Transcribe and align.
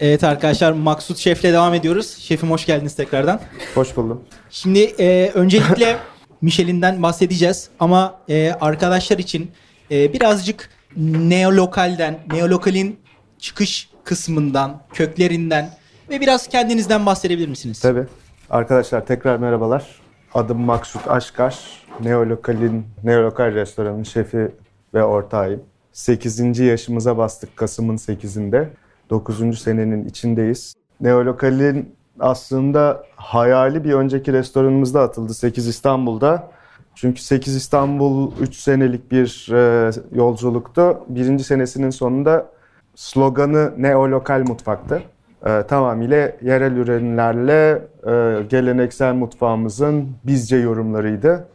Evet 0.00 0.24
arkadaşlar 0.24 0.72
Maksut 0.72 1.18
Şef'le 1.18 1.44
devam 1.44 1.74
ediyoruz. 1.74 2.16
Şefim 2.18 2.50
hoş 2.50 2.66
geldiniz 2.66 2.94
tekrardan. 2.94 3.40
Hoş 3.74 3.96
buldum. 3.96 4.24
Şimdi 4.50 4.78
e, 4.78 5.30
öncelikle 5.34 5.96
Michelin'den 6.42 7.02
bahsedeceğiz 7.02 7.68
ama 7.80 8.20
e, 8.28 8.52
arkadaşlar 8.60 9.18
için 9.18 9.50
e, 9.90 10.12
birazcık 10.12 10.70
neolokalden, 10.96 12.18
neolokalin 12.32 13.00
çıkış 13.38 13.90
kısmından, 14.04 14.82
köklerinden 14.92 15.70
ve 16.10 16.20
biraz 16.20 16.48
kendinizden 16.48 17.06
bahsedebilir 17.06 17.48
misiniz? 17.48 17.80
Tabii. 17.80 18.04
Arkadaşlar 18.50 19.06
tekrar 19.06 19.36
merhabalar. 19.36 19.86
Adım 20.34 20.60
Maksut 20.60 21.08
Aşkar. 21.08 21.58
Neolokal'in, 22.00 22.86
Neolokal 23.04 23.54
restoranın 23.54 24.02
şefi 24.02 24.48
ve 24.94 25.04
ortağıyım. 25.04 25.62
8. 25.92 26.58
yaşımıza 26.58 27.16
bastık 27.16 27.56
Kasım'ın 27.56 27.96
8'inde. 27.96 28.68
9. 29.10 29.58
senenin 29.58 30.04
içindeyiz. 30.04 30.74
Neolokal'in 31.00 31.94
aslında 32.20 33.04
hayali 33.16 33.84
bir 33.84 33.92
önceki 33.92 34.32
restoranımızda 34.32 35.02
atıldı 35.02 35.34
8 35.34 35.66
İstanbul'da. 35.66 36.50
Çünkü 36.94 37.22
8 37.22 37.56
İstanbul 37.56 38.32
3 38.40 38.56
senelik 38.56 39.12
bir 39.12 39.48
e, 39.52 39.90
yolculuktu. 40.12 41.00
Birinci 41.08 41.44
senesinin 41.44 41.90
sonunda 41.90 42.46
sloganı 42.94 43.72
neolokal 43.78 44.40
mutfaktı. 44.48 45.02
E, 45.46 45.62
tamamıyla 45.62 46.32
yerel 46.42 46.76
ürünlerle 46.76 47.82
e, 48.06 48.42
geleneksel 48.42 49.14
mutfağımızın 49.14 50.08
bizce 50.24 50.56
yorumlarıydı. 50.56 51.48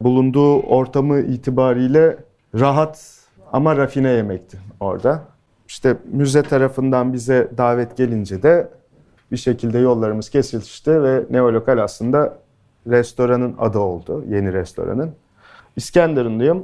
Bulunduğu 0.00 0.60
ortamı 0.60 1.20
itibariyle 1.20 2.16
rahat 2.54 3.18
ama 3.52 3.76
rafine 3.76 4.10
yemekti 4.10 4.58
orada. 4.80 5.22
İşte 5.68 5.96
müze 6.12 6.42
tarafından 6.42 7.12
bize 7.12 7.48
davet 7.58 7.96
gelince 7.96 8.42
de 8.42 8.68
bir 9.32 9.36
şekilde 9.36 9.78
yollarımız 9.78 10.30
kesişti 10.30 11.02
ve 11.02 11.24
Neolokal 11.30 11.78
aslında 11.78 12.38
restoranın 12.86 13.54
adı 13.58 13.78
oldu, 13.78 14.24
yeni 14.28 14.52
restoranın. 14.52 15.10
İskenderunluyum. 15.76 16.62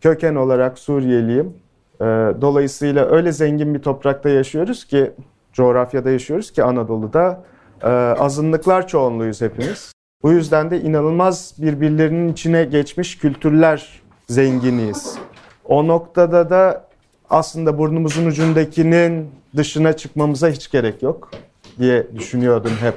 Köken 0.00 0.34
olarak 0.34 0.78
Suriyeliyim. 0.78 1.54
Ee, 2.00 2.04
dolayısıyla 2.40 3.06
öyle 3.06 3.32
zengin 3.32 3.74
bir 3.74 3.78
toprakta 3.78 4.28
yaşıyoruz 4.28 4.84
ki, 4.84 5.12
coğrafyada 5.52 6.10
yaşıyoruz 6.10 6.50
ki 6.50 6.64
Anadolu'da 6.64 7.44
e, 7.82 7.88
azınlıklar 8.18 8.86
çoğunluğuyuz 8.86 9.40
hepimiz. 9.40 9.92
Bu 10.22 10.32
yüzden 10.32 10.70
de 10.70 10.80
inanılmaz 10.80 11.54
birbirlerinin 11.58 12.28
içine 12.28 12.64
geçmiş 12.64 13.18
kültürler 13.18 14.02
zenginiyiz. 14.28 15.18
O 15.64 15.88
noktada 15.88 16.50
da 16.50 16.89
aslında 17.30 17.78
burnumuzun 17.78 18.26
ucundakinin 18.26 19.30
dışına 19.56 19.92
çıkmamıza 19.92 20.48
hiç 20.48 20.70
gerek 20.70 21.02
yok 21.02 21.30
diye 21.78 22.06
düşünüyordum 22.18 22.72
hep. 22.80 22.94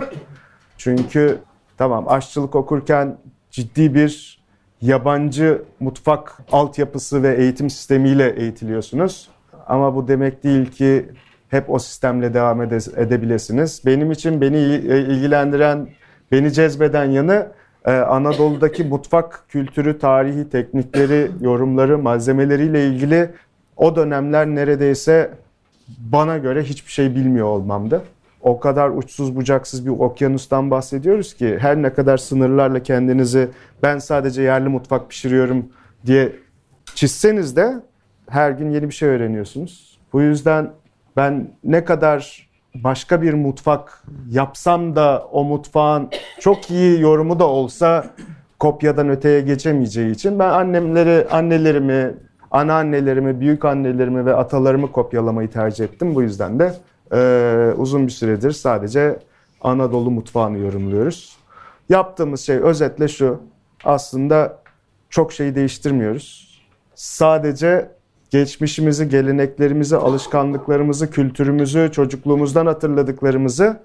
Çünkü 0.78 1.38
tamam 1.78 2.08
aşçılık 2.08 2.56
okurken 2.56 3.18
ciddi 3.52 3.96
bir 3.96 4.44
yabancı 4.82 5.62
mutfak 5.80 6.38
altyapısı 6.52 7.24
ve 7.24 7.36
eğitim 7.36 7.70
sistemiyle 7.70 8.30
eğitiliyorsunuz. 8.30 9.30
Ama 9.68 9.96
bu 9.96 10.08
demek 10.08 10.44
değil 10.44 10.72
ki 10.72 11.06
hep 11.50 11.70
o 11.70 11.80
sistemle 11.80 12.34
devam 12.34 12.62
ede- 12.62 13.02
edebilirsiniz. 13.02 13.82
Benim 13.86 14.12
için 14.12 14.42
beni 14.42 14.58
ilgilendiren, 14.58 15.88
beni 16.32 16.54
cezbeden 16.54 17.06
yanı 17.06 17.48
e, 17.86 17.92
Anadolu'daki 17.92 18.84
mutfak 18.84 19.46
kültürü, 19.50 20.00
tarihi, 20.00 20.50
teknikleri, 20.50 21.32
yorumları, 21.42 21.98
malzemeleriyle 21.98 22.88
ilgili 22.88 23.30
o 23.78 23.96
dönemler 23.96 24.48
neredeyse 24.48 25.32
bana 25.98 26.38
göre 26.38 26.64
hiçbir 26.64 26.92
şey 26.92 27.16
bilmiyor 27.16 27.48
olmamdı. 27.48 28.02
O 28.42 28.60
kadar 28.60 28.90
uçsuz 28.90 29.36
bucaksız 29.36 29.86
bir 29.86 29.92
okyanustan 29.92 30.72
bahsediyoruz 30.72 31.34
ki 31.34 31.58
her 31.60 31.82
ne 31.82 31.94
kadar 31.94 32.18
sınırlarla 32.18 32.84
kendinizi 32.84 33.50
ben 33.84 34.00
sadece 34.00 34.42
yerli 34.42 34.70
mutfak 34.70 35.10
pişiriyorum 35.10 35.66
diye 36.06 36.36
çizseniz 36.96 37.56
de 37.56 37.74
her 38.30 38.52
gün 38.52 38.72
yeni 38.72 38.90
bir 38.90 38.94
şey 38.94 39.10
öğreniyorsunuz. 39.10 40.00
Bu 40.14 40.22
yüzden 40.22 40.72
ben 41.18 41.48
ne 41.64 41.86
kadar 41.86 42.50
başka 42.76 43.22
bir 43.22 43.34
mutfak 43.34 44.04
yapsam 44.30 44.96
da 44.96 45.28
o 45.32 45.44
mutfağın 45.44 46.10
çok 46.40 46.72
iyi 46.72 47.02
yorumu 47.02 47.40
da 47.40 47.48
olsa 47.48 48.06
kopyadan 48.60 49.10
öteye 49.10 49.42
geçemeyeceği 49.42 50.12
için 50.12 50.40
ben 50.40 50.50
annemleri, 50.50 51.28
annelerimi, 51.32 52.14
anneannelerimi, 52.54 53.40
büyük 53.40 53.66
annelerimi 53.66 54.26
ve 54.26 54.36
atalarımı 54.36 54.92
kopyalamayı 54.92 55.50
tercih 55.50 55.86
ettim. 55.86 56.16
Bu 56.16 56.22
yüzden 56.22 56.60
de 56.60 56.74
e, 57.14 57.74
uzun 57.78 58.08
bir 58.08 58.12
süredir 58.12 58.52
sadece 58.52 59.20
Anadolu 59.62 60.12
mutfağını 60.12 60.58
yorumluyoruz. 60.58 61.38
Yaptığımız 61.90 62.42
şey 62.42 62.58
özetle 62.58 63.08
şu. 63.08 63.40
Aslında 63.84 64.58
çok 65.10 65.34
şey 65.34 65.56
değiştirmiyoruz. 65.56 66.60
Sadece 66.96 67.90
geçmişimizi, 68.30 69.10
geleneklerimizi, 69.10 69.96
alışkanlıklarımızı, 69.98 71.12
kültürümüzü, 71.12 71.90
çocukluğumuzdan 71.94 72.66
hatırladıklarımızı 72.66 73.80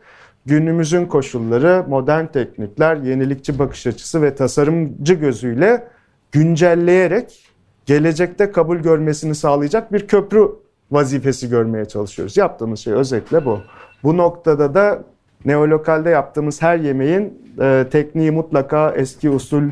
günümüzün 0.47 1.07
koşulları, 1.07 1.85
modern 1.89 2.27
teknikler, 2.27 2.97
yenilikçi 2.97 3.59
bakış 3.59 3.87
açısı 3.87 4.23
ve 4.23 4.35
tasarımcı 4.35 5.15
gözüyle 5.15 5.89
güncelleyerek 6.33 7.48
gelecekte 7.89 8.53
kabul 8.53 8.77
görmesini 8.77 9.35
sağlayacak 9.35 9.93
bir 9.93 10.07
köprü 10.07 10.49
vazifesi 10.91 11.49
görmeye 11.49 11.85
çalışıyoruz. 11.85 12.37
Yaptığımız 12.37 12.81
şey 12.81 12.93
özetle 12.93 13.45
bu. 13.45 13.61
Bu 14.03 14.17
noktada 14.17 14.75
da 14.75 15.05
neolokalde 15.45 16.11
yaptığımız 16.11 16.63
her 16.63 16.79
yemeğin 16.79 17.53
e, 17.61 17.87
tekniği 17.91 18.31
mutlaka 18.31 18.91
eski 18.91 19.31
usul 19.31 19.63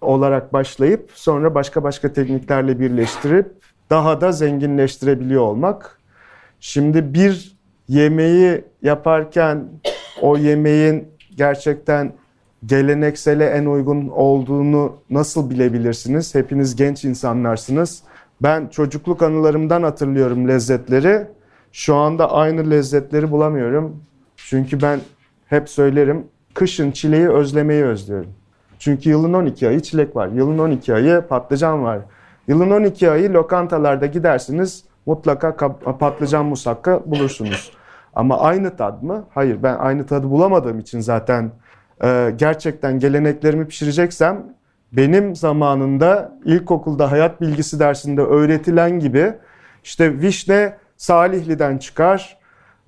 olarak 0.00 0.52
başlayıp 0.52 1.10
sonra 1.14 1.54
başka 1.54 1.82
başka 1.82 2.12
tekniklerle 2.12 2.80
birleştirip 2.80 3.52
daha 3.90 4.20
da 4.20 4.32
zenginleştirebiliyor 4.32 5.42
olmak. 5.42 5.98
Şimdi 6.60 7.14
bir 7.14 7.56
yemeği 7.88 8.64
yaparken 8.82 9.68
o 10.20 10.36
yemeğin 10.36 11.08
gerçekten 11.36 12.12
geleneksele 12.66 13.46
en 13.46 13.64
uygun 13.64 14.08
olduğunu 14.08 14.96
nasıl 15.10 15.50
bilebilirsiniz? 15.50 16.34
Hepiniz 16.34 16.76
genç 16.76 17.04
insanlarsınız. 17.04 18.02
Ben 18.42 18.66
çocukluk 18.66 19.22
anılarımdan 19.22 19.82
hatırlıyorum 19.82 20.48
lezzetleri. 20.48 21.26
Şu 21.72 21.94
anda 21.94 22.32
aynı 22.32 22.70
lezzetleri 22.70 23.30
bulamıyorum. 23.30 23.96
Çünkü 24.36 24.82
ben 24.82 25.00
hep 25.46 25.68
söylerim 25.68 26.26
kışın 26.54 26.90
çileği 26.90 27.28
özlemeyi 27.28 27.84
özlüyorum. 27.84 28.30
Çünkü 28.78 29.10
yılın 29.10 29.32
12 29.32 29.68
ayı 29.68 29.80
çilek 29.80 30.16
var. 30.16 30.28
Yılın 30.28 30.58
12 30.58 30.94
ayı 30.94 31.22
patlıcan 31.28 31.82
var. 31.82 31.98
Yılın 32.48 32.70
12 32.70 33.10
ayı 33.10 33.32
lokantalarda 33.32 34.06
gidersiniz 34.06 34.84
mutlaka 35.06 35.56
patlıcan 35.98 36.46
musakka 36.46 37.02
bulursunuz. 37.06 37.72
Ama 38.14 38.38
aynı 38.38 38.76
tad 38.76 39.02
mı? 39.02 39.24
Hayır 39.30 39.62
ben 39.62 39.76
aynı 39.78 40.06
tadı 40.06 40.30
bulamadığım 40.30 40.78
için 40.78 41.00
zaten 41.00 41.50
e, 42.02 42.34
gerçekten 42.36 42.98
geleneklerimi 42.98 43.66
pişireceksem 43.66 44.46
benim 44.92 45.36
zamanında 45.36 46.38
ilkokulda 46.44 47.10
hayat 47.10 47.40
bilgisi 47.40 47.78
dersinde 47.78 48.20
öğretilen 48.20 49.00
gibi 49.00 49.32
işte 49.84 50.20
vişne 50.20 50.76
Salihli'den 50.96 51.78
çıkar, 51.78 52.38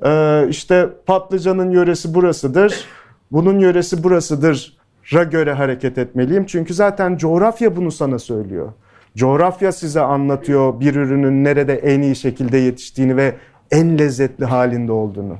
e, 0.04 0.44
işte 0.48 0.88
patlıcanın 1.06 1.70
yöresi 1.70 2.14
burasıdır, 2.14 2.84
bunun 3.32 3.58
yöresi 3.58 4.04
burasıdır 4.04 4.76
ra 5.12 5.25
göre 5.25 5.52
hareket 5.52 5.98
etmeliyim. 5.98 6.46
Çünkü 6.46 6.75
zaten 6.75 7.16
coğrafya 7.16 7.76
bunu 7.76 7.92
sana 7.92 8.19
söylüyor. 8.19 8.72
Coğrafya 9.16 9.72
size 9.72 10.00
anlatıyor 10.00 10.81
bir 10.81 10.94
ürünün 10.94 11.44
nerede 11.44 11.75
en 11.75 12.02
iyi 12.02 12.16
şekilde 12.16 12.58
yetiştiğini 12.58 13.16
ve 13.16 13.34
en 13.70 13.98
lezzetli 13.98 14.44
halinde 14.44 14.92
olduğunu. 14.92 15.38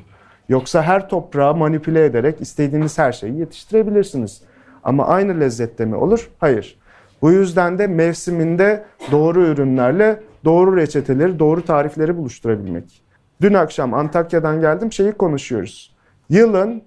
Yoksa 0.49 0.82
her 0.82 1.09
toprağı 1.09 1.54
manipüle 1.54 2.04
ederek 2.04 2.41
istediğiniz 2.41 2.98
her 2.98 3.13
şeyi 3.13 3.39
yetiştirebilirsiniz. 3.39 4.42
Ama 4.84 5.07
aynı 5.07 5.41
lezzette 5.41 5.84
mi 5.84 5.97
olur? 5.97 6.30
Hayır. 6.39 6.78
Bu 7.22 7.33
yüzden 7.33 7.78
de 7.78 7.86
mevsiminde 7.86 8.84
doğru 9.13 9.47
ürünlerle 9.47 10.21
doğru 10.45 10.77
reçeteleri, 10.77 11.39
doğru 11.39 11.65
tarifleri 11.65 12.16
buluşturabilmek. 12.16 13.03
Dün 13.41 13.54
akşam 13.54 13.95
Antakya'dan 13.95 14.60
geldim 14.60 14.92
şeyi 14.92 15.13
konuşuyoruz. 15.13 15.95
Yılın 16.28 16.83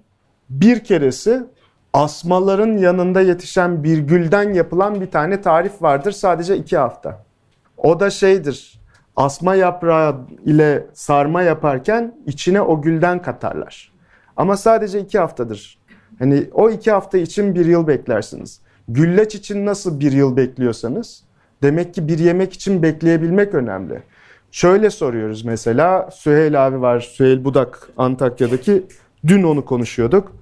bir 0.50 0.84
keresi 0.84 1.42
asmaların 1.92 2.76
yanında 2.76 3.20
yetişen 3.20 3.84
bir 3.84 3.98
gülden 3.98 4.52
yapılan 4.54 5.00
bir 5.00 5.10
tane 5.10 5.40
tarif 5.40 5.82
vardır 5.82 6.12
sadece 6.12 6.56
iki 6.56 6.76
hafta. 6.76 7.24
O 7.76 8.00
da 8.00 8.10
şeydir, 8.10 8.77
asma 9.18 9.54
yaprağı 9.54 10.16
ile 10.44 10.86
sarma 10.92 11.42
yaparken 11.42 12.14
içine 12.26 12.60
o 12.60 12.82
gülden 12.82 13.22
katarlar. 13.22 13.92
Ama 14.36 14.56
sadece 14.56 15.00
iki 15.00 15.18
haftadır. 15.18 15.78
Hani 16.18 16.44
o 16.52 16.70
iki 16.70 16.90
hafta 16.90 17.18
için 17.18 17.54
bir 17.54 17.66
yıl 17.66 17.86
beklersiniz. 17.86 18.60
Güllaç 18.88 19.34
için 19.34 19.66
nasıl 19.66 20.00
bir 20.00 20.12
yıl 20.12 20.36
bekliyorsanız, 20.36 21.24
demek 21.62 21.94
ki 21.94 22.08
bir 22.08 22.18
yemek 22.18 22.52
için 22.52 22.82
bekleyebilmek 22.82 23.54
önemli. 23.54 24.02
Şöyle 24.50 24.90
soruyoruz 24.90 25.44
mesela 25.44 26.10
Süheyl 26.12 26.66
abi 26.66 26.80
var, 26.80 27.00
Süheyl 27.00 27.44
Budak 27.44 27.88
Antakya'daki 27.96 28.86
dün 29.26 29.42
onu 29.42 29.64
konuşuyorduk. 29.64 30.32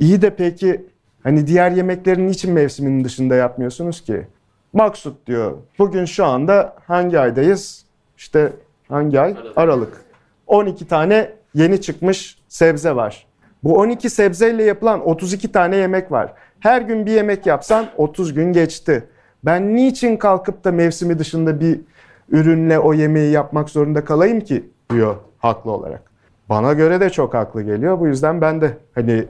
İyi 0.00 0.22
de 0.22 0.30
peki 0.30 0.86
hani 1.22 1.46
diğer 1.46 1.70
yemeklerin 1.70 2.28
niçin 2.28 2.52
mevsiminin 2.52 3.04
dışında 3.04 3.34
yapmıyorsunuz 3.34 4.00
ki? 4.00 4.26
Maksut 4.72 5.26
diyor. 5.26 5.52
Bugün 5.78 6.04
şu 6.04 6.24
anda 6.24 6.76
hangi 6.86 7.18
aydayız? 7.20 7.85
İşte 8.16 8.52
hangi 8.88 9.20
ay? 9.20 9.36
Aralık. 9.56 10.04
12 10.46 10.88
tane 10.88 11.30
yeni 11.54 11.80
çıkmış 11.80 12.38
sebze 12.48 12.96
var. 12.96 13.26
Bu 13.64 13.78
12 13.78 14.10
sebzeyle 14.10 14.64
yapılan 14.64 15.08
32 15.08 15.52
tane 15.52 15.76
yemek 15.76 16.12
var. 16.12 16.32
Her 16.60 16.82
gün 16.82 17.06
bir 17.06 17.12
yemek 17.12 17.46
yapsan 17.46 17.86
30 17.96 18.34
gün 18.34 18.52
geçti. 18.52 19.04
Ben 19.44 19.76
niçin 19.76 20.16
kalkıp 20.16 20.64
da 20.64 20.72
mevsimi 20.72 21.18
dışında 21.18 21.60
bir 21.60 21.80
ürünle 22.28 22.78
o 22.78 22.94
yemeği 22.94 23.32
yapmak 23.32 23.70
zorunda 23.70 24.04
kalayım 24.04 24.40
ki 24.40 24.70
diyor 24.90 25.16
haklı 25.38 25.70
olarak. 25.70 26.02
Bana 26.48 26.72
göre 26.72 27.00
de 27.00 27.10
çok 27.10 27.34
haklı 27.34 27.62
geliyor. 27.62 28.00
Bu 28.00 28.06
yüzden 28.06 28.40
ben 28.40 28.60
de 28.60 28.78
hani 28.94 29.24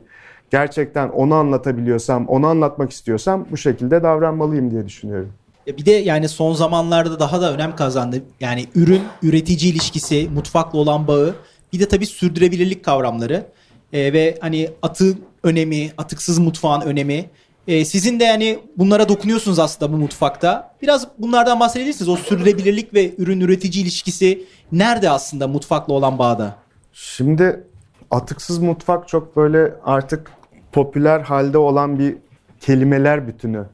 gerçekten 0.50 1.08
onu 1.08 1.34
anlatabiliyorsam, 1.34 2.26
onu 2.26 2.46
anlatmak 2.46 2.90
istiyorsam 2.90 3.46
bu 3.50 3.56
şekilde 3.56 4.02
davranmalıyım 4.02 4.70
diye 4.70 4.86
düşünüyorum. 4.86 5.32
Bir 5.66 5.86
de 5.86 5.90
yani 5.90 6.28
son 6.28 6.52
zamanlarda 6.52 7.20
daha 7.20 7.40
da 7.40 7.52
önem 7.52 7.76
kazandı. 7.76 8.22
Yani 8.40 8.66
ürün, 8.74 9.02
üretici 9.22 9.72
ilişkisi, 9.72 10.28
mutfakla 10.34 10.78
olan 10.78 11.08
bağı. 11.08 11.34
Bir 11.72 11.80
de 11.80 11.88
tabii 11.88 12.06
sürdürülebilirlik 12.06 12.84
kavramları. 12.84 13.46
Ee, 13.92 14.12
ve 14.12 14.38
hani 14.40 14.70
atı 14.82 15.18
önemi, 15.42 15.90
atıksız 15.98 16.38
mutfağın 16.38 16.80
önemi. 16.80 17.30
Ee, 17.68 17.84
sizin 17.84 18.20
de 18.20 18.24
yani 18.24 18.58
bunlara 18.76 19.08
dokunuyorsunuz 19.08 19.58
aslında 19.58 19.92
bu 19.92 19.96
mutfakta. 19.96 20.74
Biraz 20.82 21.08
bunlardan 21.18 21.60
bahsedebilirsiniz. 21.60 22.08
O 22.08 22.16
sürdürülebilirlik 22.16 22.94
ve 22.94 23.14
ürün 23.18 23.40
üretici 23.40 23.82
ilişkisi 23.82 24.44
nerede 24.72 25.10
aslında 25.10 25.48
mutfakla 25.48 25.94
olan 25.94 26.18
bağda? 26.18 26.56
Şimdi 26.92 27.64
atıksız 28.10 28.58
mutfak 28.58 29.08
çok 29.08 29.36
böyle 29.36 29.74
artık 29.84 30.30
popüler 30.72 31.20
halde 31.20 31.58
olan 31.58 31.98
bir 31.98 32.16
kelimeler 32.60 33.28
bütünü. 33.28 33.66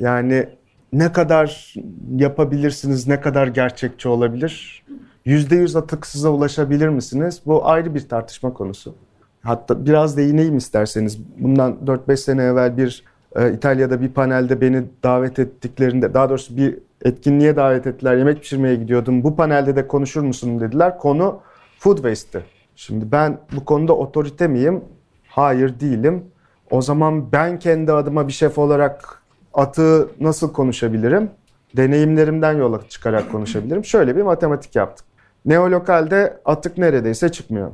Yani 0.00 0.48
ne 0.92 1.12
kadar 1.12 1.74
yapabilirsiniz, 2.16 3.08
ne 3.08 3.20
kadar 3.20 3.46
gerçekçi 3.46 4.08
olabilir? 4.08 4.84
Yüzde 5.24 5.56
yüz 5.56 5.76
atıksıza 5.76 6.30
ulaşabilir 6.30 6.88
misiniz? 6.88 7.40
Bu 7.46 7.68
ayrı 7.68 7.94
bir 7.94 8.08
tartışma 8.08 8.52
konusu. 8.52 8.94
Hatta 9.42 9.86
biraz 9.86 10.16
değineyim 10.16 10.56
isterseniz. 10.56 11.18
Bundan 11.38 11.76
4-5 11.86 12.16
sene 12.16 12.42
evvel 12.42 12.76
bir 12.76 13.04
e, 13.36 13.52
İtalya'da 13.52 14.00
bir 14.00 14.08
panelde 14.08 14.60
beni 14.60 14.84
davet 15.02 15.38
ettiklerinde, 15.38 16.14
daha 16.14 16.28
doğrusu 16.28 16.56
bir 16.56 16.78
etkinliğe 17.04 17.56
davet 17.56 17.86
ettiler. 17.86 18.16
Yemek 18.16 18.40
pişirmeye 18.40 18.76
gidiyordum. 18.76 19.24
Bu 19.24 19.36
panelde 19.36 19.76
de 19.76 19.86
konuşur 19.86 20.22
musun 20.22 20.60
dediler. 20.60 20.98
Konu 20.98 21.40
food 21.78 21.96
waste'ti. 21.96 22.44
Şimdi 22.76 23.12
ben 23.12 23.38
bu 23.56 23.64
konuda 23.64 23.96
otorite 23.96 24.48
miyim? 24.48 24.84
Hayır 25.28 25.80
değilim. 25.80 26.24
O 26.70 26.82
zaman 26.82 27.32
ben 27.32 27.58
kendi 27.58 27.92
adıma 27.92 28.28
bir 28.28 28.32
şef 28.32 28.58
olarak 28.58 29.19
atığı 29.54 30.08
nasıl 30.20 30.52
konuşabilirim? 30.52 31.30
Deneyimlerimden 31.76 32.52
yola 32.52 32.80
çıkarak 32.88 33.32
konuşabilirim. 33.32 33.84
Şöyle 33.84 34.16
bir 34.16 34.22
matematik 34.22 34.76
yaptık. 34.76 35.06
Neolokalde 35.44 36.40
atık 36.44 36.78
neredeyse 36.78 37.28
çıkmıyor. 37.28 37.70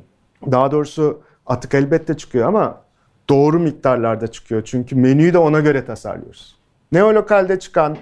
Daha 0.51 0.71
doğrusu 0.71 1.21
atık 1.47 1.75
elbette 1.75 2.17
çıkıyor 2.17 2.49
ama 2.49 2.81
doğru 3.29 3.59
miktarlarda 3.59 4.27
çıkıyor. 4.27 4.63
Çünkü 4.65 4.97
menüyü 4.97 5.33
de 5.33 5.39
ona 5.39 5.61
göre 5.61 5.85
tasarlıyoruz. 5.85 6.57
Neolokalde 6.93 7.59
çıkan 7.59 7.97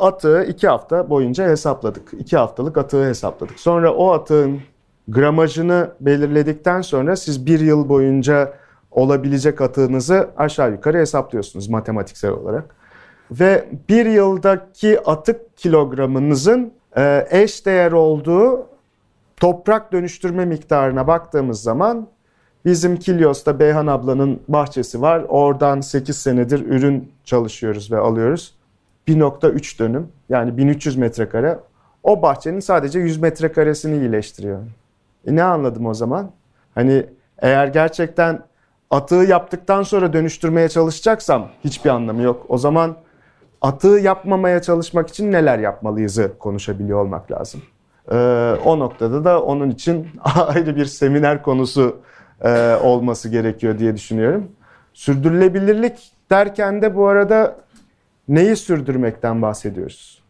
atığı 0.00 0.44
iki 0.44 0.68
hafta 0.68 1.10
boyunca 1.10 1.48
hesapladık. 1.48 2.12
İki 2.18 2.36
haftalık 2.36 2.78
atığı 2.78 3.08
hesapladık. 3.08 3.60
Sonra 3.60 3.94
o 3.94 4.12
atığın 4.12 4.60
gramajını 5.08 5.90
belirledikten 6.00 6.80
sonra 6.80 7.16
siz 7.16 7.46
bir 7.46 7.60
yıl 7.60 7.88
boyunca 7.88 8.52
olabilecek 8.90 9.60
atığınızı 9.60 10.30
aşağı 10.36 10.72
yukarı 10.72 10.98
hesaplıyorsunuz 10.98 11.68
matematiksel 11.68 12.30
olarak. 12.30 12.75
Ve 13.30 13.68
bir 13.88 14.06
yıldaki 14.06 15.00
atık 15.00 15.56
kilogramınızın 15.56 16.72
e, 16.96 17.26
eş 17.30 17.66
değer 17.66 17.92
olduğu 17.92 18.66
toprak 19.36 19.92
dönüştürme 19.92 20.44
miktarına 20.44 21.06
baktığımız 21.06 21.62
zaman 21.62 22.08
bizim 22.64 22.96
Kilyos'ta 22.96 23.58
Beyhan 23.58 23.86
ablanın 23.86 24.40
bahçesi 24.48 25.02
var. 25.02 25.24
Oradan 25.28 25.80
8 25.80 26.16
senedir 26.16 26.66
ürün 26.66 27.12
çalışıyoruz 27.24 27.92
ve 27.92 27.98
alıyoruz. 27.98 28.54
1.3 29.08 29.78
dönüm 29.78 30.08
yani 30.28 30.56
1300 30.56 30.96
metrekare. 30.96 31.58
O 32.02 32.22
bahçenin 32.22 32.60
sadece 32.60 32.98
100 32.98 33.20
metrekaresini 33.20 33.96
iyileştiriyor. 33.96 34.58
E 35.26 35.36
ne 35.36 35.42
anladım 35.42 35.86
o 35.86 35.94
zaman? 35.94 36.30
Hani 36.74 37.06
eğer 37.38 37.66
gerçekten 37.66 38.42
atığı 38.90 39.14
yaptıktan 39.14 39.82
sonra 39.82 40.12
dönüştürmeye 40.12 40.68
çalışacaksam 40.68 41.48
hiçbir 41.64 41.90
anlamı 41.90 42.22
yok. 42.22 42.46
O 42.48 42.58
zaman 42.58 42.96
atığı 43.66 43.88
yapmamaya 43.88 44.62
çalışmak 44.62 45.08
için 45.08 45.32
neler 45.32 45.58
yapmalıyızı 45.58 46.32
konuşabiliyor 46.38 46.98
olmak 46.98 47.32
lazım. 47.32 47.62
Ee, 48.12 48.16
o 48.64 48.78
noktada 48.78 49.24
da 49.24 49.42
onun 49.42 49.70
için 49.70 50.08
ayrı 50.34 50.76
bir 50.76 50.84
seminer 50.84 51.42
konusu 51.42 51.96
e, 52.44 52.74
olması 52.82 53.28
gerekiyor 53.28 53.78
diye 53.78 53.96
düşünüyorum. 53.96 54.48
Sürdürülebilirlik 54.92 56.12
derken 56.30 56.82
de 56.82 56.96
bu 56.96 57.06
arada 57.06 57.56
neyi 58.28 58.56
sürdürmekten 58.56 59.42
bahsediyoruz? 59.42 60.22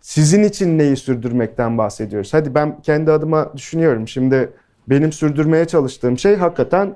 Sizin 0.00 0.42
için 0.42 0.78
neyi 0.78 0.96
sürdürmekten 0.96 1.78
bahsediyoruz? 1.78 2.34
Hadi 2.34 2.54
ben 2.54 2.80
kendi 2.82 3.12
adıma 3.12 3.52
düşünüyorum. 3.56 4.08
Şimdi 4.08 4.52
benim 4.88 5.12
sürdürmeye 5.12 5.64
çalıştığım 5.64 6.18
şey 6.18 6.36
hakikaten 6.36 6.94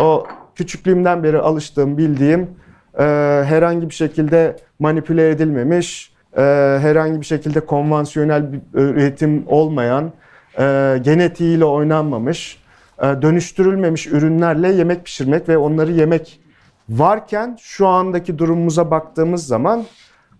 o 0.00 0.26
küçüklüğümden 0.54 1.22
beri 1.22 1.38
alıştığım, 1.38 1.98
bildiğim 1.98 2.50
e, 2.98 3.02
herhangi 3.46 3.88
bir 3.88 3.94
şekilde 3.94 4.56
manipüle 4.78 5.30
edilmemiş, 5.30 6.12
e, 6.36 6.40
herhangi 6.82 7.20
bir 7.20 7.26
şekilde 7.26 7.60
konvansiyonel 7.60 8.52
bir 8.52 8.60
üretim 8.74 9.44
olmayan, 9.46 10.12
e, 10.58 10.98
genetiğiyle 11.02 11.64
oynanmamış, 11.64 12.62
e, 12.98 13.02
dönüştürülmemiş 13.02 14.06
ürünlerle 14.06 14.68
yemek 14.72 15.04
pişirmek 15.04 15.48
ve 15.48 15.58
onları 15.58 15.92
yemek 15.92 16.40
varken 16.88 17.56
şu 17.60 17.88
andaki 17.88 18.38
durumumuza 18.38 18.90
baktığımız 18.90 19.46
zaman 19.46 19.84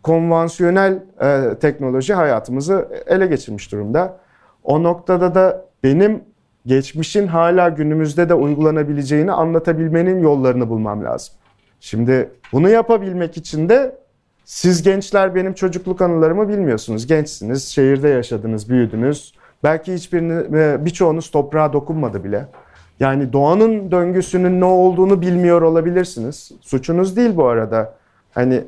konvansiyonel 0.03 1.03
e, 1.21 1.59
teknoloji 1.61 2.15
hayatımızı 2.15 2.89
ele 3.07 3.27
geçirmiş 3.27 3.73
durumda. 3.73 4.17
O 4.65 4.83
noktada 4.83 5.35
da 5.35 5.65
benim 5.85 6.23
geçmişin 6.67 7.27
hala 7.27 7.69
günümüzde 7.69 8.29
de 8.29 8.35
uygulanabileceğini 8.35 9.33
anlatabilmenin 9.33 10.21
yollarını 10.21 10.69
bulmam 10.69 11.05
lazım. 11.05 11.35
Şimdi 11.83 12.31
bunu 12.53 12.69
yapabilmek 12.69 13.37
için 13.37 13.69
de 13.69 13.97
siz 14.45 14.83
gençler 14.83 15.35
benim 15.35 15.55
çocukluk 15.55 16.03
anılarımı 16.03 16.49
bilmiyorsunuz. 16.49 17.07
Gençsiniz, 17.07 17.69
şehirde 17.69 18.09
yaşadınız, 18.09 18.69
büyüdünüz. 18.69 19.35
Belki 19.65 19.95
hiçbirini, 19.95 20.59
e, 20.59 20.85
birçoğunuz 20.85 21.31
toprağa 21.31 21.73
dokunmadı 21.73 22.25
bile. 22.25 22.49
Yani 23.01 23.33
doğanın 23.33 23.91
döngüsünün 23.91 24.61
ne 24.61 24.65
olduğunu 24.65 25.21
bilmiyor 25.21 25.63
olabilirsiniz. 25.63 26.53
Suçunuz 26.61 27.17
değil 27.17 27.37
bu 27.37 27.47
arada. 27.47 27.95
Hani 28.33 28.65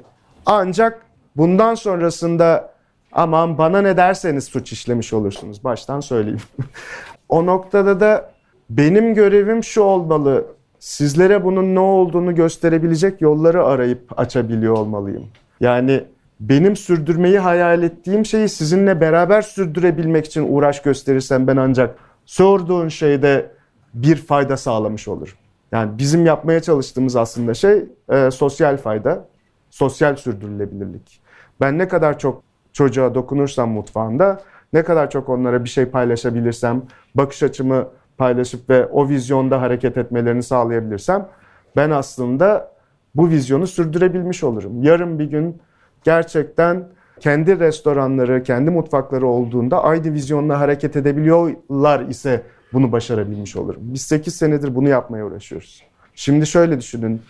ancak 0.46 1.02
bundan 1.36 1.74
sonrasında 1.74 2.72
aman 3.12 3.58
bana 3.58 3.82
ne 3.82 3.96
derseniz 3.96 4.44
suç 4.44 4.72
işlemiş 4.72 5.12
olursunuz. 5.12 5.64
Baştan 5.64 6.00
söyleyeyim. 6.00 6.42
o 7.28 7.46
noktada 7.46 8.00
da 8.00 8.30
benim 8.70 9.14
görevim 9.14 9.64
şu 9.64 9.82
olmalı. 9.82 10.46
Sizlere 10.84 11.44
bunun 11.44 11.74
ne 11.74 11.80
olduğunu 11.80 12.34
gösterebilecek 12.34 13.20
yolları 13.20 13.64
arayıp 13.64 14.20
açabiliyor 14.20 14.76
olmalıyım. 14.76 15.26
Yani 15.60 16.04
benim 16.40 16.76
sürdürmeyi 16.76 17.38
hayal 17.38 17.82
ettiğim 17.82 18.24
şeyi 18.26 18.48
sizinle 18.48 19.00
beraber 19.00 19.42
sürdürebilmek 19.42 20.26
için 20.26 20.46
uğraş 20.48 20.82
gösterirsem 20.82 21.46
ben 21.46 21.56
ancak 21.56 21.98
sorduğun 22.26 22.88
şeyde 22.88 23.50
bir 23.94 24.16
fayda 24.16 24.56
sağlamış 24.56 25.08
olurum. 25.08 25.34
Yani 25.72 25.98
bizim 25.98 26.26
yapmaya 26.26 26.62
çalıştığımız 26.62 27.16
aslında 27.16 27.54
şey 27.54 27.84
e, 28.08 28.30
sosyal 28.30 28.76
fayda, 28.76 29.28
sosyal 29.70 30.16
sürdürülebilirlik. 30.16 31.20
Ben 31.60 31.78
ne 31.78 31.88
kadar 31.88 32.18
çok 32.18 32.42
çocuğa 32.72 33.14
dokunursam 33.14 33.70
mutfağında, 33.70 34.40
ne 34.72 34.82
kadar 34.82 35.10
çok 35.10 35.28
onlara 35.28 35.64
bir 35.64 35.68
şey 35.68 35.86
paylaşabilirsem, 35.86 36.82
bakış 37.14 37.42
açımı 37.42 37.88
paylaşıp 38.18 38.70
ve 38.70 38.86
o 38.86 39.08
vizyonda 39.08 39.60
hareket 39.60 39.96
etmelerini 39.96 40.42
sağlayabilirsem 40.42 41.28
ben 41.76 41.90
aslında 41.90 42.74
bu 43.14 43.28
vizyonu 43.28 43.66
sürdürebilmiş 43.66 44.44
olurum. 44.44 44.82
Yarın 44.82 45.18
bir 45.18 45.24
gün 45.24 45.60
gerçekten 46.04 46.88
kendi 47.20 47.58
restoranları, 47.58 48.42
kendi 48.42 48.70
mutfakları 48.70 49.26
olduğunda 49.26 49.84
aynı 49.84 50.12
vizyonla 50.12 50.60
hareket 50.60 50.96
edebiliyorlar 50.96 52.00
ise 52.00 52.42
bunu 52.72 52.92
başarabilmiş 52.92 53.56
olurum. 53.56 53.82
Biz 53.82 54.02
8 54.02 54.36
senedir 54.36 54.74
bunu 54.74 54.88
yapmaya 54.88 55.26
uğraşıyoruz. 55.26 55.82
Şimdi 56.14 56.46
şöyle 56.46 56.80
düşünün. 56.80 57.22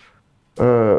E, 0.61 0.95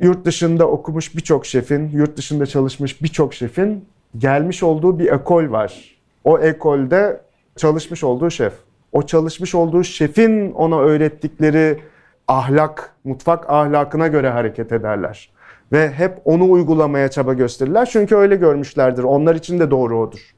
yurt 0.00 0.24
dışında 0.24 0.68
okumuş 0.68 1.16
birçok 1.16 1.46
şefin, 1.46 1.88
yurt 1.88 2.16
dışında 2.16 2.46
çalışmış 2.46 3.02
birçok 3.02 3.34
şefin 3.34 3.84
gelmiş 4.18 4.62
olduğu 4.62 4.98
bir 4.98 5.12
ekol 5.12 5.50
var. 5.50 5.96
O 6.24 6.38
ekolde 6.38 7.20
çalışmış 7.56 8.04
olduğu 8.04 8.30
şef. 8.30 8.52
O 8.92 9.02
çalışmış 9.02 9.54
olduğu 9.54 9.84
şefin 9.84 10.52
ona 10.52 10.78
öğrettikleri 10.78 11.80
ahlak, 12.28 12.94
mutfak 13.04 13.50
ahlakına 13.50 14.08
göre 14.08 14.30
hareket 14.30 14.72
ederler. 14.72 15.30
Ve 15.72 15.90
hep 15.90 16.18
onu 16.24 16.50
uygulamaya 16.50 17.10
çaba 17.10 17.34
gösterirler. 17.34 17.88
Çünkü 17.92 18.16
öyle 18.16 18.36
görmüşlerdir. 18.36 19.02
Onlar 19.02 19.34
için 19.34 19.60
de 19.60 19.70
doğru 19.70 20.00
odur. 20.00 20.34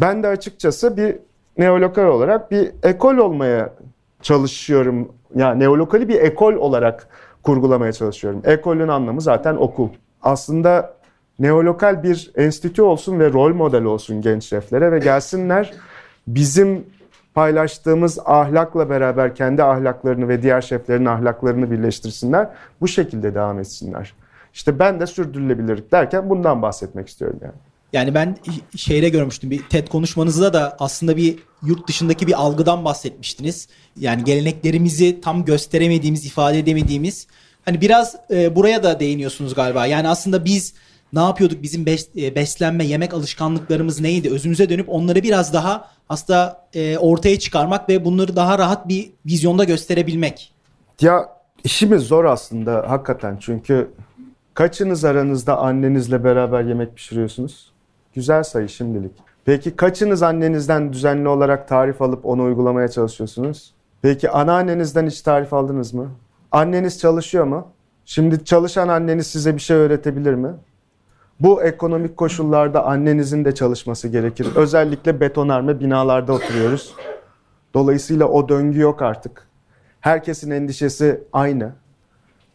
Ben 0.00 0.22
de 0.22 0.28
açıkçası 0.28 0.96
bir 0.96 1.16
neolokal 1.58 2.04
olarak 2.04 2.50
bir 2.50 2.70
ekol 2.82 3.16
olmaya 3.16 3.74
çalışıyorum. 4.22 5.12
Yani 5.34 5.60
neolokali 5.60 6.08
bir 6.08 6.20
ekol 6.20 6.54
olarak 6.54 7.08
kurgulamaya 7.42 7.92
çalışıyorum. 7.92 8.42
Ekolün 8.44 8.88
anlamı 8.88 9.20
zaten 9.20 9.56
okul. 9.56 9.88
Aslında 10.22 10.94
neolokal 11.38 12.02
bir 12.02 12.32
enstitü 12.36 12.82
olsun 12.82 13.20
ve 13.20 13.32
rol 13.32 13.54
model 13.54 13.84
olsun 13.84 14.20
genç 14.20 14.44
şeflere 14.44 14.92
ve 14.92 14.98
gelsinler 14.98 15.72
bizim 16.26 16.86
paylaştığımız 17.34 18.18
ahlakla 18.24 18.90
beraber 18.90 19.34
kendi 19.34 19.62
ahlaklarını 19.62 20.28
ve 20.28 20.42
diğer 20.42 20.60
şeflerin 20.60 21.06
ahlaklarını 21.06 21.70
birleştirsinler. 21.70 22.48
Bu 22.80 22.88
şekilde 22.88 23.34
devam 23.34 23.58
etsinler. 23.58 24.14
İşte 24.54 24.78
ben 24.78 25.00
de 25.00 25.06
sürdürülebilirlik 25.06 25.92
derken 25.92 26.30
bundan 26.30 26.62
bahsetmek 26.62 27.08
istiyorum 27.08 27.38
yani. 27.42 27.54
Yani 27.92 28.14
ben 28.14 28.36
şeyde 28.76 29.08
görmüştüm 29.08 29.50
bir 29.50 29.62
TED 29.68 29.88
konuşmanızda 29.88 30.52
da 30.52 30.76
aslında 30.78 31.16
bir 31.16 31.38
yurt 31.62 31.88
dışındaki 31.88 32.26
bir 32.26 32.32
algıdan 32.32 32.84
bahsetmiştiniz. 32.84 33.68
Yani 33.96 34.24
geleneklerimizi 34.24 35.20
tam 35.20 35.44
gösteremediğimiz, 35.44 36.26
ifade 36.26 36.58
edemediğimiz. 36.58 37.26
Hani 37.64 37.80
biraz 37.80 38.16
e, 38.30 38.56
buraya 38.56 38.82
da 38.82 39.00
değiniyorsunuz 39.00 39.54
galiba. 39.54 39.86
Yani 39.86 40.08
aslında 40.08 40.44
biz 40.44 40.74
ne 41.14 41.20
yapıyorduk? 41.20 41.62
Bizim 41.62 41.86
bes, 41.86 42.08
e, 42.16 42.34
beslenme, 42.34 42.84
yemek 42.84 43.14
alışkanlıklarımız 43.14 44.00
neydi? 44.00 44.30
Özümüze 44.30 44.68
dönüp 44.68 44.88
onları 44.88 45.22
biraz 45.22 45.52
daha 45.52 45.88
aslında 46.08 46.66
e, 46.74 46.98
ortaya 46.98 47.38
çıkarmak 47.38 47.88
ve 47.88 48.04
bunları 48.04 48.36
daha 48.36 48.58
rahat 48.58 48.88
bir 48.88 49.10
vizyonda 49.26 49.64
gösterebilmek. 49.64 50.52
Ya 51.00 51.28
işimiz 51.64 52.02
zor 52.02 52.24
aslında 52.24 52.84
hakikaten. 52.88 53.36
Çünkü 53.40 53.90
kaçınız 54.54 55.04
aranızda 55.04 55.58
annenizle 55.58 56.24
beraber 56.24 56.64
yemek 56.64 56.96
pişiriyorsunuz? 56.96 57.72
Güzel 58.14 58.42
sayı 58.42 58.68
şimdilik. 58.68 59.12
Peki 59.44 59.76
kaçınız 59.76 60.22
annenizden 60.22 60.92
düzenli 60.92 61.28
olarak 61.28 61.68
tarif 61.68 62.02
alıp 62.02 62.26
onu 62.26 62.44
uygulamaya 62.44 62.88
çalışıyorsunuz? 62.88 63.74
Peki 64.02 64.30
anneannenizden 64.30 65.06
hiç 65.06 65.20
tarif 65.22 65.52
aldınız 65.52 65.94
mı? 65.94 66.10
Anneniz 66.52 66.98
çalışıyor 66.98 67.44
mu? 67.44 67.68
Şimdi 68.04 68.44
çalışan 68.44 68.88
anneniz 68.88 69.26
size 69.26 69.54
bir 69.54 69.60
şey 69.60 69.76
öğretebilir 69.76 70.34
mi? 70.34 70.48
Bu 71.40 71.62
ekonomik 71.62 72.16
koşullarda 72.16 72.84
annenizin 72.86 73.44
de 73.44 73.54
çalışması 73.54 74.08
gerekir. 74.08 74.48
Özellikle 74.56 75.20
betonarme 75.20 75.80
binalarda 75.80 76.32
oturuyoruz. 76.32 76.94
Dolayısıyla 77.74 78.28
o 78.28 78.48
döngü 78.48 78.80
yok 78.80 79.02
artık. 79.02 79.48
Herkesin 80.00 80.50
endişesi 80.50 81.20
aynı. 81.32 81.72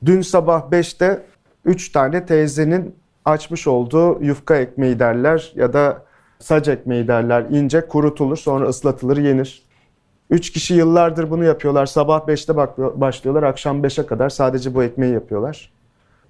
Dün 0.05 0.21
sabah 0.21 0.71
5'te 0.71 1.25
3 1.65 1.91
tane 1.91 2.25
teyzenin 2.25 2.95
açmış 3.25 3.67
olduğu 3.67 4.23
yufka 4.23 4.55
ekmeği 4.55 4.99
derler 4.99 5.51
ya 5.55 5.73
da 5.73 6.03
sac 6.39 6.67
ekmeği 6.67 7.07
derler. 7.07 7.45
ince 7.49 7.87
kurutulur 7.87 8.37
sonra 8.37 8.65
ıslatılır 8.65 9.17
yenir. 9.17 9.63
Üç 10.29 10.51
kişi 10.51 10.73
yıllardır 10.73 11.29
bunu 11.29 11.43
yapıyorlar. 11.43 11.85
Sabah 11.85 12.27
5'te 12.27 12.55
başlıyorlar 13.01 13.43
akşam 13.43 13.83
5'e 13.83 14.05
kadar 14.05 14.29
sadece 14.29 14.75
bu 14.75 14.83
ekmeği 14.83 15.13
yapıyorlar. 15.13 15.71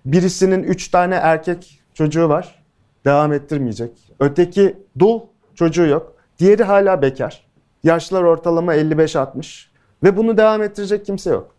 Birisinin 0.05 0.63
üç 0.63 0.87
tane 0.87 1.15
erkek 1.15 1.78
çocuğu 1.99 2.29
var. 2.29 2.63
Devam 3.05 3.33
ettirmeyecek. 3.33 3.91
Öteki 4.19 4.77
dul 4.99 5.21
çocuğu 5.55 5.85
yok. 5.85 6.13
Diğeri 6.39 6.63
hala 6.63 7.01
bekar. 7.01 7.45
Yaşlar 7.83 8.23
ortalama 8.23 8.75
55-60. 8.75 9.65
Ve 10.03 10.17
bunu 10.17 10.37
devam 10.37 10.63
ettirecek 10.63 11.05
kimse 11.05 11.29
yok. 11.29 11.55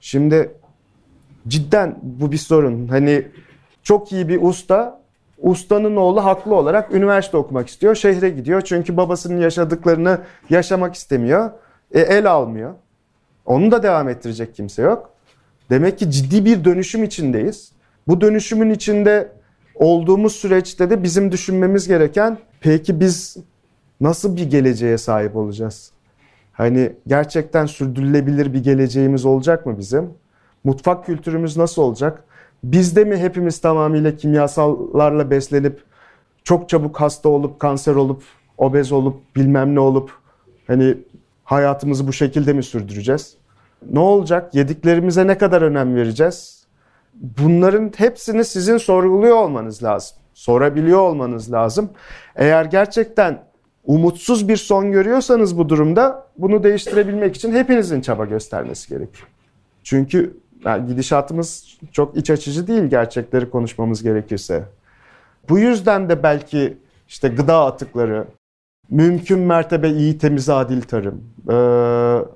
Şimdi 0.00 0.54
cidden 1.48 1.98
bu 2.02 2.32
bir 2.32 2.36
sorun. 2.36 2.88
Hani 2.88 3.28
çok 3.82 4.12
iyi 4.12 4.28
bir 4.28 4.42
usta, 4.42 5.02
ustanın 5.38 5.96
oğlu 5.96 6.24
haklı 6.24 6.54
olarak 6.54 6.94
üniversite 6.94 7.36
okumak 7.36 7.68
istiyor. 7.68 7.94
Şehre 7.94 8.28
gidiyor 8.28 8.60
çünkü 8.60 8.96
babasının 8.96 9.40
yaşadıklarını 9.40 10.18
yaşamak 10.50 10.94
istemiyor. 10.94 11.50
E, 11.92 12.00
el 12.00 12.30
almıyor. 12.30 12.74
Onu 13.46 13.70
da 13.70 13.82
devam 13.82 14.08
ettirecek 14.08 14.54
kimse 14.54 14.82
yok. 14.82 15.10
Demek 15.70 15.98
ki 15.98 16.10
ciddi 16.10 16.44
bir 16.44 16.64
dönüşüm 16.64 17.04
içindeyiz. 17.04 17.72
Bu 18.08 18.20
dönüşümün 18.20 18.70
içinde 18.70 19.36
olduğumuz 19.76 20.32
süreçte 20.32 20.90
de 20.90 21.02
bizim 21.02 21.32
düşünmemiz 21.32 21.88
gereken 21.88 22.38
peki 22.60 23.00
biz 23.00 23.36
nasıl 24.00 24.36
bir 24.36 24.50
geleceğe 24.50 24.98
sahip 24.98 25.36
olacağız? 25.36 25.90
Hani 26.52 26.92
gerçekten 27.06 27.66
sürdürülebilir 27.66 28.52
bir 28.54 28.64
geleceğimiz 28.64 29.24
olacak 29.24 29.66
mı 29.66 29.78
bizim? 29.78 30.10
Mutfak 30.64 31.06
kültürümüz 31.06 31.56
nasıl 31.56 31.82
olacak? 31.82 32.24
Bizde 32.64 33.04
mi 33.04 33.16
hepimiz 33.16 33.58
tamamıyla 33.58 34.16
kimyasallarla 34.16 35.30
beslenip 35.30 35.82
çok 36.44 36.68
çabuk 36.68 37.00
hasta 37.00 37.28
olup 37.28 37.60
kanser 37.60 37.94
olup 37.94 38.22
obez 38.58 38.92
olup 38.92 39.36
bilmem 39.36 39.74
ne 39.74 39.80
olup 39.80 40.10
hani 40.66 40.96
hayatımızı 41.44 42.08
bu 42.08 42.12
şekilde 42.12 42.52
mi 42.52 42.62
sürdüreceğiz? 42.62 43.36
Ne 43.90 43.98
olacak? 43.98 44.54
Yediklerimize 44.54 45.26
ne 45.26 45.38
kadar 45.38 45.62
önem 45.62 45.94
vereceğiz? 45.94 46.55
Bunların 47.20 47.92
hepsini 47.96 48.44
sizin 48.44 48.76
sorguluyor 48.76 49.36
olmanız 49.36 49.82
lazım. 49.82 50.16
Sorabiliyor 50.34 50.98
olmanız 50.98 51.52
lazım. 51.52 51.90
Eğer 52.36 52.64
gerçekten 52.64 53.42
umutsuz 53.84 54.48
bir 54.48 54.56
son 54.56 54.92
görüyorsanız 54.92 55.58
bu 55.58 55.68
durumda 55.68 56.26
bunu 56.38 56.62
değiştirebilmek 56.62 57.36
için 57.36 57.52
hepinizin 57.52 58.00
çaba 58.00 58.24
göstermesi 58.24 58.88
gerekiyor. 58.88 59.28
Çünkü 59.82 60.36
yani 60.64 60.86
gidişatımız 60.86 61.78
çok 61.92 62.16
iç 62.16 62.30
açıcı 62.30 62.66
değil 62.66 62.82
gerçekleri 62.82 63.50
konuşmamız 63.50 64.02
gerekirse. 64.02 64.64
Bu 65.48 65.58
yüzden 65.58 66.08
de 66.08 66.22
belki 66.22 66.76
işte 67.08 67.28
gıda 67.28 67.64
atıkları, 67.64 68.26
mümkün 68.90 69.38
mertebe 69.38 69.90
iyi 69.90 70.18
temiz 70.18 70.48
adil 70.48 70.82
tarım. 70.82 71.24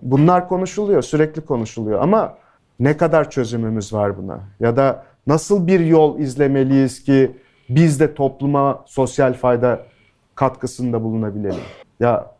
bunlar 0.02 0.49
konuşuluyor, 0.49 1.02
sürekli 1.02 1.40
konuşuluyor 1.42 2.00
ama 2.02 2.37
ne 2.80 2.96
kadar 2.96 3.30
çözümümüz 3.30 3.92
var 3.92 4.18
buna? 4.18 4.40
Ya 4.60 4.76
da 4.76 5.04
nasıl 5.26 5.66
bir 5.66 5.80
yol 5.80 6.18
izlemeliyiz 6.18 7.04
ki 7.04 7.30
biz 7.68 8.00
de 8.00 8.14
topluma 8.14 8.84
sosyal 8.87 9.32
fayda 9.32 9.87
katkısında 10.34 11.02
bulunabilelim? 11.02 11.60
Ya 12.00 12.34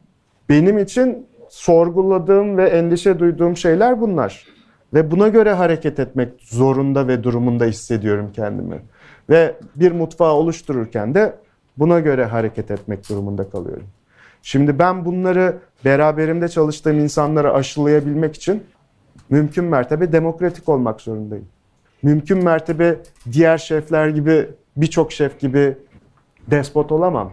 benim 0.49 0.79
için 0.79 1.27
sorguladığım 1.49 2.57
ve 2.57 2.69
endişe 2.69 3.19
duyduğum 3.19 3.57
şeyler 3.57 4.01
bunlar. 4.01 4.47
Ve 4.95 5.11
buna 5.11 5.29
göre 5.29 5.53
hareket 5.53 6.01
etmek 6.01 6.29
zorunda 6.41 7.09
ve 7.09 7.25
durumunda 7.25 7.65
hissediyorum 7.65 8.31
kendimi. 8.33 8.83
Ve 9.31 9.55
bir 9.77 9.93
mutfağı 9.93 10.33
oluştururken 10.33 11.15
de 11.15 11.35
buna 11.79 12.01
göre 12.01 12.25
hareket 12.25 12.71
etmek 12.71 13.09
durumunda 13.09 13.51
kalıyorum. 13.51 13.87
Şimdi 14.43 14.79
ben 14.79 15.05
bunları 15.05 15.59
beraberimde 15.85 16.49
çalıştığım 16.49 16.99
insanlara 16.99 17.53
aşılayabilmek 17.53 18.37
için 18.37 18.63
mümkün 19.31 19.65
mertebe 19.65 20.13
demokratik 20.13 20.69
olmak 20.69 21.01
zorundayım. 21.01 21.47
Mümkün 22.03 22.45
mertebe 22.45 22.99
diğer 23.33 23.59
şefler 23.59 24.09
gibi 24.09 24.49
birçok 24.77 25.13
şef 25.13 25.41
gibi 25.41 25.77
despot 26.51 26.93
olamam. 26.93 27.33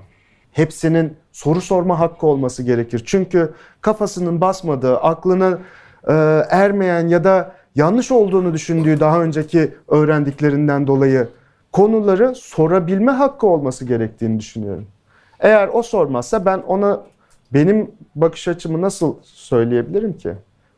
Hepsinin 0.51 1.17
soru 1.31 1.61
sorma 1.61 1.99
hakkı 1.99 2.27
olması 2.27 2.63
gerekir. 2.63 3.03
Çünkü 3.05 3.53
kafasının 3.81 4.41
basmadığı, 4.41 4.97
aklına 4.97 5.59
e, 6.07 6.13
ermeyen 6.49 7.07
ya 7.07 7.23
da 7.23 7.55
yanlış 7.75 8.11
olduğunu 8.11 8.53
düşündüğü 8.53 8.99
daha 8.99 9.21
önceki 9.21 9.73
öğrendiklerinden 9.87 10.87
dolayı 10.87 11.27
konuları 11.71 12.35
sorabilme 12.35 13.11
hakkı 13.11 13.47
olması 13.47 13.85
gerektiğini 13.85 14.39
düşünüyorum. 14.39 14.87
Eğer 15.39 15.69
o 15.73 15.83
sormazsa 15.83 16.45
ben 16.45 16.57
ona 16.57 17.01
benim 17.53 17.91
bakış 18.15 18.47
açımı 18.47 18.81
nasıl 18.81 19.15
söyleyebilirim 19.23 20.17
ki? 20.17 20.33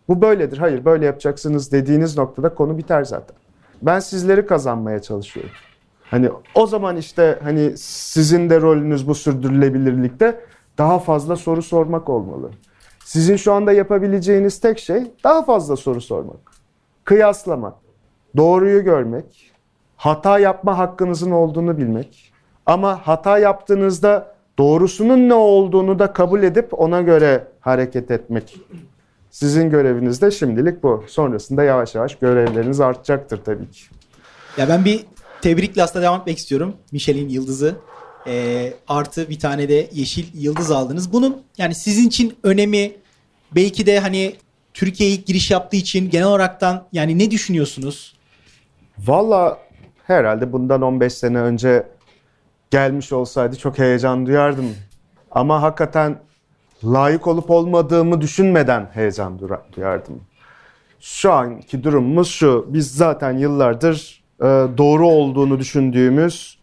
Bu 0.10 0.22
böyledir. 0.22 0.58
Hayır 0.58 0.86
böyle 0.86 1.06
yapacaksınız 1.06 1.72
dediğiniz 1.72 2.18
noktada 2.18 2.54
konu 2.54 2.78
biter 2.78 3.04
zaten. 3.04 3.38
Ben 3.82 4.00
sizleri 4.00 4.46
kazanmaya 4.46 5.02
çalışıyorum. 5.02 5.52
Hani 6.04 6.30
o 6.56 6.68
zaman 6.68 6.98
işte 6.98 7.40
hani 7.44 7.78
sizin 7.78 8.50
de 8.50 8.62
rolünüz 8.62 9.08
bu 9.08 9.16
sürdürülebilirlikte 9.16 10.40
daha 10.78 11.00
fazla 11.00 11.36
soru 11.36 11.62
sormak 11.62 12.10
olmalı. 12.10 12.52
Sizin 13.06 13.36
şu 13.36 13.54
anda 13.54 13.72
yapabileceğiniz 13.72 14.60
tek 14.60 14.80
şey 14.80 15.12
daha 15.24 15.44
fazla 15.44 15.76
soru 15.76 16.02
sormak. 16.02 16.40
Kıyaslamak, 17.04 17.74
doğruyu 18.38 18.84
görmek, 18.84 19.52
hata 19.96 20.40
yapma 20.40 20.78
hakkınızın 20.78 21.32
olduğunu 21.32 21.78
bilmek. 21.78 22.34
Ama 22.66 23.08
hata 23.08 23.38
yaptığınızda 23.38 24.36
doğrusunun 24.58 25.30
ne 25.30 25.34
olduğunu 25.34 26.00
da 26.00 26.14
kabul 26.14 26.44
edip 26.44 26.80
ona 26.80 27.02
göre 27.02 27.48
hareket 27.60 28.12
etmek. 28.12 28.60
Sizin 29.32 29.70
göreviniz 29.70 30.22
de 30.22 30.32
şimdilik 30.32 30.84
bu. 30.84 31.04
Sonrasında 31.08 31.64
yavaş 31.64 31.96
yavaş 31.96 32.16
görevleriniz 32.16 32.80
artacaktır 32.82 33.38
tabii 33.46 33.72
ki. 33.72 33.82
Ya 34.58 34.70
ben 34.70 34.86
bir 34.86 35.06
tebrikle 35.42 35.84
aslında 35.84 36.06
devam 36.06 36.22
etmek 36.22 36.38
istiyorum. 36.38 36.76
Michelin 36.92 37.30
Yıldızı 37.30 37.76
E, 38.28 38.74
artı 38.88 39.30
bir 39.30 39.40
tane 39.40 39.70
de 39.70 39.90
yeşil 39.94 40.26
yıldız 40.34 40.72
aldınız. 40.72 41.14
Bunun 41.14 41.44
yani 41.58 41.76
sizin 41.76 42.08
için 42.08 42.38
önemi 42.44 42.92
belki 43.56 43.86
de 43.86 44.00
hani 44.00 44.36
Türkiye'ye 44.74 45.16
ilk 45.16 45.26
giriş 45.26 45.52
yaptığı 45.52 45.78
için 45.78 46.10
genel 46.10 46.28
olaraktan 46.28 46.88
yani 46.94 47.20
ne 47.20 47.32
düşünüyorsunuz? 47.32 48.18
Valla 48.98 49.58
herhalde 50.04 50.54
bundan 50.54 50.82
15 50.82 51.14
sene 51.14 51.38
önce 51.38 51.88
gelmiş 52.72 53.12
olsaydı 53.12 53.56
çok 53.56 53.80
heyecan 53.80 54.26
duyardım. 54.26 54.76
Ama 55.32 55.62
hakikaten 55.62 56.20
layık 56.84 57.28
olup 57.28 57.50
olmadığımı 57.50 58.22
düşünmeden 58.22 58.90
heyecan 58.94 59.40
duyardım. 59.76 60.22
Şu 61.00 61.32
anki 61.32 61.84
durumumuz 61.84 62.28
şu. 62.28 62.66
Biz 62.70 62.96
zaten 62.96 63.38
yıllardır 63.38 64.24
e, 64.42 64.46
doğru 64.78 65.08
olduğunu 65.08 65.60
düşündüğümüz 65.60 66.60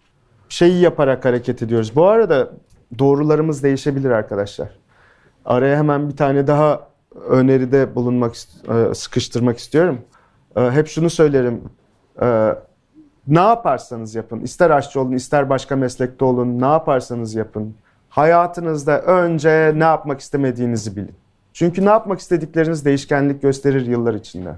şeyi 0.48 0.80
yaparak 0.80 1.24
hareket 1.24 1.62
ediyoruz. 1.62 1.96
Bu 1.96 2.06
arada 2.06 2.50
doğrularımız 2.98 3.62
değişebilir 3.62 4.10
arkadaşlar. 4.10 4.68
Araya 5.44 5.78
hemen 5.78 6.08
bir 6.08 6.16
tane 6.16 6.46
daha 6.46 6.88
öneride 7.28 7.94
bulunmak, 7.94 8.34
e, 8.68 8.94
sıkıştırmak 8.94 9.58
istiyorum. 9.58 9.98
E, 10.56 10.70
hep 10.70 10.88
şunu 10.88 11.10
söylerim. 11.10 11.62
Ne 13.28 13.40
yaparsanız 13.40 14.14
yapın, 14.14 14.40
ister 14.40 14.70
aşçı 14.70 15.00
olun, 15.00 15.12
ister 15.12 15.50
başka 15.50 15.76
meslekte 15.76 16.24
olun, 16.24 16.60
ne 16.60 16.66
yaparsanız 16.66 17.34
yapın. 17.34 17.74
Hayatınızda 18.16 19.00
önce 19.02 19.72
ne 19.76 19.84
yapmak 19.84 20.20
istemediğinizi 20.20 20.96
bilin. 20.96 21.14
Çünkü 21.52 21.84
ne 21.84 21.88
yapmak 21.88 22.20
istedikleriniz 22.20 22.84
değişkenlik 22.84 23.42
gösterir 23.42 23.86
yıllar 23.86 24.14
içinde. 24.14 24.54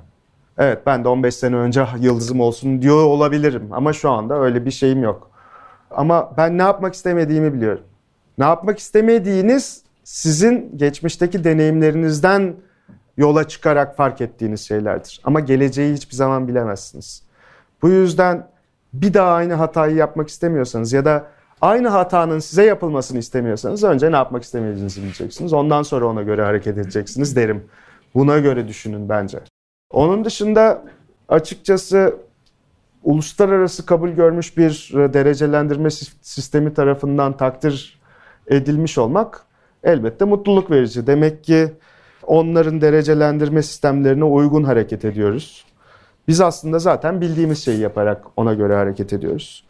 Evet 0.58 0.78
ben 0.86 1.04
de 1.04 1.08
15 1.08 1.34
sene 1.34 1.56
önce 1.56 1.86
yıldızım 2.00 2.40
olsun 2.40 2.82
diyor 2.82 3.04
olabilirim 3.04 3.68
ama 3.72 3.92
şu 3.92 4.10
anda 4.10 4.40
öyle 4.40 4.64
bir 4.64 4.70
şeyim 4.70 5.02
yok. 5.02 5.30
Ama 5.90 6.36
ben 6.36 6.58
ne 6.58 6.62
yapmak 6.62 6.94
istemediğimi 6.94 7.54
biliyorum. 7.54 7.84
Ne 8.38 8.44
yapmak 8.44 8.78
istemediğiniz 8.78 9.82
sizin 10.04 10.76
geçmişteki 10.76 11.44
deneyimlerinizden 11.44 12.56
yola 13.16 13.48
çıkarak 13.48 13.96
fark 13.96 14.20
ettiğiniz 14.20 14.60
şeylerdir. 14.60 15.20
Ama 15.24 15.40
geleceği 15.40 15.94
hiçbir 15.94 16.16
zaman 16.16 16.48
bilemezsiniz. 16.48 17.22
Bu 17.82 17.88
yüzden 17.88 18.48
bir 18.92 19.14
daha 19.14 19.34
aynı 19.34 19.54
hatayı 19.54 19.96
yapmak 19.96 20.28
istemiyorsanız 20.28 20.92
ya 20.92 21.04
da 21.04 21.37
aynı 21.60 21.88
hatanın 21.88 22.38
size 22.38 22.64
yapılmasını 22.64 23.18
istemiyorsanız 23.18 23.84
önce 23.84 24.12
ne 24.12 24.16
yapmak 24.16 24.42
istemediğinizi 24.42 25.02
bileceksiniz. 25.02 25.52
Ondan 25.52 25.82
sonra 25.82 26.06
ona 26.06 26.22
göre 26.22 26.42
hareket 26.42 26.78
edeceksiniz 26.78 27.36
derim. 27.36 27.64
Buna 28.14 28.38
göre 28.38 28.68
düşünün 28.68 29.08
bence. 29.08 29.38
Onun 29.90 30.24
dışında 30.24 30.84
açıkçası 31.28 32.16
uluslararası 33.02 33.86
kabul 33.86 34.08
görmüş 34.08 34.56
bir 34.56 34.90
derecelendirme 34.94 35.90
sistemi 36.22 36.74
tarafından 36.74 37.36
takdir 37.36 38.00
edilmiş 38.46 38.98
olmak 38.98 39.42
elbette 39.82 40.24
mutluluk 40.24 40.70
verici. 40.70 41.06
Demek 41.06 41.44
ki 41.44 41.72
onların 42.26 42.80
derecelendirme 42.80 43.62
sistemlerine 43.62 44.24
uygun 44.24 44.64
hareket 44.64 45.04
ediyoruz. 45.04 45.64
Biz 46.28 46.40
aslında 46.40 46.78
zaten 46.78 47.20
bildiğimiz 47.20 47.64
şeyi 47.64 47.80
yaparak 47.80 48.24
ona 48.36 48.54
göre 48.54 48.74
hareket 48.74 49.12
ediyoruz. 49.12 49.64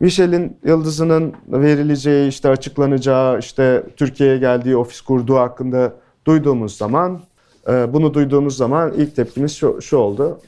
Michel'in 0.00 0.56
yıldızının 0.64 1.32
verileceği, 1.48 2.28
işte 2.28 2.48
açıklanacağı, 2.48 3.38
işte 3.38 3.82
Türkiye'ye 3.96 4.38
geldiği, 4.38 4.76
ofis 4.76 5.00
kurduğu 5.00 5.36
hakkında 5.36 5.92
duyduğumuz 6.26 6.76
zaman, 6.76 7.20
e, 7.68 7.92
bunu 7.92 8.14
duyduğumuz 8.14 8.56
zaman 8.56 8.92
ilk 8.92 9.16
tepkimiz 9.16 9.56
şu, 9.56 9.82
şu 9.82 9.96
oldu. 9.96 10.40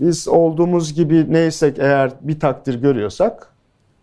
Biz 0.00 0.28
olduğumuz 0.28 0.94
gibi 0.94 1.32
neysek 1.32 1.78
eğer 1.78 2.12
bir 2.20 2.40
takdir 2.40 2.82
görüyorsak 2.82 3.46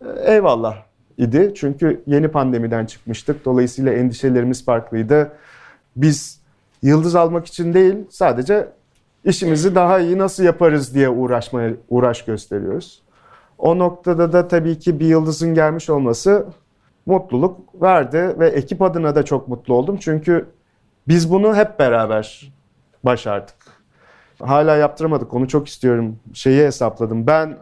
e, 0.01 0.33
eyvallah 0.33 0.75
idi. 1.17 1.53
Çünkü 1.55 2.03
yeni 2.07 2.27
pandemiden 2.27 2.85
çıkmıştık. 2.85 3.45
Dolayısıyla 3.45 3.93
endişelerimiz 3.93 4.65
farklıydı. 4.65 5.31
Biz 5.95 6.39
yıldız 6.81 7.15
almak 7.15 7.45
için 7.45 7.73
değil, 7.73 7.95
sadece 8.09 8.67
işimizi 9.25 9.75
daha 9.75 9.99
iyi 9.99 10.17
nasıl 10.17 10.43
yaparız 10.43 10.93
diye 10.93 11.09
uğraşmaya 11.09 11.73
uğraş 11.89 12.25
gösteriyoruz. 12.25 13.01
O 13.57 13.79
noktada 13.79 14.33
da 14.33 14.47
tabii 14.47 14.79
ki 14.79 14.99
bir 14.99 15.05
yıldızın 15.05 15.53
gelmiş 15.53 15.89
olması 15.89 16.45
mutluluk 17.05 17.81
verdi 17.81 18.35
ve 18.39 18.47
ekip 18.47 18.81
adına 18.81 19.15
da 19.15 19.23
çok 19.23 19.47
mutlu 19.47 19.73
oldum. 19.73 19.97
Çünkü 19.99 20.45
biz 21.07 21.31
bunu 21.31 21.55
hep 21.55 21.79
beraber 21.79 22.53
başardık. 23.03 23.55
Hala 24.39 24.75
yaptıramadık. 24.75 25.33
Onu 25.33 25.47
çok 25.47 25.67
istiyorum. 25.67 26.19
Şeyi 26.33 26.65
hesapladım. 26.65 27.27
Ben 27.27 27.57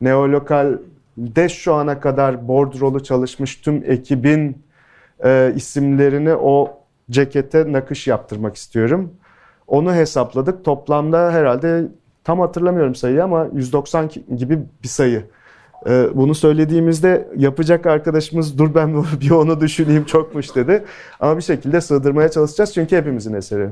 Neolokal'de 0.00 1.48
şu 1.48 1.74
ana 1.74 2.00
kadar 2.00 2.48
bordrolu 2.48 3.02
çalışmış 3.02 3.56
tüm 3.56 3.84
ekibin 3.86 4.62
e, 5.24 5.52
isimlerini 5.56 6.34
o 6.34 6.80
cekete 7.10 7.72
nakış 7.72 8.06
yaptırmak 8.06 8.56
istiyorum. 8.56 9.14
Onu 9.66 9.94
hesapladık. 9.94 10.64
Toplamda 10.64 11.32
herhalde 11.32 11.88
tam 12.24 12.40
hatırlamıyorum 12.40 12.94
sayıyı 12.94 13.24
ama 13.24 13.46
190 13.54 14.10
gibi 14.36 14.58
bir 14.82 14.88
sayı. 14.88 15.24
Ee, 15.86 16.08
bunu 16.14 16.34
söylediğimizde 16.34 17.28
yapacak 17.36 17.86
arkadaşımız 17.86 18.58
dur 18.58 18.74
ben 18.74 18.94
bir 19.20 19.30
onu 19.30 19.60
düşüneyim 19.60 20.04
çokmuş 20.04 20.56
dedi. 20.56 20.84
Ama 21.20 21.36
bir 21.36 21.42
şekilde 21.42 21.80
sığdırmaya 21.80 22.28
çalışacağız 22.28 22.74
çünkü 22.74 22.96
hepimizin 22.96 23.34
eseri. 23.34 23.70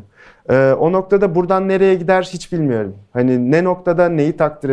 Ee, 0.50 0.72
o 0.78 0.92
noktada 0.92 1.34
buradan 1.34 1.68
nereye 1.68 1.94
gider 1.94 2.28
hiç 2.32 2.52
bilmiyorum. 2.52 2.94
Hani 3.12 3.50
ne 3.50 3.64
noktada 3.64 4.08
neyi 4.08 4.36
takdir 4.36 4.70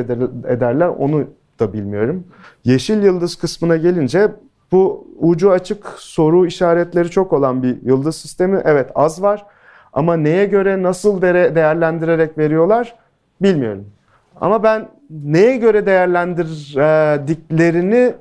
ederler 0.47 0.87
onu 0.87 1.23
da 1.59 1.73
bilmiyorum. 1.73 2.23
Yeşil 2.63 3.03
yıldız 3.03 3.35
kısmına 3.35 3.77
gelince 3.77 4.31
bu 4.71 5.07
ucu 5.19 5.51
açık 5.51 5.85
soru 5.97 6.45
işaretleri 6.45 7.09
çok 7.09 7.33
olan 7.33 7.63
bir 7.63 7.81
yıldız 7.83 8.15
sistemi. 8.15 8.61
Evet 8.65 8.91
az 8.95 9.21
var 9.21 9.45
ama 9.93 10.17
neye 10.17 10.45
göre 10.45 10.83
nasıl 10.83 11.21
değerlendirerek 11.21 12.37
veriyorlar 12.37 12.95
bilmiyorum. 13.43 13.85
Ama 14.41 14.63
ben 14.63 14.89
neye 15.09 15.57
göre 15.57 15.85
değerlendirdiklerini 15.85 18.13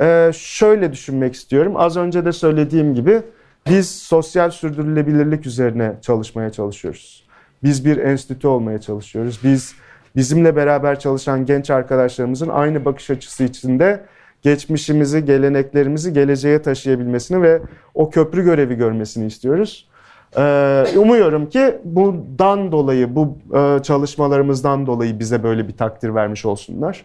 e, 0.00 0.30
şöyle 0.34 0.92
düşünmek 0.92 1.34
istiyorum. 1.34 1.72
Az 1.76 1.96
önce 1.96 2.24
de 2.24 2.32
söylediğim 2.32 2.94
gibi 2.94 3.22
biz 3.70 3.90
sosyal 3.90 4.50
sürdürülebilirlik 4.50 5.46
üzerine 5.46 5.92
çalışmaya 6.02 6.50
çalışıyoruz. 6.50 7.28
Biz 7.62 7.84
bir 7.84 7.96
enstitü 7.96 8.46
olmaya 8.46 8.80
çalışıyoruz. 8.80 9.40
Biz 9.44 9.74
bizimle 10.16 10.56
beraber 10.56 11.00
çalışan 11.00 11.46
genç 11.46 11.70
arkadaşlarımızın 11.70 12.48
aynı 12.48 12.84
bakış 12.84 13.10
açısı 13.10 13.44
içinde 13.44 14.04
geçmişimizi, 14.42 15.24
geleneklerimizi 15.24 16.12
geleceğe 16.12 16.62
taşıyabilmesini 16.62 17.42
ve 17.42 17.60
o 17.94 18.10
köprü 18.10 18.44
görevi 18.44 18.74
görmesini 18.74 19.26
istiyoruz. 19.26 19.88
Ee, 20.36 20.84
umuyorum 20.96 21.48
ki 21.48 21.78
bundan 21.84 22.72
dolayı, 22.72 23.16
bu 23.16 23.38
e, 23.58 23.82
çalışmalarımızdan 23.82 24.86
dolayı 24.86 25.18
bize 25.18 25.42
böyle 25.42 25.68
bir 25.68 25.76
takdir 25.76 26.14
vermiş 26.14 26.44
olsunlar. 26.46 27.04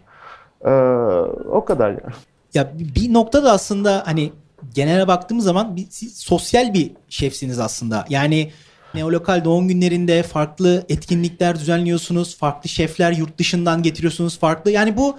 Ee, 0.66 0.70
o 1.50 1.66
kadar 1.66 1.90
yani. 1.90 2.14
Ya 2.54 2.72
bir 2.96 3.14
noktada 3.14 3.52
aslında 3.52 4.04
hani 4.06 4.32
genele 4.76 5.08
baktığımız 5.08 5.46
zaman 5.46 5.76
bir, 5.76 5.86
siz 5.90 6.18
sosyal 6.18 6.74
bir 6.74 6.92
şefsiniz 7.10 7.60
aslında. 7.60 8.06
Yani 8.10 8.52
neolokal 8.94 9.46
doğum 9.46 9.68
günlerinde 9.68 10.24
farklı 10.24 10.86
etkinlikler 10.90 11.60
düzenliyorsunuz. 11.60 12.38
Farklı 12.38 12.70
şefler 12.70 13.12
yurt 13.12 13.38
dışından 13.38 13.84
getiriyorsunuz. 13.84 14.40
Farklı 14.40 14.72
yani 14.72 14.98
bu 14.98 15.16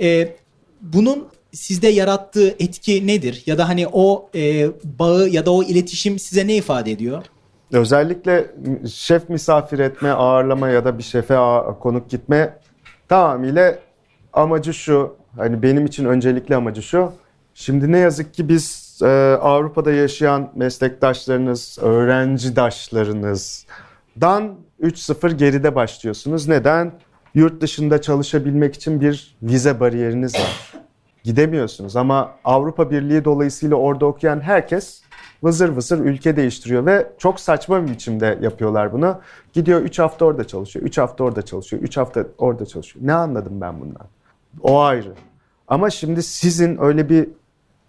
e, 0.00 0.36
bunun 0.80 1.28
sizde 1.52 1.88
yarattığı 1.88 2.48
etki 2.48 3.06
nedir? 3.06 3.42
Ya 3.46 3.58
da 3.58 3.68
hani 3.68 3.86
o 3.92 4.30
e, 4.34 4.68
bağı 4.84 5.28
ya 5.28 5.46
da 5.46 5.50
o 5.50 5.62
iletişim 5.62 6.18
size 6.18 6.46
ne 6.46 6.56
ifade 6.56 6.92
ediyor? 6.92 7.24
Özellikle 7.72 8.46
şef 8.94 9.28
misafir 9.28 9.78
etme, 9.78 10.10
ağırlama 10.10 10.68
ya 10.68 10.84
da 10.84 10.98
bir 10.98 11.02
şefe 11.02 11.36
konuk 11.80 12.10
gitme 12.10 12.58
tamamıyla 13.08 13.78
amacı 14.32 14.74
şu. 14.74 15.16
Hani 15.36 15.62
benim 15.62 15.86
için 15.86 16.04
öncelikli 16.04 16.56
amacı 16.56 16.82
şu. 16.82 17.12
Şimdi 17.54 17.92
ne 17.92 17.98
yazık 17.98 18.34
ki 18.34 18.48
biz 18.48 18.98
e, 19.02 19.06
Avrupa'da 19.40 19.92
yaşayan 19.92 20.50
meslektaşlarınız, 20.54 21.78
öğrencidaşlarınızdan 21.82 24.54
3-0 24.80 25.32
geride 25.32 25.74
başlıyorsunuz. 25.74 26.48
Neden? 26.48 26.92
Yurt 27.34 27.60
dışında 27.60 28.02
çalışabilmek 28.02 28.74
için 28.74 29.00
bir 29.00 29.36
vize 29.42 29.80
bariyeriniz 29.80 30.34
var. 30.34 30.72
Gidemiyorsunuz 31.24 31.96
ama 31.96 32.32
Avrupa 32.44 32.90
Birliği 32.90 33.24
dolayısıyla 33.24 33.76
orada 33.76 34.06
okuyan 34.06 34.40
herkes 34.40 35.02
vızır 35.42 35.68
vızır 35.68 35.98
ülke 35.98 36.36
değiştiriyor 36.36 36.86
ve 36.86 37.12
çok 37.18 37.40
saçma 37.40 37.82
bir 37.82 37.88
biçimde 37.88 38.38
yapıyorlar 38.40 38.92
bunu. 38.92 39.20
Gidiyor 39.52 39.80
3 39.80 39.98
hafta 39.98 40.24
orada 40.24 40.46
çalışıyor, 40.46 40.84
3 40.84 40.98
hafta 40.98 41.24
orada 41.24 41.42
çalışıyor, 41.42 41.82
3 41.82 41.96
hafta 41.96 42.26
orada 42.38 42.66
çalışıyor. 42.66 43.06
Ne 43.06 43.12
anladım 43.12 43.60
ben 43.60 43.80
bundan? 43.80 44.06
O 44.62 44.80
ayrı. 44.80 45.12
Ama 45.68 45.90
şimdi 45.90 46.22
sizin 46.22 46.82
öyle 46.82 47.08
bir, 47.08 47.28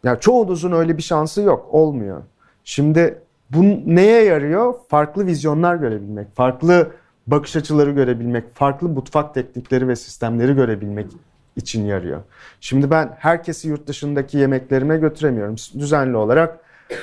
yani 0.03 0.19
çoğunuzun 0.19 0.71
öyle 0.71 0.97
bir 0.97 1.03
şansı 1.03 1.41
yok, 1.41 1.67
olmuyor. 1.71 2.21
Şimdi 2.63 3.21
bu 3.49 3.63
neye 3.85 4.23
yarıyor? 4.23 4.73
Farklı 4.87 5.25
vizyonlar 5.25 5.75
görebilmek, 5.75 6.35
farklı 6.35 6.91
bakış 7.27 7.55
açıları 7.55 7.91
görebilmek, 7.91 8.55
farklı 8.55 8.89
mutfak 8.89 9.33
teknikleri 9.33 9.87
ve 9.87 9.95
sistemleri 9.95 10.55
görebilmek 10.55 11.07
için 11.55 11.85
yarıyor. 11.85 12.21
Şimdi 12.61 12.91
ben 12.91 13.15
herkesi 13.19 13.67
yurt 13.67 13.87
dışındaki 13.87 14.37
yemeklerime 14.37 14.97
götüremiyorum. 14.97 15.55
Düzenli 15.79 16.17
olarak 16.17 16.59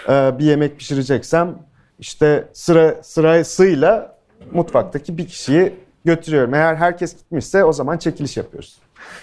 bir 0.09 0.45
yemek 0.45 0.79
pişireceksem 0.79 1.55
işte 1.99 2.49
sıra 2.53 2.95
sırasıyla 3.03 4.17
mutfaktaki 4.53 5.19
bir 5.19 5.27
kişiyi 5.27 5.75
götürüyorum. 6.05 6.55
Eğer 6.55 6.75
herkes 6.75 7.17
gitmişse 7.17 7.65
o 7.65 7.73
zaman 7.73 7.99
çekiliş 7.99 8.37
yapıyoruz. 8.37 8.79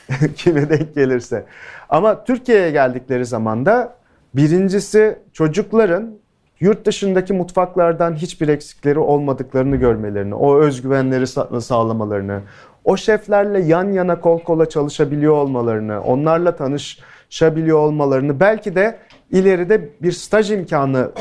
Kime 0.35 0.69
denk 0.69 0.95
gelirse. 0.95 1.45
Ama 1.89 2.23
Türkiye'ye 2.23 2.71
geldikleri 2.71 3.25
zaman 3.25 3.65
da 3.65 3.95
birincisi 4.33 5.19
çocukların 5.33 6.15
yurt 6.59 6.85
dışındaki 6.85 7.33
mutfaklardan 7.33 8.13
hiçbir 8.13 8.47
eksikleri 8.47 8.99
olmadıklarını 8.99 9.75
görmelerini, 9.75 10.35
o 10.35 10.59
özgüvenleri 10.59 11.27
sağlamalarını, 11.61 12.41
o 12.83 12.97
şeflerle 12.97 13.61
yan 13.61 13.91
yana 13.91 14.19
kol 14.19 14.39
kola 14.39 14.69
çalışabiliyor 14.69 15.33
olmalarını, 15.33 16.01
onlarla 16.01 16.55
tanışabiliyor 16.55 17.77
olmalarını, 17.77 18.39
belki 18.39 18.75
de 18.75 18.97
ileride 19.33 19.89
bir 20.01 20.11
staj 20.11 20.51
imkanı 20.51 21.11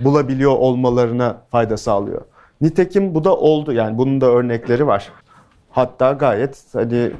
bulabiliyor 0.00 0.52
olmalarına 0.52 1.42
fayda 1.50 1.76
sağlıyor. 1.76 2.20
Nitekim 2.60 3.14
bu 3.14 3.24
da 3.24 3.36
oldu 3.36 3.72
yani 3.72 3.98
bunun 3.98 4.20
da 4.20 4.26
örnekleri 4.26 4.86
var. 4.86 5.08
Hatta 5.70 6.12
gayet 6.12 6.64
hani 6.72 7.12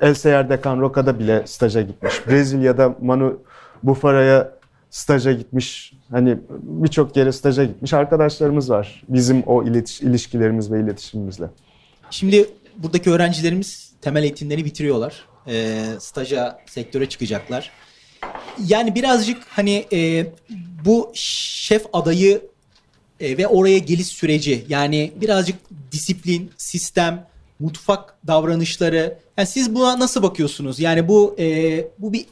El 0.00 0.14
Seyer 0.14 0.50
Dekan 0.50 0.80
Roca'da 0.80 1.18
bile 1.18 1.46
staja 1.46 1.80
gitmiş. 1.80 2.26
Brezilya'da 2.26 2.94
Manu 3.02 3.38
Bufara'ya 3.82 4.52
staja 4.90 5.32
gitmiş. 5.32 5.92
Hani 6.10 6.38
birçok 6.62 7.16
yere 7.16 7.32
staja 7.32 7.64
gitmiş 7.64 7.94
arkadaşlarımız 7.94 8.70
var. 8.70 9.02
Bizim 9.08 9.42
o 9.46 9.64
iletiş, 9.64 10.00
ilişkilerimiz 10.00 10.72
ve 10.72 10.80
iletişimimizle. 10.80 11.46
Şimdi 12.10 12.46
buradaki 12.76 13.10
öğrencilerimiz 13.10 13.92
temel 14.02 14.22
eğitimleri 14.22 14.64
bitiriyorlar. 14.64 15.24
E, 15.46 15.84
staja, 15.98 16.60
sektöre 16.66 17.08
çıkacaklar. 17.08 17.70
Yani 18.66 18.94
birazcık 18.94 19.42
hani 19.48 19.86
e, 19.92 20.26
bu 20.84 21.10
şef 21.14 21.86
adayı 21.92 22.42
e, 23.20 23.38
ve 23.38 23.46
oraya 23.46 23.78
geliş 23.78 24.06
süreci 24.06 24.64
yani 24.68 25.12
birazcık 25.16 25.56
disiplin, 25.92 26.50
sistem, 26.56 27.26
mutfak 27.60 28.14
davranışları. 28.26 29.18
Yani 29.36 29.46
siz 29.48 29.74
buna 29.74 29.98
nasıl 29.98 30.22
bakıyorsunuz? 30.22 30.80
Yani 30.80 31.08
bu 31.08 31.36
e, 31.38 31.84
bu 31.98 32.12
bir 32.12 32.26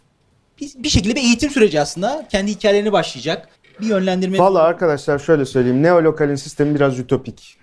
bir 0.61 0.89
şekilde 0.89 1.15
bir 1.15 1.21
eğitim 1.21 1.51
süreci 1.51 1.81
aslında. 1.81 2.27
Kendi 2.31 2.51
hikayelerini 2.51 2.93
başlayacak. 2.93 3.49
Bir 3.81 3.87
yönlendirme. 3.87 4.39
Valla 4.39 4.63
arkadaşlar 4.63 5.19
şöyle 5.19 5.45
söyleyeyim. 5.45 5.83
Neolokalin 5.83 6.35
sistemi 6.35 6.75
biraz 6.75 6.99
ütopik. 6.99 7.57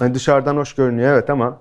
Yani 0.00 0.14
dışarıdan 0.14 0.56
hoş 0.56 0.74
görünüyor 0.74 1.14
evet 1.14 1.30
ama 1.30 1.60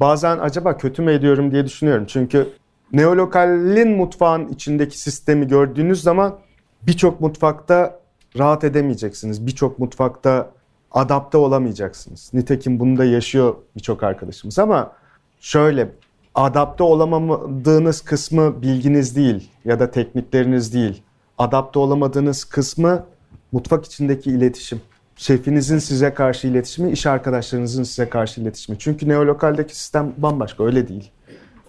bazen 0.00 0.38
acaba 0.38 0.76
kötü 0.76 1.02
mü 1.02 1.12
ediyorum 1.12 1.52
diye 1.52 1.66
düşünüyorum. 1.66 2.04
Çünkü 2.08 2.48
neolokalin 2.92 3.96
mutfağın 3.96 4.48
içindeki 4.48 4.98
sistemi 4.98 5.48
gördüğünüz 5.48 6.02
zaman 6.02 6.38
birçok 6.82 7.20
mutfakta 7.20 8.00
rahat 8.38 8.64
edemeyeceksiniz. 8.64 9.46
Birçok 9.46 9.78
mutfakta 9.78 10.50
adapte 10.90 11.38
olamayacaksınız. 11.38 12.30
Nitekim 12.34 12.80
bunu 12.80 12.98
da 12.98 13.04
yaşıyor 13.04 13.54
birçok 13.76 14.02
arkadaşımız 14.02 14.58
ama 14.58 14.92
şöyle 15.40 15.88
adapte 16.34 16.82
olamadığınız 16.82 18.00
kısmı 18.00 18.62
bilginiz 18.62 19.16
değil 19.16 19.50
ya 19.64 19.80
da 19.80 19.90
teknikleriniz 19.90 20.74
değil. 20.74 21.02
Adapte 21.38 21.78
olamadığınız 21.78 22.44
kısmı 22.44 23.04
mutfak 23.52 23.84
içindeki 23.84 24.30
iletişim. 24.30 24.80
Şefinizin 25.16 25.78
size 25.78 26.14
karşı 26.14 26.48
iletişimi, 26.48 26.92
iş 26.92 27.06
arkadaşlarınızın 27.06 27.82
size 27.82 28.08
karşı 28.08 28.40
iletişimi. 28.40 28.78
Çünkü 28.78 29.08
neolokaldeki 29.08 29.76
sistem 29.76 30.12
bambaşka 30.16 30.64
öyle 30.64 30.88
değil. 30.88 31.10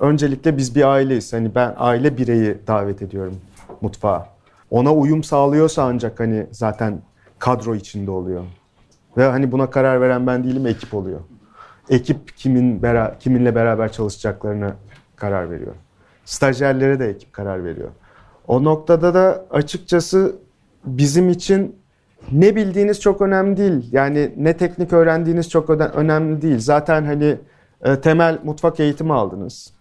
Öncelikle 0.03 0.57
biz 0.57 0.75
bir 0.75 0.83
aileyiz. 0.83 1.33
Hani 1.33 1.55
ben 1.55 1.73
aile 1.77 2.17
bireyi 2.17 2.57
davet 2.67 3.01
ediyorum 3.01 3.37
mutfağa. 3.81 4.29
Ona 4.71 4.93
uyum 4.93 5.23
sağlıyorsa 5.23 5.83
ancak 5.83 6.19
hani 6.19 6.47
zaten 6.51 7.01
kadro 7.39 7.75
içinde 7.75 8.11
oluyor. 8.11 8.43
Ve 9.17 9.25
hani 9.25 9.51
buna 9.51 9.69
karar 9.69 10.01
veren 10.01 10.27
ben 10.27 10.43
değilim, 10.43 10.67
ekip 10.67 10.93
oluyor. 10.93 11.19
Ekip 11.89 12.37
kimin 12.37 12.83
bera 12.83 13.17
kiminle 13.19 13.55
beraber 13.55 13.91
çalışacaklarını 13.91 14.73
karar 15.15 15.51
veriyor. 15.51 15.73
Stajyerlere 16.25 16.99
de 16.99 17.09
ekip 17.09 17.33
karar 17.33 17.65
veriyor. 17.65 17.89
O 18.47 18.63
noktada 18.63 19.13
da 19.13 19.45
açıkçası 19.51 20.35
bizim 20.85 21.29
için 21.29 21.75
ne 22.31 22.55
bildiğiniz 22.55 23.01
çok 23.01 23.21
önemli 23.21 23.57
değil. 23.57 23.89
Yani 23.91 24.33
ne 24.37 24.57
teknik 24.57 24.93
öğrendiğiniz 24.93 25.49
çok 25.49 25.69
önemli 25.69 26.41
değil. 26.41 26.59
Zaten 26.59 27.05
hani 27.05 27.37
e, 27.81 28.01
temel 28.01 28.39
mutfak 28.43 28.79
eğitimi 28.79 29.13
aldınız. 29.13 29.73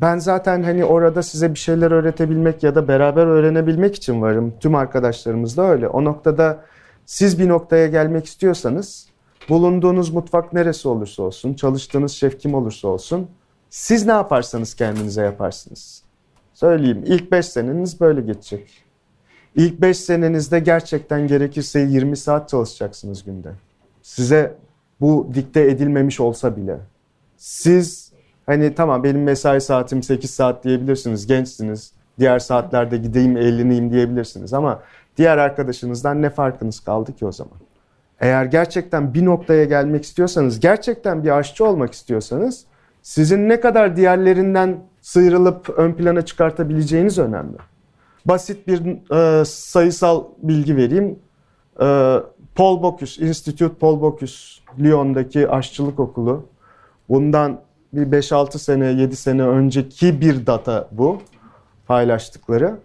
Ben 0.00 0.18
zaten 0.18 0.62
hani 0.62 0.84
orada 0.84 1.22
size 1.22 1.54
bir 1.54 1.58
şeyler 1.58 1.90
öğretebilmek 1.90 2.62
ya 2.62 2.74
da 2.74 2.88
beraber 2.88 3.26
öğrenebilmek 3.26 3.94
için 3.94 4.22
varım. 4.22 4.54
Tüm 4.60 4.74
arkadaşlarımız 4.74 5.56
da 5.56 5.62
öyle. 5.70 5.88
O 5.88 6.04
noktada 6.04 6.64
siz 7.06 7.38
bir 7.38 7.48
noktaya 7.48 7.86
gelmek 7.86 8.26
istiyorsanız 8.26 9.08
bulunduğunuz 9.48 10.10
mutfak 10.10 10.52
neresi 10.52 10.88
olursa 10.88 11.22
olsun, 11.22 11.54
çalıştığınız 11.54 12.12
şef 12.12 12.40
kim 12.40 12.54
olursa 12.54 12.88
olsun 12.88 13.28
siz 13.70 14.06
ne 14.06 14.12
yaparsanız 14.12 14.74
kendinize 14.74 15.22
yaparsınız. 15.22 16.02
Söyleyeyim 16.54 17.02
ilk 17.06 17.32
5 17.32 17.46
seneniz 17.46 18.00
böyle 18.00 18.20
geçecek. 18.20 18.84
İlk 19.56 19.80
5 19.80 19.98
senenizde 19.98 20.60
gerçekten 20.60 21.26
gerekirse 21.26 21.80
20 21.80 22.16
saat 22.16 22.48
çalışacaksınız 22.48 23.24
günde. 23.24 23.52
Size 24.02 24.54
bu 25.00 25.30
dikte 25.34 25.60
edilmemiş 25.60 26.20
olsa 26.20 26.56
bile. 26.56 26.78
Siz 27.36 28.07
hani 28.48 28.74
tamam 28.74 29.04
benim 29.04 29.22
mesai 29.22 29.60
saatim 29.60 30.02
8 30.02 30.30
saat 30.30 30.64
diyebilirsiniz, 30.64 31.26
gençsiniz. 31.26 31.92
Diğer 32.18 32.38
saatlerde 32.38 32.96
gideyim 32.96 33.36
eğleneyim 33.36 33.92
diyebilirsiniz 33.92 34.54
ama 34.54 34.82
diğer 35.16 35.38
arkadaşınızdan 35.38 36.22
ne 36.22 36.30
farkınız 36.30 36.80
kaldı 36.80 37.16
ki 37.16 37.26
o 37.26 37.32
zaman? 37.32 37.58
Eğer 38.20 38.44
gerçekten 38.44 39.14
bir 39.14 39.24
noktaya 39.24 39.64
gelmek 39.64 40.04
istiyorsanız, 40.04 40.60
gerçekten 40.60 41.24
bir 41.24 41.38
aşçı 41.38 41.64
olmak 41.64 41.92
istiyorsanız 41.92 42.64
sizin 43.02 43.48
ne 43.48 43.60
kadar 43.60 43.96
diğerlerinden 43.96 44.78
sıyrılıp 45.00 45.68
ön 45.68 45.92
plana 45.92 46.22
çıkartabileceğiniz 46.22 47.18
önemli. 47.18 47.56
Basit 48.24 48.66
bir 48.66 48.80
e, 49.14 49.44
sayısal 49.44 50.24
bilgi 50.42 50.76
vereyim. 50.76 51.18
E, 51.80 52.16
Paul 52.54 52.82
Bocuse, 52.82 53.26
Institute 53.26 53.74
Paul 53.74 54.00
Bocuse, 54.00 54.62
Lyon'daki 54.80 55.48
aşçılık 55.48 56.00
okulu. 56.00 56.46
Bundan 57.08 57.60
bir 57.92 58.06
5-6 58.22 58.58
sene, 58.58 58.86
7 58.86 59.16
sene 59.16 59.42
önceki 59.42 60.20
bir 60.20 60.46
data 60.46 60.88
bu 60.92 61.22
paylaştıkları. 61.86 62.76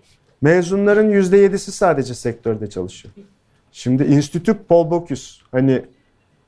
Mezunların 0.42 1.12
%7'si 1.12 1.72
sadece 1.72 2.14
sektörde 2.14 2.70
çalışıyor. 2.70 3.14
Şimdi 3.72 4.04
Institut 4.04 4.70
Paul 4.70 4.92
Bocuse, 4.92 5.42
hani 5.52 5.86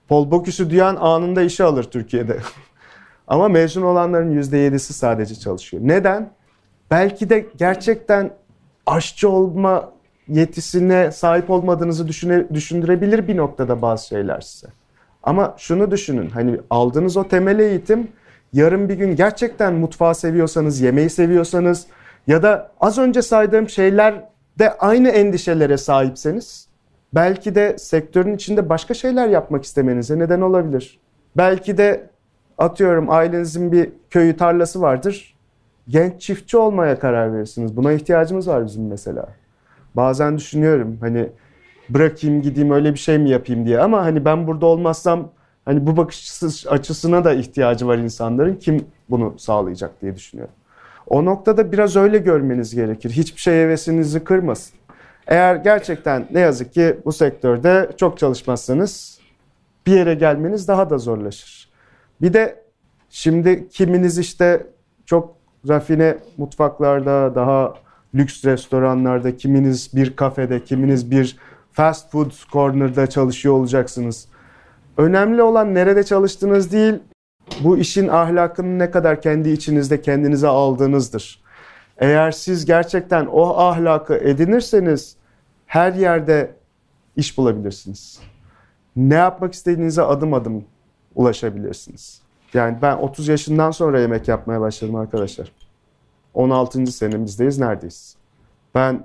Paul 0.08 0.32
Bocuse'u 0.32 0.70
duyan 0.70 0.96
anında 0.96 1.42
işe 1.42 1.64
alır 1.64 1.84
Türkiye'de. 1.84 2.38
Ama 3.28 3.48
mezun 3.48 3.82
olanların 3.82 4.42
%7'si 4.42 4.94
sadece 4.94 5.36
çalışıyor. 5.36 5.84
Neden? 5.86 6.32
Belki 6.92 7.30
de 7.30 7.46
gerçekten 7.58 8.32
aşçı 8.86 9.30
olma 9.30 9.92
yetisine 10.28 11.12
sahip 11.12 11.50
olmadığınızı 11.50 12.08
düşüne, 12.08 12.50
düşündürebilir 12.54 13.28
bir 13.28 13.38
noktada 13.38 13.82
bazı 13.82 14.08
şeyler 14.08 14.42
size. 14.42 14.68
Ama 15.24 15.56
şunu 15.58 15.92
düşünün 15.92 16.30
hani 16.30 16.60
aldığınız 16.70 17.18
o 17.18 17.28
temel 17.28 17.60
eğitim 17.60 18.08
yarın 18.56 18.90
bir 18.90 18.94
gün 18.94 19.16
gerçekten 19.16 19.74
mutfağı 19.74 20.16
seviyorsanız, 20.16 20.82
yemeği 20.82 21.10
seviyorsanız 21.10 21.86
ya 22.28 22.44
da 22.44 22.72
az 22.82 22.98
önce 22.98 23.22
saydığım 23.22 23.70
şeylerde 23.70 24.78
aynı 24.80 25.10
endişelere 25.10 25.78
sahipseniz 25.78 26.68
belki 27.16 27.56
de 27.56 27.78
sektörün 27.78 28.36
içinde 28.36 28.70
başka 28.70 28.94
şeyler 28.94 29.28
yapmak 29.28 29.64
istemenize 29.64 30.20
neden 30.20 30.42
olabilir. 30.42 31.00
Belki 31.38 31.78
de 31.78 32.10
atıyorum 32.58 33.10
ailenizin 33.10 33.72
bir 33.72 33.90
köyü 34.10 34.38
tarlası 34.38 34.82
vardır. 34.82 35.36
Genç 35.88 36.22
çiftçi 36.22 36.58
olmaya 36.58 37.00
karar 37.00 37.34
verirsiniz. 37.34 37.78
Buna 37.78 37.92
ihtiyacımız 37.92 38.48
var 38.48 38.66
bizim 38.66 38.88
mesela. 38.88 39.28
Bazen 39.96 40.38
düşünüyorum 40.38 40.98
hani 41.02 41.30
bırakayım 41.90 42.42
gideyim 42.42 42.72
öyle 42.72 42.94
bir 42.94 43.00
şey 43.00 43.18
mi 43.18 43.30
yapayım 43.30 43.66
diye 43.66 43.80
ama 43.80 44.06
hani 44.06 44.26
ben 44.26 44.48
burada 44.48 44.66
olmazsam 44.66 45.30
hani 45.66 45.88
bu 45.88 45.98
bakış 45.98 46.44
açısına 46.68 47.24
da 47.24 47.34
ihtiyacı 47.34 47.88
var 47.88 47.98
insanların. 47.98 48.56
Kim 48.56 48.86
bunu 49.10 49.34
sağlayacak 49.38 50.02
diye 50.02 50.16
düşünüyorum. 50.16 50.54
O 51.08 51.26
noktada 51.26 51.72
biraz 51.72 51.96
öyle 51.96 52.18
görmeniz 52.18 52.76
gerekir. 52.76 53.10
Hiçbir 53.10 53.42
şey 53.42 53.62
hevesinizi 53.62 54.24
kırmasın. 54.24 54.76
Eğer 55.28 55.56
gerçekten 55.56 56.28
ne 56.32 56.40
yazık 56.40 56.74
ki 56.74 56.98
bu 57.06 57.12
sektörde 57.12 57.90
çok 57.98 58.18
çalışmazsanız 58.18 59.20
bir 59.86 59.92
yere 59.92 60.14
gelmeniz 60.14 60.68
daha 60.68 60.90
da 60.90 60.98
zorlaşır. 60.98 61.70
Bir 62.22 62.34
de 62.34 62.64
şimdi 63.10 63.70
kiminiz 63.70 64.18
işte 64.18 64.68
çok 65.06 65.36
rafine 65.70 66.18
mutfaklarda, 66.38 67.36
daha 67.36 67.74
lüks 68.16 68.46
restoranlarda, 68.46 69.38
kiminiz 69.38 69.96
bir 69.96 70.16
kafede, 70.16 70.64
kiminiz 70.64 71.12
bir 71.12 71.38
fast 71.72 72.12
food 72.12 72.32
corner'da 72.52 73.08
çalışıyor 73.08 73.56
olacaksınız. 73.56 74.28
Önemli 74.98 75.42
olan 75.42 75.74
nerede 75.74 76.04
çalıştığınız 76.04 76.72
değil, 76.72 76.96
bu 77.64 77.78
işin 77.78 78.08
ahlakını 78.08 78.80
ne 78.80 78.92
kadar 78.92 79.22
kendi 79.22 79.50
içinizde 79.50 80.02
kendinize 80.02 80.48
aldığınızdır. 80.48 81.44
Eğer 81.98 82.32
siz 82.32 82.66
gerçekten 82.66 83.26
o 83.26 83.58
ahlakı 83.58 84.16
edinirseniz 84.16 85.16
her 85.66 85.94
yerde 85.94 86.52
iş 87.16 87.38
bulabilirsiniz. 87.38 88.20
Ne 88.96 89.16
yapmak 89.16 89.54
istediğinize 89.54 90.02
adım 90.02 90.34
adım 90.34 90.66
ulaşabilirsiniz. 91.16 92.22
Yani 92.54 92.78
ben 92.82 92.98
30 92.98 93.28
yaşından 93.28 93.72
sonra 93.72 94.00
yemek 94.00 94.28
yapmaya 94.28 94.62
başladım 94.62 94.96
arkadaşlar. 94.96 95.52
16. 96.34 96.88
senemizdeyiz 96.88 97.60
neredeyiz? 97.60 98.16
Ben 98.76 99.04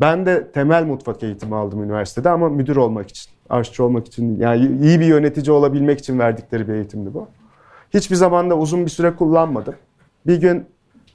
ben 0.00 0.26
de 0.26 0.52
temel 0.52 0.84
mutfak 0.84 1.22
eğitimi 1.22 1.56
aldım 1.56 1.82
üniversitede 1.82 2.30
ama 2.30 2.48
müdür 2.48 2.76
olmak 2.76 3.10
için, 3.10 3.32
aşçı 3.50 3.84
olmak 3.84 4.06
için 4.06 4.40
yani 4.40 4.78
iyi 4.82 5.00
bir 5.00 5.06
yönetici 5.06 5.52
olabilmek 5.52 5.98
için 5.98 6.18
verdikleri 6.18 6.68
bir 6.68 6.74
eğitimdi 6.74 7.14
bu. 7.14 7.28
Hiçbir 7.94 8.16
zaman 8.16 8.50
da 8.50 8.58
uzun 8.58 8.84
bir 8.84 8.90
süre 8.90 9.16
kullanmadım. 9.16 9.74
Bir 10.26 10.40
gün 10.40 10.66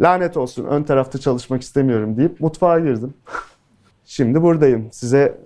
lanet 0.01 0.37
olsun 0.37 0.65
ön 0.65 0.83
tarafta 0.83 1.19
çalışmak 1.19 1.61
istemiyorum 1.61 2.17
deyip 2.17 2.41
mutfağa 2.41 2.79
girdim. 2.79 3.13
Şimdi 4.05 4.41
buradayım. 4.41 4.87
Size 4.91 5.37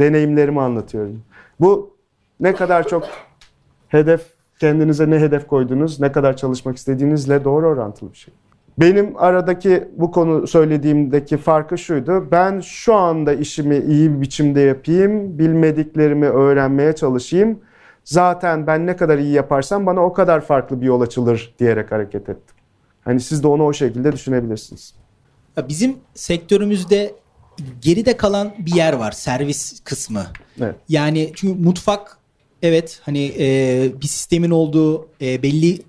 deneyimlerimi 0.00 0.60
anlatıyorum. 0.60 1.22
Bu 1.60 1.96
ne 2.40 2.54
kadar 2.54 2.88
çok 2.88 3.08
hedef, 3.88 4.26
kendinize 4.60 5.10
ne 5.10 5.18
hedef 5.18 5.46
koydunuz, 5.46 6.00
ne 6.00 6.12
kadar 6.12 6.36
çalışmak 6.36 6.76
istediğinizle 6.76 7.44
doğru 7.44 7.66
orantılı 7.66 8.12
bir 8.12 8.16
şey. 8.16 8.34
Benim 8.78 9.14
aradaki 9.16 9.88
bu 9.96 10.10
konu 10.10 10.46
söylediğimdeki 10.46 11.36
farkı 11.36 11.78
şuydu. 11.78 12.28
Ben 12.30 12.60
şu 12.60 12.94
anda 12.94 13.32
işimi 13.32 13.76
iyi 13.76 14.12
bir 14.12 14.20
biçimde 14.20 14.60
yapayım, 14.60 15.38
bilmediklerimi 15.38 16.26
öğrenmeye 16.26 16.94
çalışayım. 16.94 17.60
Zaten 18.04 18.66
ben 18.66 18.86
ne 18.86 18.96
kadar 18.96 19.18
iyi 19.18 19.32
yaparsam 19.32 19.86
bana 19.86 20.04
o 20.04 20.12
kadar 20.12 20.40
farklı 20.40 20.80
bir 20.80 20.86
yol 20.86 21.00
açılır 21.00 21.54
diyerek 21.58 21.92
hareket 21.92 22.28
ettim. 22.28 22.56
Hani 23.04 23.20
siz 23.20 23.42
de 23.42 23.46
onu 23.46 23.64
o 23.64 23.72
şekilde 23.72 24.12
düşünebilirsiniz. 24.12 24.94
Bizim 25.68 25.96
sektörümüzde 26.14 27.14
geride 27.80 28.16
kalan 28.16 28.54
bir 28.58 28.74
yer 28.74 28.92
var 28.92 29.12
servis 29.12 29.80
kısmı. 29.84 30.26
Evet. 30.60 30.74
Yani 30.88 31.32
çünkü 31.34 31.62
mutfak 31.62 32.18
evet 32.62 33.00
hani 33.02 33.32
e, 33.38 33.88
bir 34.02 34.06
sistemin 34.06 34.50
olduğu 34.50 35.08
e, 35.20 35.42
belli 35.42 35.82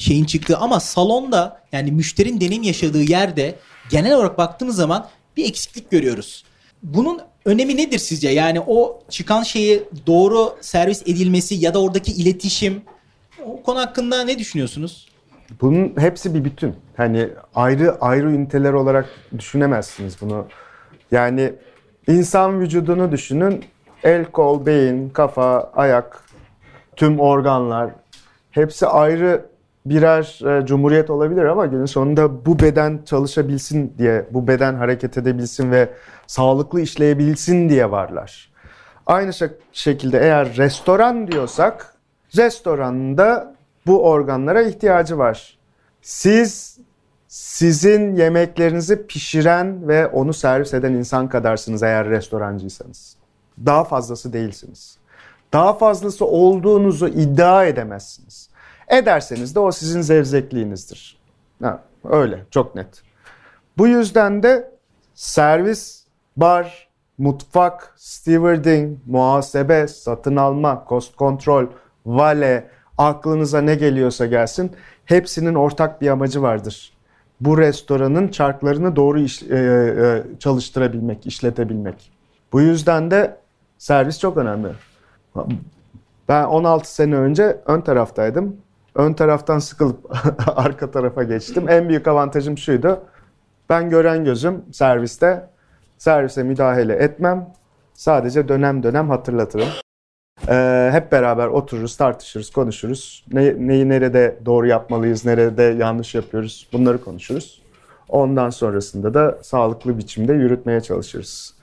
şeyin 0.00 0.24
çıktığı 0.24 0.56
ama 0.56 0.80
salonda 0.80 1.60
yani 1.72 1.92
müşterinin 1.92 2.40
deneyim 2.40 2.62
yaşadığı 2.62 3.02
yerde 3.02 3.54
genel 3.90 4.16
olarak 4.16 4.38
baktığımız 4.38 4.76
zaman 4.76 5.06
bir 5.36 5.44
eksiklik 5.44 5.90
görüyoruz. 5.90 6.44
Bunun 6.82 7.20
önemi 7.44 7.76
nedir 7.76 7.98
sizce? 7.98 8.28
Yani 8.28 8.60
o 8.60 9.02
çıkan 9.08 9.42
şeyi 9.42 9.82
doğru 10.06 10.56
servis 10.60 11.02
edilmesi 11.02 11.54
ya 11.54 11.74
da 11.74 11.82
oradaki 11.82 12.12
iletişim 12.12 12.82
o 13.44 13.62
konu 13.62 13.78
hakkında 13.78 14.24
ne 14.24 14.38
düşünüyorsunuz? 14.38 15.08
Bunun 15.60 15.92
hepsi 15.96 16.34
bir 16.34 16.44
bütün. 16.44 16.74
Hani 16.96 17.28
ayrı 17.54 18.00
ayrı 18.00 18.30
üniteler 18.30 18.72
olarak 18.72 19.08
düşünemezsiniz 19.38 20.16
bunu. 20.20 20.46
Yani 21.12 21.52
insan 22.08 22.60
vücudunu 22.60 23.12
düşünün. 23.12 23.64
El, 24.04 24.24
kol, 24.24 24.66
beyin, 24.66 25.10
kafa, 25.10 25.70
ayak, 25.74 26.24
tüm 26.96 27.20
organlar 27.20 27.90
hepsi 28.50 28.86
ayrı 28.86 29.49
birer 29.86 30.40
e, 30.58 30.66
cumhuriyet 30.66 31.10
olabilir 31.10 31.44
ama 31.44 31.66
günün 31.66 31.86
sonunda 31.86 32.46
bu 32.46 32.58
beden 32.58 33.00
çalışabilsin 33.04 33.94
diye, 33.98 34.26
bu 34.30 34.46
beden 34.46 34.74
hareket 34.74 35.18
edebilsin 35.18 35.70
ve 35.70 35.88
sağlıklı 36.26 36.80
işleyebilsin 36.80 37.68
diye 37.68 37.90
varlar. 37.90 38.50
Aynı 39.06 39.32
şekilde 39.72 40.18
eğer 40.18 40.56
restoran 40.56 41.26
diyorsak, 41.26 41.94
restoranda 42.36 43.54
bu 43.86 44.04
organlara 44.04 44.62
ihtiyacı 44.62 45.18
var. 45.18 45.58
Siz 46.02 46.78
sizin 47.28 48.16
yemeklerinizi 48.16 49.06
pişiren 49.06 49.88
ve 49.88 50.06
onu 50.06 50.32
servis 50.32 50.74
eden 50.74 50.92
insan 50.92 51.28
kadarsınız 51.28 51.82
eğer 51.82 52.08
restorancıysanız. 52.08 53.16
Daha 53.66 53.84
fazlası 53.84 54.32
değilsiniz. 54.32 54.98
Daha 55.52 55.72
fazlası 55.72 56.26
olduğunuzu 56.26 57.08
iddia 57.08 57.66
edemezsiniz. 57.66 58.49
Ederseniz 58.90 59.54
de 59.54 59.60
o 59.60 59.72
sizin 59.72 60.00
zevzekliğinizdir. 60.00 61.18
Ha, 61.62 61.82
öyle 62.04 62.44
çok 62.50 62.74
net. 62.74 63.02
Bu 63.78 63.86
yüzden 63.86 64.42
de 64.42 64.72
servis, 65.14 66.04
bar, 66.36 66.88
mutfak, 67.18 67.94
stewarding, 67.96 68.98
muhasebe, 69.06 69.88
satın 69.88 70.36
alma, 70.36 70.84
cost 70.88 71.18
control, 71.18 71.66
vale, 72.06 72.70
aklınıza 72.98 73.60
ne 73.60 73.74
geliyorsa 73.74 74.26
gelsin 74.26 74.72
hepsinin 75.04 75.54
ortak 75.54 76.00
bir 76.00 76.08
amacı 76.08 76.42
vardır. 76.42 76.92
Bu 77.40 77.58
restoranın 77.58 78.28
çarklarını 78.28 78.96
doğru 78.96 79.20
iş, 79.20 79.42
e, 79.42 79.56
e, 79.56 80.22
çalıştırabilmek, 80.38 81.26
işletebilmek. 81.26 82.12
Bu 82.52 82.60
yüzden 82.60 83.10
de 83.10 83.36
servis 83.78 84.18
çok 84.18 84.36
önemli. 84.36 84.68
Ben 86.28 86.44
16 86.44 86.94
sene 86.94 87.16
önce 87.16 87.60
ön 87.66 87.80
taraftaydım. 87.80 88.56
Ön 88.94 89.12
taraftan 89.12 89.58
sıkılıp 89.58 90.10
arka 90.56 90.90
tarafa 90.90 91.22
geçtim. 91.22 91.68
En 91.68 91.88
büyük 91.88 92.08
avantajım 92.08 92.58
şuydu. 92.58 93.00
Ben 93.68 93.90
gören 93.90 94.24
gözüm 94.24 94.64
serviste. 94.72 95.50
Servise 95.98 96.42
müdahale 96.42 96.94
etmem. 96.94 97.48
Sadece 97.94 98.48
dönem 98.48 98.82
dönem 98.82 99.10
hatırlatırım. 99.10 99.68
Ee, 100.48 100.88
hep 100.92 101.12
beraber 101.12 101.46
otururuz, 101.46 101.96
tartışırız, 101.96 102.50
konuşuruz. 102.50 103.24
Ne, 103.32 103.66
neyi 103.66 103.88
nerede 103.88 104.38
doğru 104.46 104.66
yapmalıyız, 104.66 105.24
nerede 105.24 105.62
yanlış 105.62 106.14
yapıyoruz 106.14 106.68
bunları 106.72 107.00
konuşuruz. 107.00 107.62
Ondan 108.08 108.50
sonrasında 108.50 109.14
da 109.14 109.38
sağlıklı 109.42 109.98
biçimde 109.98 110.32
yürütmeye 110.32 110.80
çalışırız. 110.80 111.54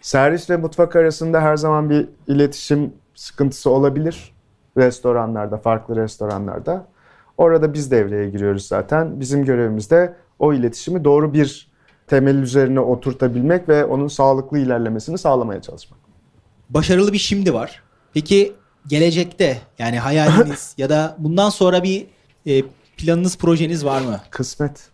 Servis 0.00 0.50
ve 0.50 0.56
mutfak 0.56 0.96
arasında 0.96 1.40
her 1.40 1.56
zaman 1.56 1.90
bir 1.90 2.08
iletişim 2.26 2.92
sıkıntısı 3.14 3.70
olabilir. 3.70 4.34
Restoranlarda, 4.76 5.56
farklı 5.56 5.96
restoranlarda. 5.96 6.86
Orada 7.38 7.74
biz 7.74 7.90
devreye 7.90 8.30
giriyoruz 8.30 8.66
zaten. 8.66 9.20
Bizim 9.20 9.44
görevimiz 9.44 9.90
de 9.90 10.14
o 10.38 10.54
iletişimi 10.54 11.04
doğru 11.04 11.32
bir 11.32 11.72
temel 12.06 12.34
üzerine 12.34 12.80
oturtabilmek 12.80 13.68
ve 13.68 13.84
onun 13.84 14.08
sağlıklı 14.08 14.58
ilerlemesini 14.58 15.18
sağlamaya 15.18 15.62
çalışmak. 15.62 16.00
Başarılı 16.70 17.12
bir 17.12 17.18
şimdi 17.18 17.54
var. 17.54 17.82
Peki 18.14 18.52
gelecekte 18.86 19.58
yani 19.78 19.98
hayaliniz 19.98 20.74
ya 20.78 20.88
da 20.88 21.16
bundan 21.18 21.50
sonra 21.50 21.82
bir 21.82 22.06
e, 22.46 22.62
planınız, 22.96 23.38
projeniz 23.38 23.84
var 23.84 24.00
mı? 24.00 24.20
Kısmet. 24.30 24.88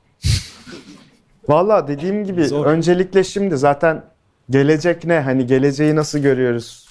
Valla 1.48 1.88
dediğim 1.88 2.24
gibi 2.24 2.48
Zor. 2.48 2.66
öncelikle 2.66 3.24
şimdi 3.24 3.56
zaten 3.56 4.04
gelecek 4.50 5.04
ne? 5.04 5.20
Hani 5.20 5.46
geleceği 5.46 5.96
nasıl 5.96 6.18
görüyoruz? 6.18 6.87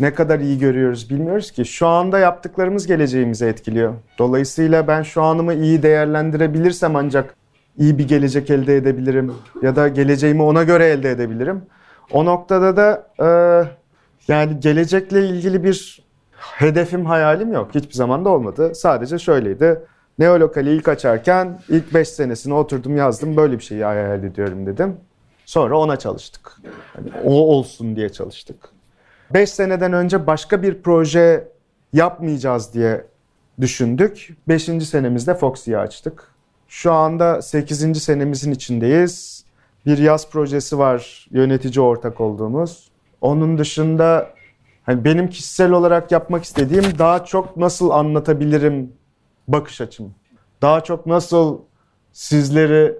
Ne 0.00 0.14
kadar 0.14 0.40
iyi 0.40 0.58
görüyoruz 0.58 1.10
bilmiyoruz 1.10 1.50
ki. 1.50 1.64
Şu 1.64 1.86
anda 1.86 2.18
yaptıklarımız 2.18 2.86
geleceğimizi 2.86 3.46
etkiliyor. 3.46 3.94
Dolayısıyla 4.18 4.88
ben 4.88 5.02
şu 5.02 5.22
anımı 5.22 5.54
iyi 5.54 5.82
değerlendirebilirsem 5.82 6.96
ancak 6.96 7.34
iyi 7.78 7.98
bir 7.98 8.08
gelecek 8.08 8.50
elde 8.50 8.76
edebilirim. 8.76 9.34
Ya 9.62 9.76
da 9.76 9.88
geleceğimi 9.88 10.42
ona 10.42 10.62
göre 10.62 10.86
elde 10.86 11.10
edebilirim. 11.10 11.62
O 12.12 12.24
noktada 12.24 12.76
da 12.76 13.06
e, 13.20 13.28
yani 14.28 14.60
gelecekle 14.60 15.28
ilgili 15.28 15.64
bir 15.64 16.04
hedefim, 16.38 17.06
hayalim 17.06 17.52
yok. 17.52 17.74
Hiçbir 17.74 17.94
zaman 17.94 18.24
da 18.24 18.28
olmadı. 18.28 18.74
Sadece 18.74 19.18
şöyleydi. 19.18 19.80
Neolokali 20.18 20.70
ilk 20.70 20.88
açarken 20.88 21.60
ilk 21.68 21.94
5 21.94 22.08
senesini 22.08 22.54
oturdum 22.54 22.96
yazdım. 22.96 23.36
Böyle 23.36 23.58
bir 23.58 23.64
şeyi 23.64 23.84
hayal 23.84 24.24
ediyorum 24.24 24.66
dedim. 24.66 24.96
Sonra 25.46 25.78
ona 25.78 25.96
çalıştık. 25.96 26.56
Yani 26.96 27.10
o 27.24 27.32
olsun 27.32 27.96
diye 27.96 28.08
çalıştık. 28.08 28.73
5 29.30 29.50
seneden 29.50 29.92
önce 29.92 30.26
başka 30.26 30.62
bir 30.62 30.82
proje 30.82 31.48
yapmayacağız 31.92 32.74
diye 32.74 33.06
düşündük. 33.60 34.36
5. 34.48 34.64
senemizde 34.64 35.34
Foxy'yi 35.34 35.78
açtık. 35.78 36.34
Şu 36.68 36.92
anda 36.92 37.42
8. 37.42 38.02
senemizin 38.02 38.52
içindeyiz. 38.52 39.44
Bir 39.86 39.98
yaz 39.98 40.30
projesi 40.30 40.78
var 40.78 41.26
yönetici 41.30 41.80
ortak 41.84 42.20
olduğumuz. 42.20 42.90
Onun 43.20 43.58
dışında 43.58 44.30
hani 44.82 45.04
benim 45.04 45.28
kişisel 45.28 45.70
olarak 45.70 46.12
yapmak 46.12 46.44
istediğim 46.44 46.98
daha 46.98 47.24
çok 47.24 47.56
nasıl 47.56 47.90
anlatabilirim 47.90 48.92
bakış 49.48 49.80
açım. 49.80 50.14
Daha 50.62 50.80
çok 50.80 51.06
nasıl 51.06 51.58
sizleri 52.12 52.98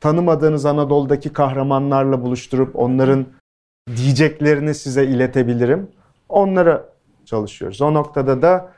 tanımadığınız 0.00 0.66
Anadolu'daki 0.66 1.32
kahramanlarla 1.32 2.22
buluşturup 2.22 2.76
onların 2.76 3.26
diyeceklerini 3.96 4.74
size 4.74 5.04
iletebilirim. 5.04 5.88
Onlara 6.28 6.88
çalışıyoruz. 7.24 7.82
O 7.82 7.94
noktada 7.94 8.42
da 8.42 8.72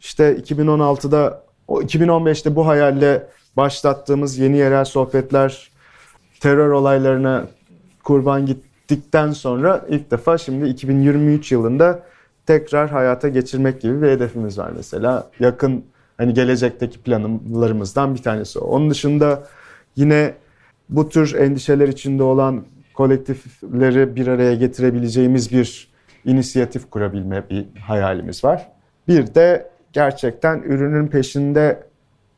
işte 0.00 0.36
2016'da, 0.36 1.42
2015'te 1.68 2.56
bu 2.56 2.66
hayalle 2.66 3.26
başlattığımız 3.56 4.38
yeni 4.38 4.56
yerel 4.56 4.84
sohbetler 4.84 5.70
terör 6.40 6.70
olaylarına 6.70 7.46
kurban 8.04 8.46
git 8.46 8.68
gittikten 8.88 9.30
sonra 9.30 9.84
ilk 9.88 10.10
defa 10.10 10.38
şimdi 10.38 10.68
2023 10.68 11.52
yılında 11.52 12.02
tekrar 12.46 12.90
hayata 12.90 13.28
geçirmek 13.28 13.80
gibi 13.80 14.02
bir 14.02 14.08
hedefimiz 14.08 14.58
var 14.58 14.72
mesela. 14.76 15.30
Yakın 15.40 15.84
hani 16.16 16.34
gelecekteki 16.34 16.98
planlarımızdan 16.98 18.14
bir 18.14 18.22
tanesi 18.22 18.58
o. 18.58 18.66
Onun 18.66 18.90
dışında 18.90 19.46
yine 19.96 20.34
bu 20.88 21.08
tür 21.08 21.34
endişeler 21.34 21.88
içinde 21.88 22.22
olan 22.22 22.64
kolektifleri 22.98 24.16
bir 24.16 24.26
araya 24.26 24.54
getirebileceğimiz 24.54 25.52
bir 25.52 25.88
inisiyatif 26.24 26.90
kurabilme 26.90 27.44
bir 27.50 27.66
hayalimiz 27.80 28.44
var. 28.44 28.68
Bir 29.08 29.34
de 29.34 29.70
gerçekten 29.92 30.58
ürünün 30.58 31.06
peşinde 31.06 31.82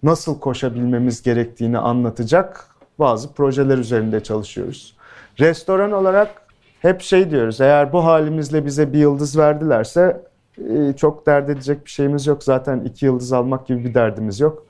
nasıl 0.02 0.40
koşabilmemiz 0.40 1.22
gerektiğini 1.22 1.78
anlatacak 1.78 2.66
bazı 2.98 3.32
projeler 3.32 3.78
üzerinde 3.78 4.22
çalışıyoruz. 4.22 4.96
Restoran 5.38 5.92
olarak 5.92 6.42
hep 6.82 7.00
şey 7.00 7.30
diyoruz, 7.30 7.60
eğer 7.60 7.92
bu 7.92 8.04
halimizle 8.04 8.66
bize 8.66 8.92
bir 8.92 8.98
yıldız 8.98 9.38
verdilerse 9.38 10.22
e, 10.58 10.92
çok 10.96 11.26
dert 11.26 11.50
edecek 11.50 11.84
bir 11.84 11.90
şeyimiz 11.90 12.26
yok. 12.26 12.44
Zaten 12.44 12.80
iki 12.80 13.06
yıldız 13.06 13.32
almak 13.32 13.66
gibi 13.66 13.84
bir 13.84 13.94
derdimiz 13.94 14.40
yok. 14.40 14.66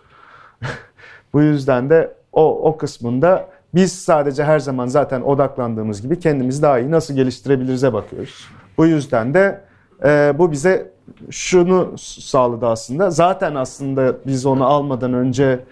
bu 1.33 1.42
yüzden 1.42 1.90
de 1.90 2.14
o, 2.33 2.68
o 2.68 2.76
kısmında 2.76 3.48
biz 3.75 3.93
sadece 3.93 4.45
her 4.45 4.59
zaman 4.59 4.87
zaten 4.87 5.21
odaklandığımız 5.21 6.03
gibi 6.03 6.19
kendimizi 6.19 6.63
daha 6.63 6.79
iyi 6.79 6.91
nasıl 6.91 7.15
geliştirebiliriz'e 7.15 7.93
bakıyoruz. 7.93 8.49
Bu 8.79 8.87
yüzden 8.87 9.35
de 9.35 9.61
e, 10.05 10.35
bu 10.39 10.53
bize 10.53 10.91
şunu 11.31 11.99
sağladı 11.99 12.67
aslında. 12.67 13.11
Zaten 13.11 13.55
aslında 13.55 14.15
biz 14.27 14.47
onu 14.47 14.65
almadan 14.67 15.15
önce 15.15 15.65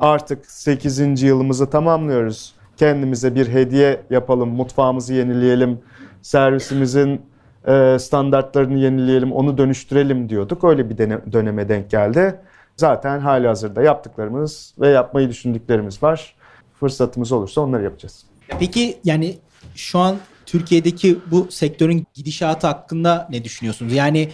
artık 0.00 0.46
8. 0.46 1.22
yılımızı 1.22 1.70
tamamlıyoruz. 1.70 2.54
Kendimize 2.76 3.34
bir 3.34 3.48
hediye 3.48 4.00
yapalım, 4.10 4.48
mutfağımızı 4.48 5.14
yenileyelim, 5.14 5.78
servisimizin 6.22 7.22
e, 7.66 7.96
standartlarını 7.98 8.78
yenileyelim, 8.78 9.32
onu 9.32 9.58
dönüştürelim 9.58 10.28
diyorduk. 10.28 10.64
Öyle 10.64 10.90
bir 10.90 10.98
döneme 11.32 11.68
denk 11.68 11.90
geldi. 11.90 12.40
Zaten 12.76 13.20
hali 13.20 13.46
hazırda 13.46 13.82
yaptıklarımız 13.82 14.74
ve 14.80 14.88
yapmayı 14.88 15.28
düşündüklerimiz 15.28 16.02
var. 16.02 16.36
Fırsatımız 16.80 17.32
olursa 17.32 17.60
onları 17.60 17.84
yapacağız. 17.84 18.24
Peki 18.58 18.96
yani 19.04 19.38
şu 19.74 19.98
an 19.98 20.16
Türkiye'deki 20.46 21.18
bu 21.30 21.46
sektörün 21.50 22.06
gidişatı 22.14 22.66
hakkında 22.66 23.28
ne 23.30 23.44
düşünüyorsunuz? 23.44 23.92
Yani 23.92 24.28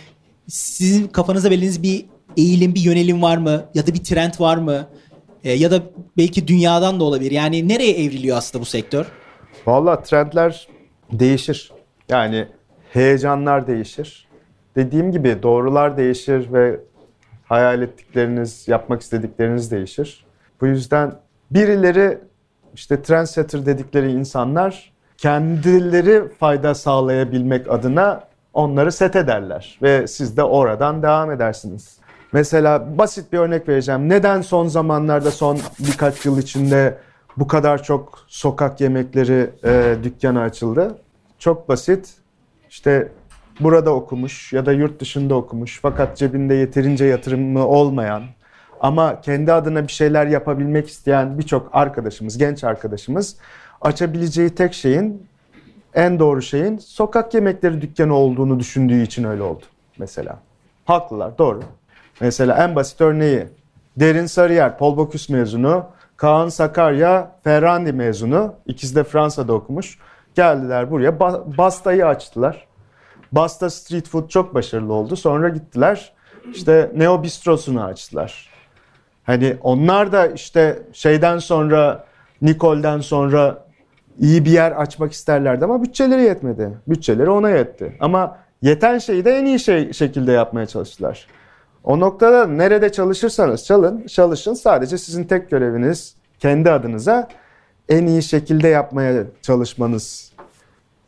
sizin 0.48 1.08
kafanızda 1.08 1.50
belirlediğiniz 1.50 1.82
bir 1.82 2.06
eğilim, 2.36 2.74
bir 2.74 2.80
yönelim 2.80 3.22
var 3.22 3.36
mı? 3.36 3.64
Ya 3.74 3.86
da 3.86 3.94
bir 3.94 4.04
trend 4.04 4.32
var 4.40 4.56
mı? 4.56 4.86
E, 5.44 5.52
ya 5.52 5.70
da 5.70 5.82
belki 6.16 6.48
dünyadan 6.48 7.00
da 7.00 7.04
olabilir. 7.04 7.30
Yani 7.30 7.68
nereye 7.68 8.04
evriliyor 8.04 8.36
aslında 8.36 8.62
bu 8.62 8.66
sektör? 8.66 9.06
Valla 9.66 10.02
trendler 10.02 10.68
değişir. 11.12 11.72
Yani 12.08 12.46
heyecanlar 12.92 13.66
değişir. 13.66 14.28
Dediğim 14.76 15.12
gibi 15.12 15.38
doğrular 15.42 15.96
değişir 15.96 16.52
ve 16.52 16.80
hayal 17.44 17.82
ettikleriniz, 17.82 18.68
yapmak 18.68 19.02
istedikleriniz 19.02 19.70
değişir. 19.70 20.24
Bu 20.60 20.66
yüzden 20.66 21.12
birileri 21.50 22.18
işte 22.74 23.02
trendsetter 23.02 23.66
dedikleri 23.66 24.12
insanlar 24.12 24.92
kendileri 25.18 26.28
fayda 26.28 26.74
sağlayabilmek 26.74 27.70
adına 27.70 28.24
onları 28.54 28.92
set 28.92 29.16
ederler 29.16 29.78
ve 29.82 30.06
siz 30.06 30.36
de 30.36 30.42
oradan 30.42 31.02
devam 31.02 31.30
edersiniz. 31.30 31.98
Mesela 32.32 32.98
basit 32.98 33.32
bir 33.32 33.38
örnek 33.38 33.68
vereceğim. 33.68 34.08
Neden 34.08 34.40
son 34.40 34.68
zamanlarda 34.68 35.30
son 35.30 35.58
birkaç 35.78 36.26
yıl 36.26 36.38
içinde 36.38 36.98
bu 37.36 37.46
kadar 37.46 37.82
çok 37.82 38.18
sokak 38.28 38.80
yemekleri 38.80 39.50
e, 39.64 39.96
dükkanı 40.02 40.40
açıldı? 40.40 40.98
Çok 41.38 41.68
basit. 41.68 42.14
İşte 42.70 43.12
burada 43.60 43.94
okumuş 43.94 44.52
ya 44.52 44.66
da 44.66 44.72
yurt 44.72 45.00
dışında 45.00 45.34
okumuş 45.34 45.78
fakat 45.82 46.16
cebinde 46.16 46.54
yeterince 46.54 47.04
yatırımı 47.04 47.66
olmayan 47.66 48.22
ama 48.80 49.20
kendi 49.20 49.52
adına 49.52 49.82
bir 49.86 49.92
şeyler 49.92 50.26
yapabilmek 50.26 50.88
isteyen 50.88 51.38
birçok 51.38 51.70
arkadaşımız, 51.72 52.38
genç 52.38 52.64
arkadaşımız 52.64 53.36
açabileceği 53.80 54.50
tek 54.50 54.74
şeyin 54.74 55.26
en 55.94 56.18
doğru 56.18 56.42
şeyin 56.42 56.78
sokak 56.78 57.34
yemekleri 57.34 57.82
dükkanı 57.82 58.14
olduğunu 58.14 58.60
düşündüğü 58.60 59.02
için 59.02 59.24
öyle 59.24 59.42
oldu 59.42 59.64
mesela. 59.98 60.38
Haklılar, 60.84 61.38
doğru. 61.38 61.60
Mesela 62.20 62.64
en 62.64 62.76
basit 62.76 63.00
örneği 63.00 63.46
Derin 63.96 64.26
Sarıyer, 64.26 64.78
Paul 64.78 64.96
Bocuse 64.96 65.32
mezunu, 65.32 65.84
Kaan 66.16 66.48
Sakarya, 66.48 67.32
Ferrandi 67.44 67.92
mezunu. 67.92 68.54
İkisi 68.66 68.96
de 68.96 69.04
Fransa'da 69.04 69.52
okumuş. 69.52 69.98
Geldiler 70.34 70.90
buraya, 70.90 71.20
Basta'yı 71.58 72.06
açtılar. 72.06 72.66
Basta 73.32 73.70
Street 73.70 74.08
Food 74.08 74.28
çok 74.28 74.54
başarılı 74.54 74.92
oldu. 74.92 75.16
Sonra 75.16 75.48
gittiler, 75.48 76.12
işte 76.52 76.92
Neo 76.94 77.22
Bistro'sunu 77.22 77.84
açtılar. 77.84 78.49
Hani 79.30 79.56
onlar 79.62 80.12
da 80.12 80.26
işte 80.26 80.78
şeyden 80.92 81.38
sonra, 81.38 82.04
Nicole'den 82.42 83.00
sonra 83.00 83.64
iyi 84.18 84.44
bir 84.44 84.50
yer 84.50 84.72
açmak 84.72 85.12
isterlerdi 85.12 85.64
ama 85.64 85.82
bütçeleri 85.82 86.22
yetmedi. 86.22 86.70
Bütçeleri 86.88 87.30
ona 87.30 87.50
yetti. 87.50 87.96
Ama 88.00 88.38
yeten 88.62 88.98
şeyi 88.98 89.24
de 89.24 89.32
en 89.32 89.44
iyi 89.44 89.58
şey, 89.58 89.92
şekilde 89.92 90.32
yapmaya 90.32 90.66
çalıştılar. 90.66 91.26
O 91.84 92.00
noktada 92.00 92.46
nerede 92.46 92.92
çalışırsanız 92.92 93.64
çalın, 93.64 94.06
çalışın. 94.06 94.54
Sadece 94.54 94.98
sizin 94.98 95.24
tek 95.24 95.50
göreviniz 95.50 96.14
kendi 96.38 96.70
adınıza 96.70 97.28
en 97.88 98.06
iyi 98.06 98.22
şekilde 98.22 98.68
yapmaya 98.68 99.24
çalışmanız, 99.42 100.32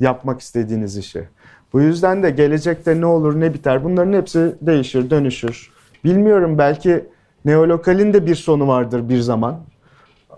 yapmak 0.01 0.41
istediğiniz 0.41 0.97
işi. 0.97 1.29
Bu 1.73 1.81
yüzden 1.81 2.23
de 2.23 2.31
gelecekte 2.31 3.01
ne 3.01 3.07
olur 3.07 3.41
ne 3.41 3.55
biter 3.55 3.85
bunların 3.85 4.13
hepsi 4.13 4.55
değişir, 4.61 5.11
dönüşür. 5.11 5.71
Bilmiyorum 6.05 6.59
belki 6.59 7.05
neolokalin 7.45 8.13
de 8.13 8.27
bir 8.27 8.35
sonu 8.35 8.69
vardır 8.69 9.09
bir 9.09 9.21
zaman. 9.21 9.61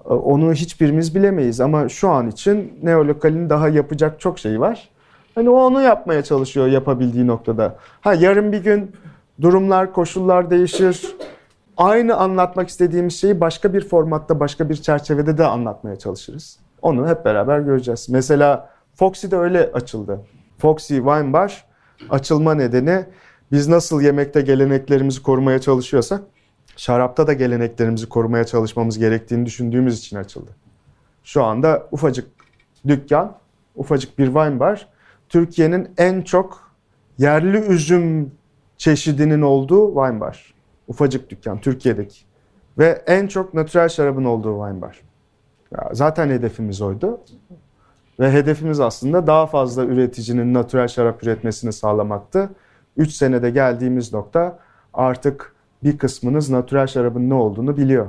Onu 0.04 0.52
hiçbirimiz 0.52 1.14
bilemeyiz 1.14 1.60
ama 1.60 1.88
şu 1.88 2.08
an 2.08 2.28
için 2.28 2.78
neolokalin 2.82 3.50
daha 3.50 3.68
yapacak 3.68 4.20
çok 4.20 4.38
şey 4.38 4.60
var. 4.60 4.88
Hani 5.34 5.50
o 5.50 5.54
onu 5.54 5.82
yapmaya 5.82 6.22
çalışıyor 6.22 6.66
yapabildiği 6.66 7.26
noktada. 7.26 7.76
Ha 8.00 8.14
yarın 8.14 8.52
bir 8.52 8.64
gün 8.64 8.92
durumlar, 9.40 9.92
koşullar 9.92 10.50
değişir. 10.50 11.16
Aynı 11.76 12.16
anlatmak 12.16 12.68
istediğimiz 12.68 13.20
şeyi 13.20 13.40
başka 13.40 13.74
bir 13.74 13.88
formatta, 13.88 14.40
başka 14.40 14.68
bir 14.68 14.76
çerçevede 14.76 15.38
de 15.38 15.46
anlatmaya 15.46 15.96
çalışırız. 15.96 16.58
Onu 16.82 17.08
hep 17.08 17.24
beraber 17.24 17.58
göreceğiz. 17.60 18.08
Mesela 18.08 18.70
Foxy 18.94 19.30
de 19.30 19.36
öyle 19.36 19.70
açıldı. 19.72 20.20
Foxy 20.58 20.96
Wine 20.96 21.32
Bar 21.32 21.64
açılma 22.10 22.54
nedeni 22.54 23.04
biz 23.52 23.68
nasıl 23.68 24.00
yemekte 24.00 24.40
geleneklerimizi 24.40 25.22
korumaya 25.22 25.58
çalışıyorsak 25.58 26.22
şarapta 26.76 27.26
da 27.26 27.32
geleneklerimizi 27.32 28.08
korumaya 28.08 28.44
çalışmamız 28.44 28.98
gerektiğini 28.98 29.46
düşündüğümüz 29.46 29.98
için 29.98 30.16
açıldı. 30.16 30.50
Şu 31.24 31.44
anda 31.44 31.88
ufacık 31.92 32.30
dükkan, 32.86 33.38
ufacık 33.76 34.18
bir 34.18 34.26
wine 34.26 34.60
bar 34.60 34.88
Türkiye'nin 35.28 35.90
en 35.98 36.22
çok 36.22 36.72
yerli 37.18 37.58
üzüm 37.58 38.32
çeşidinin 38.78 39.42
olduğu 39.42 39.94
wine 39.94 40.20
bar. 40.20 40.54
Ufacık 40.88 41.30
dükkan 41.30 41.60
Türkiye'deki. 41.60 42.20
Ve 42.78 43.02
en 43.06 43.26
çok 43.26 43.54
natürel 43.54 43.88
şarabın 43.88 44.24
olduğu 44.24 44.66
wine 44.66 44.82
bar. 44.82 45.00
Zaten 45.92 46.28
hedefimiz 46.28 46.80
oydu. 46.82 47.20
Ve 48.20 48.32
hedefimiz 48.32 48.80
aslında 48.80 49.26
daha 49.26 49.46
fazla 49.46 49.84
üreticinin 49.84 50.54
natürel 50.54 50.88
şarap 50.88 51.22
üretmesini 51.22 51.72
sağlamaktı. 51.72 52.50
3 52.96 53.12
senede 53.12 53.50
geldiğimiz 53.50 54.12
nokta 54.12 54.58
artık 54.94 55.53
bir 55.84 55.98
kısmınız 55.98 56.50
natürel 56.50 56.86
şarabın 56.86 57.30
ne 57.30 57.34
olduğunu 57.34 57.76
biliyor. 57.76 58.06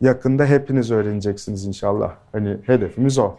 Yakında 0.00 0.46
hepiniz 0.46 0.90
öğreneceksiniz 0.90 1.66
inşallah. 1.66 2.14
Hani 2.32 2.56
hedefimiz 2.66 3.18
o. 3.18 3.36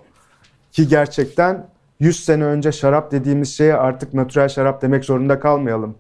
Ki 0.72 0.88
gerçekten 0.88 1.68
100 2.00 2.26
sene 2.26 2.44
önce 2.44 2.72
şarap 2.72 3.12
dediğimiz 3.12 3.58
şeye 3.58 3.74
artık 3.74 4.14
natürel 4.14 4.50
şarap 4.50 4.82
demek 4.82 5.06
zorunda 5.06 5.40
kalmayalım. 5.40 5.96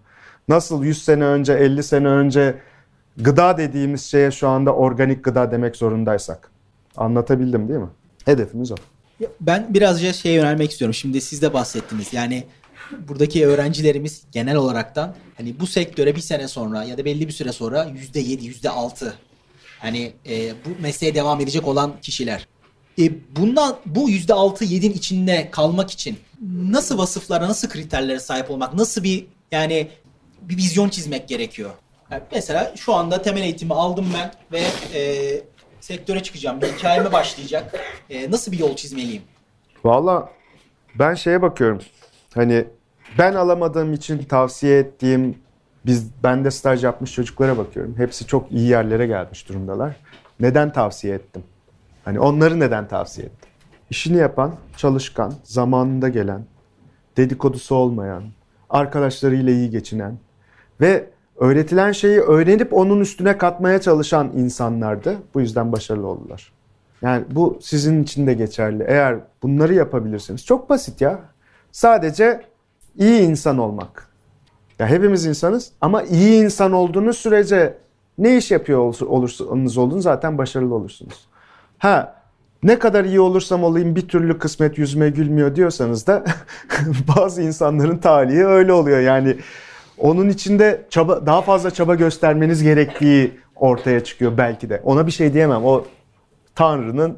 Nasıl 0.47 0.83
100 0.83 1.05
sene 1.05 1.23
önce, 1.23 1.53
50 1.53 1.83
sene 1.83 2.07
önce 2.07 2.55
gıda 3.17 3.57
dediğimiz 3.57 4.05
şeye 4.05 4.31
şu 4.31 4.47
anda 4.47 4.75
organik 4.75 5.23
gıda 5.23 5.51
demek 5.51 5.75
zorundaysak. 5.75 6.51
Anlatabildim 6.97 7.69
değil 7.69 7.79
mi? 7.79 7.89
Hedefimiz 8.25 8.71
o. 8.71 8.75
Ben 9.41 9.73
birazca 9.73 10.13
şeye 10.13 10.35
yönelmek 10.35 10.71
istiyorum. 10.71 10.93
Şimdi 10.93 11.21
siz 11.21 11.41
de 11.41 11.53
bahsettiniz. 11.53 12.13
Yani 12.13 12.43
buradaki 13.07 13.47
öğrencilerimiz 13.47 14.23
genel 14.31 14.55
olaraktan 14.55 15.15
hani 15.37 15.59
bu 15.59 15.67
sektöre 15.67 16.15
bir 16.15 16.21
sene 16.21 16.47
sonra 16.47 16.83
ya 16.83 16.97
da 16.97 17.05
belli 17.05 17.27
bir 17.27 17.33
süre 17.33 17.51
sonra 17.51 17.83
yüzde 17.83 18.19
yedi, 18.19 18.45
yüzde 18.45 18.69
altı 18.69 19.13
hani 19.79 20.13
e, 20.29 20.51
bu 20.51 20.81
mesleğe 20.81 21.15
devam 21.15 21.41
edecek 21.41 21.67
olan 21.67 22.01
kişiler. 22.01 22.47
E, 22.99 23.35
bundan 23.35 23.77
bu 23.85 24.09
yüzde 24.09 24.33
altı 24.33 24.65
yedin 24.65 24.91
içinde 24.91 25.49
kalmak 25.51 25.91
için 25.91 26.17
nasıl 26.51 26.97
vasıflara, 26.97 27.47
nasıl 27.49 27.69
kriterlere 27.69 28.19
sahip 28.19 28.51
olmak, 28.51 28.73
nasıl 28.73 29.03
bir 29.03 29.25
yani 29.51 29.87
bir 30.41 30.57
vizyon 30.57 30.89
çizmek 30.89 31.27
gerekiyor? 31.27 31.71
Yani 32.11 32.23
mesela 32.31 32.73
şu 32.75 32.93
anda 32.93 33.21
temel 33.21 33.41
eğitimi 33.41 33.73
aldım 33.73 34.05
ben 34.13 34.31
ve 34.51 34.63
e, 34.93 35.41
sektöre 35.81 36.23
çıkacağım. 36.23 36.61
Bir 36.61 36.67
hikayeme 36.67 37.11
başlayacak. 37.11 37.75
E, 38.09 38.31
nasıl 38.31 38.51
bir 38.51 38.59
yol 38.59 38.75
çizmeliyim? 38.75 39.21
Valla 39.83 40.29
ben 40.95 41.13
şeye 41.13 41.41
bakıyorum. 41.41 41.81
Hani 42.33 42.67
ben 43.17 43.33
alamadığım 43.33 43.93
için 43.93 44.23
tavsiye 44.23 44.79
ettiğim 44.79 45.35
biz 45.85 46.09
ben 46.23 46.45
de 46.45 46.51
staj 46.51 46.83
yapmış 46.83 47.13
çocuklara 47.13 47.57
bakıyorum. 47.57 47.95
Hepsi 47.97 48.27
çok 48.27 48.51
iyi 48.51 48.67
yerlere 48.67 49.07
gelmiş 49.07 49.49
durumdalar. 49.49 49.95
Neden 50.39 50.73
tavsiye 50.73 51.15
ettim? 51.15 51.43
Hani 52.05 52.19
onları 52.19 52.59
neden 52.59 52.87
tavsiye 52.87 53.27
ettim? 53.27 53.47
işini 53.89 54.17
yapan, 54.17 54.55
çalışkan, 54.77 55.33
zamanında 55.43 56.09
gelen, 56.09 56.45
dedikodusu 57.17 57.75
olmayan, 57.75 58.23
arkadaşlarıyla 58.69 59.53
iyi 59.53 59.69
geçinen 59.69 60.17
ve 60.81 61.09
öğretilen 61.35 61.91
şeyi 61.91 62.19
öğrenip 62.19 62.73
onun 62.73 62.99
üstüne 62.99 63.37
katmaya 63.37 63.81
çalışan 63.81 64.31
insanlardı. 64.35 65.17
Bu 65.33 65.41
yüzden 65.41 65.71
başarılı 65.71 66.07
oldular. 66.07 66.53
Yani 67.01 67.25
bu 67.31 67.59
sizin 67.61 68.03
için 68.03 68.27
de 68.27 68.33
geçerli. 68.33 68.85
Eğer 68.87 69.19
bunları 69.43 69.73
yapabilirsiniz. 69.73 70.45
Çok 70.45 70.69
basit 70.69 71.01
ya. 71.01 71.19
Sadece 71.71 72.41
iyi 72.97 73.21
insan 73.21 73.57
olmak. 73.57 74.07
Ya 74.79 74.87
hepimiz 74.87 75.25
insanız 75.25 75.71
ama 75.81 76.03
iyi 76.03 76.43
insan 76.43 76.71
olduğunuz 76.71 77.17
sürece 77.17 77.77
ne 78.17 78.37
iş 78.37 78.51
yapıyor 78.51 78.79
olursanız 79.01 79.77
olun 79.77 79.99
zaten 79.99 80.37
başarılı 80.37 80.75
olursunuz. 80.75 81.27
Ha 81.77 82.15
ne 82.63 82.79
kadar 82.79 83.05
iyi 83.05 83.19
olursam 83.19 83.63
olayım 83.63 83.95
bir 83.95 84.07
türlü 84.07 84.39
kısmet 84.39 84.77
yüzüme 84.77 85.09
gülmüyor 85.09 85.55
diyorsanız 85.55 86.07
da 86.07 86.23
bazı 87.17 87.41
insanların 87.41 87.97
talihi 87.97 88.45
öyle 88.45 88.73
oluyor. 88.73 88.99
Yani 88.99 89.37
onun 89.97 90.29
içinde 90.29 90.85
çaba 90.89 91.25
daha 91.25 91.41
fazla 91.41 91.71
çaba 91.71 91.95
göstermeniz 91.95 92.63
gerektiği 92.63 93.31
ortaya 93.55 94.03
çıkıyor 94.03 94.37
belki 94.37 94.69
de. 94.69 94.81
Ona 94.83 95.07
bir 95.07 95.11
şey 95.11 95.33
diyemem. 95.33 95.65
O 95.65 95.85
Tanrı'nın 96.55 97.17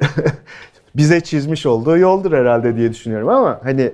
bize 0.96 1.20
çizmiş 1.20 1.66
olduğu 1.66 1.98
yoldur 1.98 2.32
herhalde 2.32 2.76
diye 2.76 2.90
düşünüyorum 2.90 3.28
ama 3.28 3.60
hani 3.62 3.92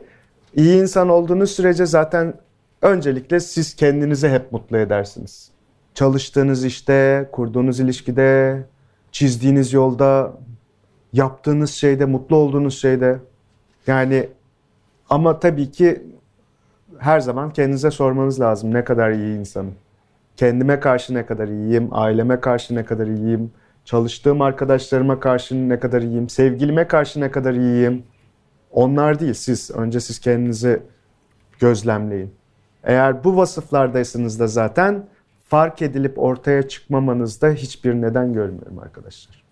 iyi 0.57 0.81
insan 0.81 1.09
olduğunuz 1.09 1.51
sürece 1.51 1.87
zaten 1.87 2.35
öncelikle 2.83 3.41
siz 3.41 3.77
kendinizi 3.77 4.29
hep 4.29 4.53
mutlu 4.53 4.77
edersiniz. 4.79 5.51
Çalıştığınız 5.95 6.65
işte, 6.65 7.29
kurduğunuz 7.33 7.81
ilişkide, 7.81 8.63
çizdiğiniz 9.13 9.73
yolda, 9.73 10.33
yaptığınız 11.13 11.71
şeyde, 11.71 12.05
mutlu 12.05 12.37
olduğunuz 12.37 12.81
şeyde. 12.81 13.19
Yani 13.87 14.29
ama 15.11 15.41
tabii 15.41 15.71
ki 15.71 16.03
her 16.99 17.21
zaman 17.21 17.53
kendinize 17.53 17.91
sormanız 17.91 18.41
lazım 18.41 18.75
ne 18.75 18.85
kadar 18.85 19.11
iyi 19.11 19.39
insanım. 19.39 19.75
Kendime 20.37 20.81
karşı 20.81 21.15
ne 21.15 21.27
kadar 21.27 21.49
iyiyim, 21.49 21.89
aileme 21.93 22.41
karşı 22.41 22.75
ne 22.75 22.85
kadar 22.85 23.07
iyiyim, 23.07 23.51
çalıştığım 23.85 24.43
arkadaşlarıma 24.43 25.21
karşı 25.21 25.69
ne 25.69 25.81
kadar 25.81 26.03
iyiyim, 26.03 26.29
sevgilime 26.29 26.87
karşı 26.89 27.21
ne 27.21 27.31
kadar 27.31 27.55
iyiyim. 27.55 28.03
Onlar 28.71 29.21
değil 29.21 29.35
siz. 29.35 29.71
Önce 29.71 30.01
siz 30.01 30.19
kendinizi 30.19 30.83
gözlemleyin. 31.61 32.35
Eğer 32.85 33.25
bu 33.25 33.37
vasıflardaysanız 33.37 34.41
da 34.41 34.47
zaten 34.47 35.07
fark 35.49 35.83
edilip 35.83 36.19
ortaya 36.19 36.69
çıkmamanızda 36.69 37.51
hiçbir 37.51 37.95
neden 37.95 38.33
görmüyorum 38.33 38.79
arkadaşlar. 38.79 39.43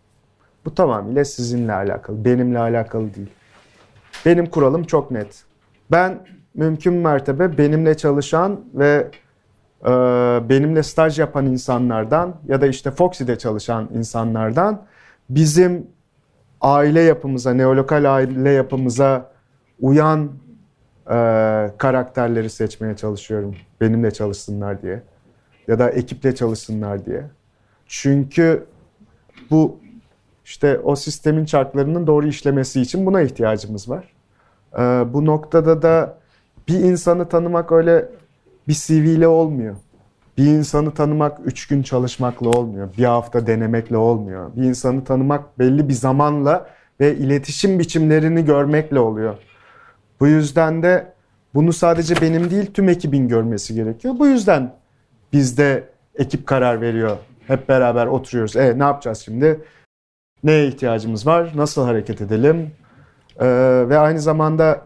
Bu 0.65 0.75
tamamıyla 0.75 1.25
sizinle 1.25 1.73
alakalı, 1.73 2.25
benimle 2.25 2.59
alakalı 2.59 3.15
değil. 3.15 3.31
Benim 4.27 4.47
kuralım 4.47 4.85
çok 4.85 5.11
net. 5.11 5.45
Ben 5.91 6.19
mümkün 6.55 6.95
mertebe 6.95 7.59
benimle 7.59 7.97
çalışan 7.97 8.61
ve 8.75 9.11
e, 9.85 9.89
benimle 10.49 10.83
staj 10.83 11.19
yapan 11.19 11.47
insanlardan 11.47 12.37
ya 12.49 12.61
da 12.61 12.67
işte 12.67 12.91
Foxy'de 12.91 13.39
çalışan 13.39 13.89
insanlardan 13.95 14.83
bizim 15.31 15.87
aile 16.61 17.01
yapımıza, 17.01 17.55
neolokal 17.55 18.15
aile 18.15 18.51
yapımıza 18.51 19.31
uyan 19.81 20.31
e, 21.07 21.17
karakterleri 21.79 22.51
seçmeye 22.51 22.97
çalışıyorum. 22.97 23.55
Benimle 23.81 24.11
çalışsınlar 24.11 24.83
diye. 24.83 25.03
Ya 25.69 25.79
da 25.79 25.91
ekiple 25.91 26.35
çalışsınlar 26.35 27.07
diye. 27.07 27.25
Çünkü 27.87 28.67
bu 29.51 29.79
işte 30.45 30.79
o 30.79 30.97
sistemin 30.97 31.45
çarklarının 31.45 32.07
doğru 32.07 32.27
işlemesi 32.27 32.81
için 32.81 33.07
buna 33.07 33.23
ihtiyacımız 33.23 33.89
var. 33.89 34.13
E, 34.79 34.83
bu 35.13 35.25
noktada 35.25 35.83
da 35.83 36.19
bir 36.69 36.81
insanı 36.81 37.29
tanımak 37.29 37.73
öyle 37.73 38.09
bir 38.69 38.75
CV 38.75 38.93
ile 38.93 39.29
olmuyor. 39.29 39.77
Bir 40.39 40.47
insanı 40.47 40.95
tanımak 40.95 41.39
üç 41.45 41.67
gün 41.67 41.83
çalışmakla 41.83 42.49
olmuyor. 42.49 42.89
Bir 42.99 43.05
hafta 43.05 43.47
denemekle 43.47 43.97
olmuyor. 43.97 44.57
Bir 44.57 44.63
insanı 44.63 45.05
tanımak 45.05 45.59
belli 45.59 45.89
bir 45.89 45.95
zamanla 45.95 46.71
ve 47.01 47.17
iletişim 47.17 47.79
biçimlerini 47.79 48.45
görmekle 48.45 49.01
oluyor. 49.01 49.35
Bu 50.21 50.27
yüzden 50.27 50.83
de 50.83 51.13
bunu 51.55 51.73
sadece 51.73 52.15
benim 52.21 52.51
değil 52.51 52.71
tüm 52.75 52.89
ekibin 52.89 53.29
görmesi 53.29 53.75
gerekiyor. 53.75 54.15
Bu 54.19 54.27
yüzden 54.27 54.75
bizde 55.33 55.89
ekip 56.15 56.47
karar 56.47 56.81
veriyor. 56.81 57.17
Hep 57.47 57.69
beraber 57.69 58.07
oturuyoruz. 58.07 58.57
E 58.57 58.79
ne 58.79 58.83
yapacağız 58.83 59.19
şimdi? 59.19 59.61
Neye 60.45 60.69
ihtiyacımız 60.69 61.27
var? 61.27 61.53
Nasıl 61.55 61.85
hareket 61.85 62.21
edelim? 62.21 62.71
Ee, 63.41 63.47
ve 63.89 63.99
aynı 63.99 64.21
zamanda 64.21 64.83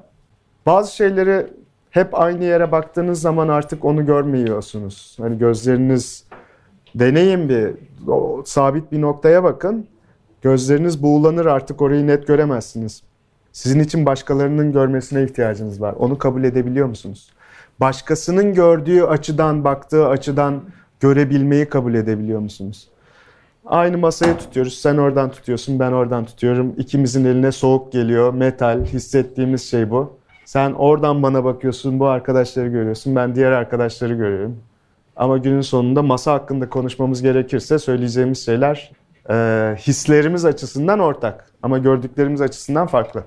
bazı 0.66 0.96
şeyleri 0.96 1.46
hep 1.92 2.20
aynı 2.20 2.44
yere 2.44 2.72
baktığınız 2.72 3.20
zaman 3.20 3.48
artık 3.48 3.84
onu 3.84 4.06
görmüyorsunuz. 4.06 5.16
Hani 5.20 5.38
gözleriniz 5.38 6.24
deneyin 6.94 7.48
bir 7.48 7.74
o, 8.08 8.42
sabit 8.46 8.92
bir 8.92 9.00
noktaya 9.00 9.44
bakın. 9.44 9.86
Gözleriniz 10.42 11.02
buğulanır 11.02 11.46
artık 11.46 11.82
orayı 11.82 12.06
net 12.06 12.26
göremezsiniz. 12.26 13.02
Sizin 13.52 13.80
için 13.80 14.06
başkalarının 14.06 14.72
görmesine 14.72 15.22
ihtiyacınız 15.22 15.80
var. 15.80 15.94
Onu 15.98 16.18
kabul 16.18 16.44
edebiliyor 16.44 16.86
musunuz? 16.86 17.30
Başkasının 17.80 18.54
gördüğü 18.54 19.02
açıdan, 19.02 19.64
baktığı 19.64 20.08
açıdan 20.08 20.62
görebilmeyi 21.00 21.68
kabul 21.68 21.94
edebiliyor 21.94 22.40
musunuz? 22.40 22.88
Aynı 23.66 23.98
masayı 23.98 24.36
tutuyoruz. 24.36 24.78
Sen 24.78 24.96
oradan 24.96 25.30
tutuyorsun, 25.30 25.78
ben 25.80 25.92
oradan 25.92 26.24
tutuyorum. 26.24 26.74
İkimizin 26.78 27.24
eline 27.24 27.52
soğuk 27.52 27.92
geliyor, 27.92 28.34
metal. 28.34 28.84
Hissettiğimiz 28.84 29.70
şey 29.70 29.90
bu. 29.90 30.21
Sen 30.52 30.72
oradan 30.72 31.22
bana 31.22 31.44
bakıyorsun, 31.44 32.00
bu 32.00 32.06
arkadaşları 32.06 32.68
görüyorsun. 32.68 33.16
Ben 33.16 33.34
diğer 33.34 33.52
arkadaşları 33.52 34.14
görüyorum. 34.14 34.56
Ama 35.16 35.38
günün 35.38 35.60
sonunda 35.60 36.02
masa 36.02 36.32
hakkında 36.32 36.68
konuşmamız 36.68 37.22
gerekirse 37.22 37.78
söyleyeceğimiz 37.78 38.44
şeyler 38.44 38.92
e, 39.30 39.34
hislerimiz 39.78 40.44
açısından 40.44 40.98
ortak. 40.98 41.50
Ama 41.62 41.78
gördüklerimiz 41.78 42.40
açısından 42.40 42.86
farklı. 42.86 43.24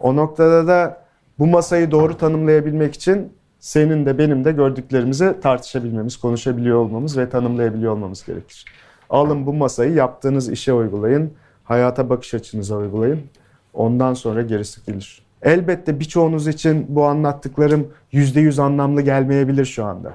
O 0.00 0.16
noktada 0.16 0.66
da 0.66 1.04
bu 1.38 1.46
masayı 1.46 1.90
doğru 1.90 2.16
tanımlayabilmek 2.16 2.94
için 2.94 3.32
senin 3.58 4.06
de 4.06 4.18
benim 4.18 4.44
de 4.44 4.52
gördüklerimizi 4.52 5.40
tartışabilmemiz, 5.42 6.16
konuşabiliyor 6.16 6.76
olmamız 6.78 7.18
ve 7.18 7.28
tanımlayabiliyor 7.28 7.92
olmamız 7.92 8.26
gerekir. 8.26 8.64
Alın 9.10 9.46
bu 9.46 9.52
masayı 9.52 9.92
yaptığınız 9.92 10.50
işe 10.50 10.72
uygulayın, 10.72 11.32
hayata 11.64 12.10
bakış 12.10 12.34
açınıza 12.34 12.76
uygulayın. 12.76 13.20
Ondan 13.74 14.14
sonra 14.14 14.42
gerisi 14.42 14.86
gelir. 14.86 15.23
Elbette 15.44 16.00
birçoğunuz 16.00 16.48
için 16.48 16.86
bu 16.88 17.04
anlattıklarım 17.04 17.92
%100 18.12 18.62
anlamlı 18.62 19.02
gelmeyebilir 19.02 19.64
şu 19.64 19.84
anda. 19.84 20.12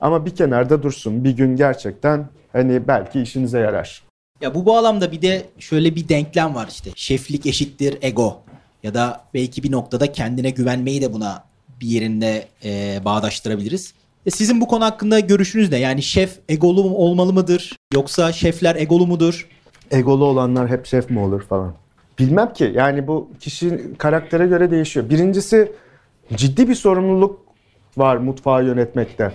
Ama 0.00 0.26
bir 0.26 0.34
kenarda 0.34 0.82
dursun. 0.82 1.24
Bir 1.24 1.30
gün 1.30 1.56
gerçekten 1.56 2.28
hani 2.52 2.88
belki 2.88 3.20
işinize 3.20 3.58
yarar. 3.58 4.02
Ya 4.40 4.54
bu 4.54 4.66
bağlamda 4.66 5.12
bir 5.12 5.22
de 5.22 5.42
şöyle 5.58 5.96
bir 5.96 6.08
denklem 6.08 6.54
var 6.54 6.68
işte. 6.70 6.90
Şeflik 6.96 7.46
eşittir 7.46 7.98
ego. 8.02 8.42
Ya 8.82 8.94
da 8.94 9.24
belki 9.34 9.62
bir 9.62 9.72
noktada 9.72 10.12
kendine 10.12 10.50
güvenmeyi 10.50 11.02
de 11.02 11.12
buna 11.12 11.44
bir 11.80 11.86
yerinde 11.86 12.48
e, 12.64 13.00
bağdaştırabiliriz. 13.04 13.94
E 14.26 14.30
sizin 14.30 14.60
bu 14.60 14.66
konu 14.68 14.84
hakkında 14.84 15.20
görüşünüz 15.20 15.72
ne? 15.72 15.78
Yani 15.78 16.02
şef 16.02 16.38
egolu 16.48 16.82
olmalı 16.82 17.32
mıdır? 17.32 17.76
Yoksa 17.94 18.32
şefler 18.32 18.76
egolu 18.76 19.06
mudur? 19.06 19.48
Egolu 19.90 20.24
olanlar 20.24 20.68
hep 20.68 20.86
şef 20.86 21.10
mi 21.10 21.18
olur 21.18 21.42
falan. 21.42 21.74
Bilmem 22.20 22.52
ki 22.52 22.72
yani 22.74 23.06
bu 23.06 23.30
kişinin 23.40 23.94
karaktere 23.94 24.46
göre 24.46 24.70
değişiyor. 24.70 25.10
Birincisi 25.10 25.72
ciddi 26.34 26.68
bir 26.68 26.74
sorumluluk 26.74 27.40
var 27.96 28.16
mutfağı 28.16 28.64
yönetmekte. 28.64 29.32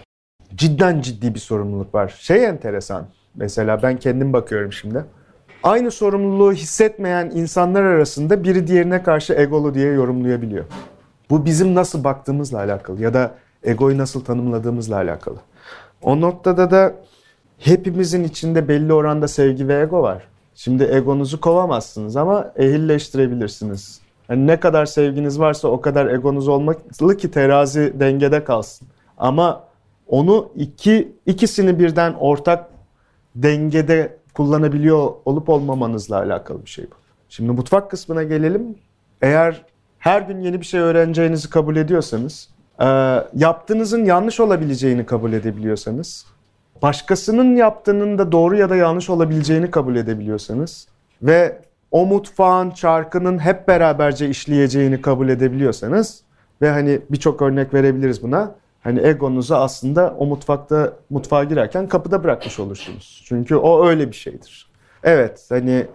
Cidden 0.55 1.01
ciddi 1.01 1.33
bir 1.33 1.39
sorumluluk 1.39 1.95
var. 1.95 2.15
Şey 2.19 2.45
enteresan. 2.45 3.07
Mesela 3.35 3.83
ben 3.83 3.97
kendim 3.97 4.33
bakıyorum 4.33 4.73
şimdi. 4.73 5.05
Aynı 5.63 5.91
sorumluluğu 5.91 6.53
hissetmeyen 6.53 7.31
insanlar 7.35 7.83
arasında 7.83 8.43
biri 8.43 8.67
diğerine 8.67 9.03
karşı 9.03 9.33
egolu 9.33 9.73
diye 9.73 9.91
yorumlayabiliyor. 9.91 10.65
Bu 11.29 11.45
bizim 11.45 11.75
nasıl 11.75 12.03
baktığımızla 12.03 12.57
alakalı 12.57 13.01
ya 13.01 13.13
da 13.13 13.35
egoyu 13.63 13.97
nasıl 13.97 14.25
tanımladığımızla 14.25 14.95
alakalı. 14.95 15.37
O 16.01 16.21
noktada 16.21 16.71
da 16.71 16.95
hepimizin 17.59 18.23
içinde 18.23 18.67
belli 18.67 18.93
oranda 18.93 19.27
sevgi 19.27 19.67
ve 19.67 19.81
ego 19.81 20.01
var. 20.01 20.34
Şimdi 20.55 20.83
egonuzu 20.83 21.41
kovamazsınız 21.41 22.15
ama 22.15 22.51
ehilleştirebilirsiniz. 22.55 24.01
Yani 24.29 24.47
ne 24.47 24.59
kadar 24.59 24.85
sevginiz 24.85 25.39
varsa 25.39 25.67
o 25.67 25.81
kadar 25.81 26.07
egonuz 26.07 26.47
olmalı 26.47 27.17
ki 27.17 27.31
terazi 27.31 27.93
dengede 27.99 28.43
kalsın. 28.43 28.87
Ama 29.17 29.63
onu 30.07 30.51
iki 30.55 31.13
ikisini 31.25 31.79
birden 31.79 32.13
ortak 32.13 32.69
dengede 33.35 34.17
kullanabiliyor 34.33 35.11
olup 35.25 35.49
olmamanızla 35.49 36.17
alakalı 36.17 36.65
bir 36.65 36.69
şey 36.69 36.85
bu. 36.85 36.95
Şimdi 37.29 37.51
mutfak 37.51 37.91
kısmına 37.91 38.23
gelelim. 38.23 38.75
Eğer 39.21 39.65
her 39.99 40.21
gün 40.21 40.41
yeni 40.41 40.59
bir 40.61 40.65
şey 40.65 40.79
öğreneceğinizi 40.79 41.49
kabul 41.49 41.75
ediyorsanız, 41.75 42.49
yaptığınızın 43.35 44.05
yanlış 44.05 44.39
olabileceğini 44.39 45.05
kabul 45.05 45.33
edebiliyorsanız, 45.33 46.25
başkasının 46.81 47.55
yaptığının 47.55 48.17
da 48.17 48.31
doğru 48.31 48.55
ya 48.55 48.69
da 48.69 48.75
yanlış 48.75 49.09
olabileceğini 49.09 49.71
kabul 49.71 49.95
edebiliyorsanız 49.95 50.87
ve 51.21 51.61
o 51.91 52.05
mutfağın 52.05 52.71
çarkının 52.71 53.39
hep 53.39 53.67
beraberce 53.67 54.29
işleyeceğini 54.29 55.01
kabul 55.01 55.29
edebiliyorsanız 55.29 56.21
ve 56.61 56.69
hani 56.69 56.99
birçok 57.09 57.41
örnek 57.41 57.73
verebiliriz 57.73 58.23
buna. 58.23 58.55
Hani 58.81 59.07
egonuzu 59.07 59.55
aslında 59.55 60.15
o 60.19 60.25
mutfakta 60.25 60.93
mutfağa 61.09 61.43
girerken 61.43 61.87
kapıda 61.87 62.23
bırakmış 62.23 62.59
olursunuz. 62.59 63.23
Çünkü 63.25 63.55
o 63.55 63.87
öyle 63.87 64.07
bir 64.07 64.15
şeydir. 64.15 64.69
Evet 65.03 65.45
hani 65.49 65.85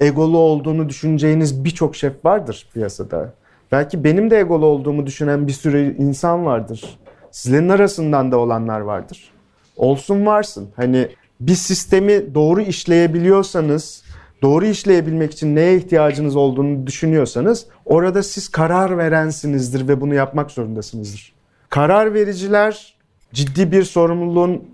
egolu 0.00 0.38
olduğunu 0.38 0.88
düşüneceğiniz 0.88 1.64
birçok 1.64 1.96
şef 1.96 2.24
vardır 2.24 2.68
piyasada. 2.74 3.32
Belki 3.72 4.04
benim 4.04 4.30
de 4.30 4.38
egolu 4.38 4.66
olduğumu 4.66 5.06
düşünen 5.06 5.46
bir 5.46 5.52
sürü 5.52 5.96
insan 5.98 6.46
vardır. 6.46 6.98
Sizlerin 7.30 7.68
arasından 7.68 8.32
da 8.32 8.38
olanlar 8.38 8.80
vardır. 8.80 9.32
Olsun 9.80 10.26
varsın. 10.26 10.68
Hani 10.76 11.08
bir 11.40 11.54
sistemi 11.54 12.34
doğru 12.34 12.60
işleyebiliyorsanız, 12.60 14.02
doğru 14.42 14.66
işleyebilmek 14.66 15.32
için 15.32 15.56
neye 15.56 15.76
ihtiyacınız 15.76 16.36
olduğunu 16.36 16.86
düşünüyorsanız 16.86 17.66
orada 17.84 18.22
siz 18.22 18.48
karar 18.48 18.98
verensinizdir 18.98 19.88
ve 19.88 20.00
bunu 20.00 20.14
yapmak 20.14 20.50
zorundasınızdır. 20.50 21.32
Karar 21.68 22.14
vericiler 22.14 22.94
ciddi 23.32 23.72
bir 23.72 23.82
sorumluluğun 23.82 24.64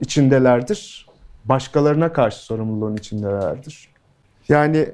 içindelerdir. 0.00 1.06
Başkalarına 1.44 2.12
karşı 2.12 2.38
sorumluluğun 2.38 2.96
içindelerdir. 2.96 3.88
Yani 4.48 4.88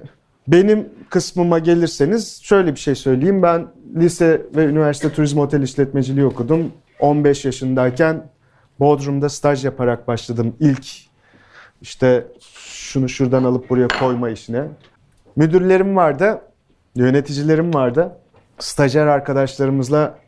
benim 0.48 0.88
kısmıma 1.10 1.58
gelirseniz 1.58 2.40
şöyle 2.42 2.74
bir 2.74 2.80
şey 2.80 2.94
söyleyeyim. 2.94 3.42
Ben 3.42 3.66
lise 3.96 4.42
ve 4.56 4.64
üniversite 4.64 5.12
turizm 5.12 5.38
otel 5.38 5.62
işletmeciliği 5.62 6.26
okudum. 6.26 6.72
15 7.00 7.44
yaşındayken 7.44 8.30
Bodrum'da 8.81 9.28
staj 9.28 9.64
yaparak 9.64 10.09
başladım 10.09 10.57
ilk 10.61 10.87
işte 11.83 12.26
şunu 12.91 13.09
şuradan 13.09 13.45
alıp 13.45 13.70
buraya 13.70 13.89
koyma 13.89 14.31
işine. 14.31 14.64
Müdürlerim 15.37 15.97
vardı, 15.97 16.41
yöneticilerim 16.95 17.74
vardı. 17.74 18.16
Stajyer 18.59 19.07
arkadaşlarımızla 19.07 20.18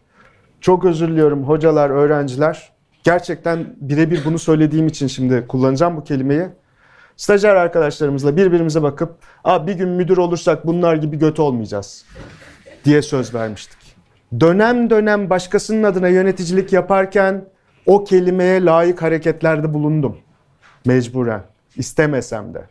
çok 0.61 0.85
özür 0.85 1.09
diliyorum 1.09 1.45
hocalar, 1.45 1.91
öğrenciler. 1.91 2.73
Gerçekten 3.05 3.77
birebir 3.81 4.25
bunu 4.25 4.39
söylediğim 4.39 4.87
için 4.87 5.07
şimdi 5.07 5.47
kullanacağım 5.47 5.97
bu 5.97 6.05
kelimeyi. 6.05 6.47
Stajyer 7.17 7.57
arkadaşlarımızla 7.57 8.37
birbirimize 8.37 8.83
bakıp 8.83 9.17
Aa, 9.45 9.67
bir 9.67 9.75
gün 9.75 9.89
müdür 9.89 10.17
olursak 10.17 10.67
bunlar 10.67 10.97
gibi 10.97 11.19
göt 11.19 11.41
olmayacağız 11.41 12.05
diye 12.85 13.03
söz 13.03 13.35
vermiştik. 13.35 13.97
Dönem 14.41 14.91
dönem 14.91 15.31
başkasının 15.31 15.83
adına 15.83 16.09
yöneticilik 16.09 16.73
yaparken 16.73 17.45
o 17.87 18.05
kelimeye 18.05 18.65
layık 18.65 19.03
hareketlerde 19.03 19.75
bulundum. 19.75 20.17
Mecburen. 20.87 21.43
istemesem 21.77 22.55
de. 22.55 22.63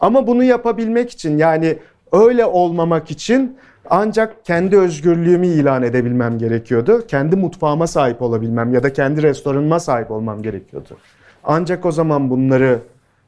Ama 0.00 0.26
bunu 0.26 0.44
yapabilmek 0.44 1.10
için 1.10 1.38
yani 1.38 1.78
öyle 2.12 2.44
olmamak 2.44 3.10
için 3.10 3.58
ancak 3.90 4.44
kendi 4.44 4.78
özgürlüğümü 4.78 5.46
ilan 5.46 5.82
edebilmem 5.82 6.38
gerekiyordu. 6.38 7.06
Kendi 7.06 7.36
mutfağıma 7.36 7.86
sahip 7.86 8.22
olabilmem 8.22 8.74
ya 8.74 8.82
da 8.82 8.92
kendi 8.92 9.22
restoranıma 9.22 9.80
sahip 9.80 10.10
olmam 10.10 10.42
gerekiyordu. 10.42 10.96
Ancak 11.44 11.86
o 11.86 11.92
zaman 11.92 12.30
bunları 12.30 12.78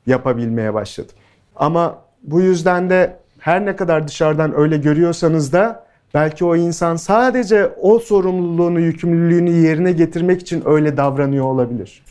yapabilmeye 0.06 0.74
başladım. 0.74 1.14
Ama 1.56 1.98
bu 2.22 2.40
yüzden 2.40 2.90
de 2.90 3.16
her 3.38 3.66
ne 3.66 3.76
kadar 3.76 4.08
dışarıdan 4.08 4.58
öyle 4.58 4.76
görüyorsanız 4.76 5.52
da 5.52 5.83
belki 6.14 6.44
o 6.44 6.56
insan 6.56 6.96
sadece 6.96 7.72
o 7.80 7.98
sorumluluğunu, 7.98 8.80
yükümlülüğünü 8.80 9.50
yerine 9.50 9.92
getirmek 9.92 10.40
için 10.40 10.62
öyle 10.66 10.96
davranıyor 10.96 11.44
olabilir. 11.44 12.02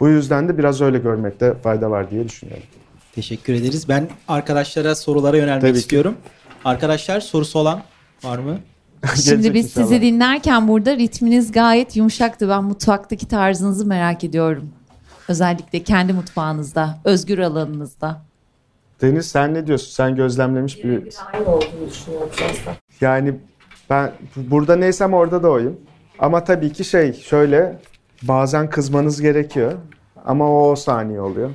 Bu 0.00 0.08
yüzden 0.08 0.48
de 0.48 0.58
biraz 0.58 0.80
öyle 0.80 0.98
görmekte 0.98 1.54
fayda 1.54 1.90
var 1.90 2.10
diye 2.10 2.28
düşünüyorum. 2.28 2.66
Teşekkür 3.14 3.54
ederiz. 3.54 3.88
Ben 3.88 4.08
arkadaşlara 4.28 4.94
sorulara 4.94 5.36
yönelmek 5.36 5.60
Tabii 5.60 5.72
ki. 5.72 5.78
istiyorum. 5.78 6.14
Arkadaşlar 6.64 7.20
sorusu 7.20 7.58
olan 7.58 7.82
var 8.24 8.38
mı? 8.38 8.58
Şimdi 9.24 9.54
biz 9.54 9.66
inşallah. 9.66 9.86
sizi 9.86 10.02
dinlerken 10.02 10.68
burada 10.68 10.96
ritminiz 10.96 11.52
gayet 11.52 11.96
yumuşaktı. 11.96 12.48
Ben 12.48 12.64
mutfaktaki 12.64 13.28
tarzınızı 13.28 13.86
merak 13.86 14.24
ediyorum. 14.24 14.70
Özellikle 15.28 15.82
kendi 15.82 16.12
mutfağınızda, 16.12 16.98
özgür 17.04 17.38
alanınızda. 17.38 18.22
Deniz 19.02 19.26
sen 19.26 19.54
ne 19.54 19.66
diyorsun? 19.66 19.90
Sen 19.90 20.16
gözlemlemiş 20.16 20.84
bir... 20.84 21.02
Aynı 21.32 21.48
olduğunu 21.48 21.90
düşünüyorum 21.90 22.28
aslında. 22.32 22.76
Yani 23.00 23.34
ben 23.90 24.12
burada 24.36 24.76
neysem 24.76 25.14
orada 25.14 25.42
da 25.42 25.50
oyum. 25.50 25.80
Ama 26.18 26.44
tabii 26.44 26.72
ki 26.72 26.84
şey 26.84 27.12
şöyle 27.12 27.78
bazen 28.22 28.70
kızmanız 28.70 29.20
gerekiyor. 29.20 29.72
Ama 30.24 30.50
o, 30.50 30.70
o 30.70 30.76
saniye 30.76 31.20
oluyor. 31.20 31.50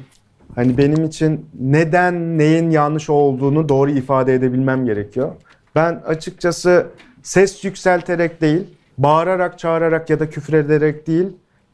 Hani 0.56 0.78
benim 0.78 1.04
için 1.04 1.46
neden 1.60 2.38
neyin 2.38 2.70
yanlış 2.70 3.10
olduğunu 3.10 3.70
doğru 3.70 3.92
ifade 3.92 4.34
edebilmem 4.34 4.86
gerekiyor. 4.86 5.32
Ben 5.76 6.02
açıkçası 6.06 6.88
ses 7.24 7.64
yükselterek 7.64 8.42
değil, 8.42 8.64
bağırarak, 8.98 9.60
çağırarak 9.60 10.10
ya 10.10 10.20
da 10.20 10.30
küfür 10.30 10.54
ederek 10.54 11.08
değil, 11.08 11.28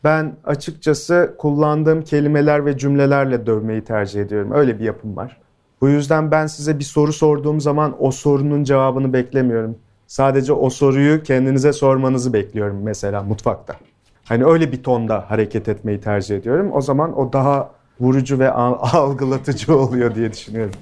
ben 0.03 0.35
açıkçası 0.43 1.35
kullandığım 1.37 2.01
kelimeler 2.01 2.65
ve 2.65 2.77
cümlelerle 2.77 3.45
dövmeyi 3.45 3.83
tercih 3.83 4.21
ediyorum. 4.21 4.51
Öyle 4.51 4.79
bir 4.79 4.83
yapım 4.83 5.15
var. 5.15 5.37
Bu 5.81 5.89
yüzden 5.89 6.31
ben 6.31 6.47
size 6.47 6.79
bir 6.79 6.83
soru 6.83 7.13
sorduğum 7.13 7.61
zaman 7.61 7.95
o 7.99 8.11
sorunun 8.11 8.63
cevabını 8.63 9.13
beklemiyorum. 9.13 9.77
Sadece 10.07 10.53
o 10.53 10.69
soruyu 10.69 11.23
kendinize 11.23 11.73
sormanızı 11.73 12.33
bekliyorum 12.33 12.79
mesela 12.83 13.23
mutfakta. 13.23 13.75
Hani 14.23 14.45
öyle 14.45 14.71
bir 14.71 14.83
tonda 14.83 15.25
hareket 15.29 15.69
etmeyi 15.69 16.01
tercih 16.01 16.37
ediyorum. 16.37 16.71
O 16.73 16.81
zaman 16.81 17.19
o 17.19 17.33
daha 17.33 17.71
vurucu 17.99 18.39
ve 18.39 18.51
al- 18.51 18.77
algılatıcı 18.93 19.77
oluyor 19.77 20.15
diye 20.15 20.31
düşünüyorum. 20.33 20.73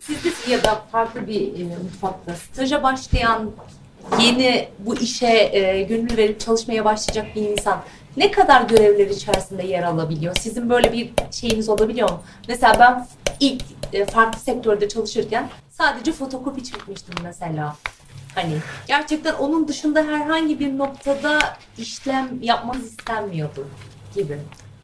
Sizde 0.00 0.28
ya 0.52 0.64
da 0.64 0.82
farklı 0.92 1.26
bir 1.26 1.60
e, 1.60 1.64
mutfakta 1.64 2.34
staja 2.34 2.82
başlayan 2.82 3.50
yeni 4.22 4.68
bu 4.78 4.94
işe 4.96 5.26
e, 5.52 5.82
gönül 5.82 6.16
verip 6.16 6.40
çalışmaya 6.40 6.84
başlayacak 6.84 7.26
bir 7.36 7.42
insan 7.42 7.78
ne 8.16 8.30
kadar 8.30 8.62
görevler 8.62 9.06
içerisinde 9.06 9.62
yer 9.66 9.82
alabiliyor? 9.82 10.34
Sizin 10.40 10.70
böyle 10.70 10.92
bir 10.92 11.10
şeyiniz 11.30 11.68
olabiliyor 11.68 12.10
mu? 12.10 12.20
Mesela 12.48 12.76
ben 12.80 13.06
ilk 13.40 13.62
e, 13.92 14.06
farklı 14.06 14.40
sektörde 14.40 14.88
çalışırken 14.88 15.50
sadece 15.70 16.12
fotokopi 16.12 16.64
çekmiştim 16.64 17.14
mesela. 17.22 17.76
Hani 18.34 18.56
gerçekten 18.88 19.34
onun 19.34 19.68
dışında 19.68 20.02
herhangi 20.02 20.60
bir 20.60 20.78
noktada 20.78 21.38
işlem 21.78 22.28
yapmanız 22.42 22.86
istenmiyordu 22.86 23.66
gibi. 24.14 24.38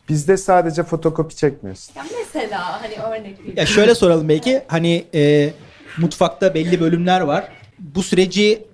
Bizde 0.08 0.36
sadece 0.36 0.82
fotokopi 0.82 1.36
çekmiyoruz. 1.36 1.90
Ya 1.96 2.04
mesela 2.18 2.82
hani 2.82 2.94
örnek 2.94 3.46
bir 3.46 3.56
Ya 3.56 3.66
şöyle 3.66 3.94
soralım 3.94 4.28
belki. 4.28 4.62
Hani 4.68 5.04
e, 5.14 5.52
mutfakta 5.98 6.54
belli 6.54 6.80
bölümler 6.80 7.20
var. 7.20 7.48
Bu 7.78 8.02
süreci 8.02 8.64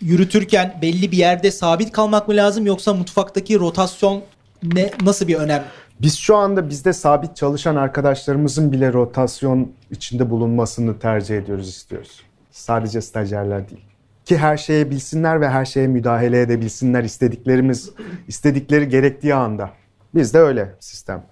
yürütürken 0.00 0.78
belli 0.82 1.12
bir 1.12 1.16
yerde 1.16 1.50
sabit 1.50 1.92
kalmak 1.92 2.28
mı 2.28 2.36
lazım 2.36 2.66
yoksa 2.66 2.94
mutfaktaki 2.94 3.58
rotasyon 3.58 4.22
ne 4.62 4.90
nasıl 5.02 5.28
bir 5.28 5.34
önem? 5.34 5.64
Biz 6.00 6.18
şu 6.18 6.36
anda 6.36 6.68
bizde 6.68 6.92
sabit 6.92 7.36
çalışan 7.36 7.76
arkadaşlarımızın 7.76 8.72
bile 8.72 8.92
rotasyon 8.92 9.72
içinde 9.90 10.30
bulunmasını 10.30 10.98
tercih 10.98 11.38
ediyoruz, 11.38 11.68
istiyoruz. 11.68 12.22
Sadece 12.50 13.00
stajyerler 13.00 13.68
değil. 13.68 13.84
Ki 14.24 14.38
her 14.38 14.56
şeye 14.56 14.90
bilsinler 14.90 15.40
ve 15.40 15.48
her 15.48 15.64
şeye 15.64 15.86
müdahale 15.86 16.40
edebilsinler 16.40 17.04
istediklerimiz, 17.04 17.90
istedikleri 18.28 18.88
gerektiği 18.88 19.34
anda. 19.34 19.70
Bizde 20.14 20.38
öyle 20.38 20.74
sistem. 20.80 21.24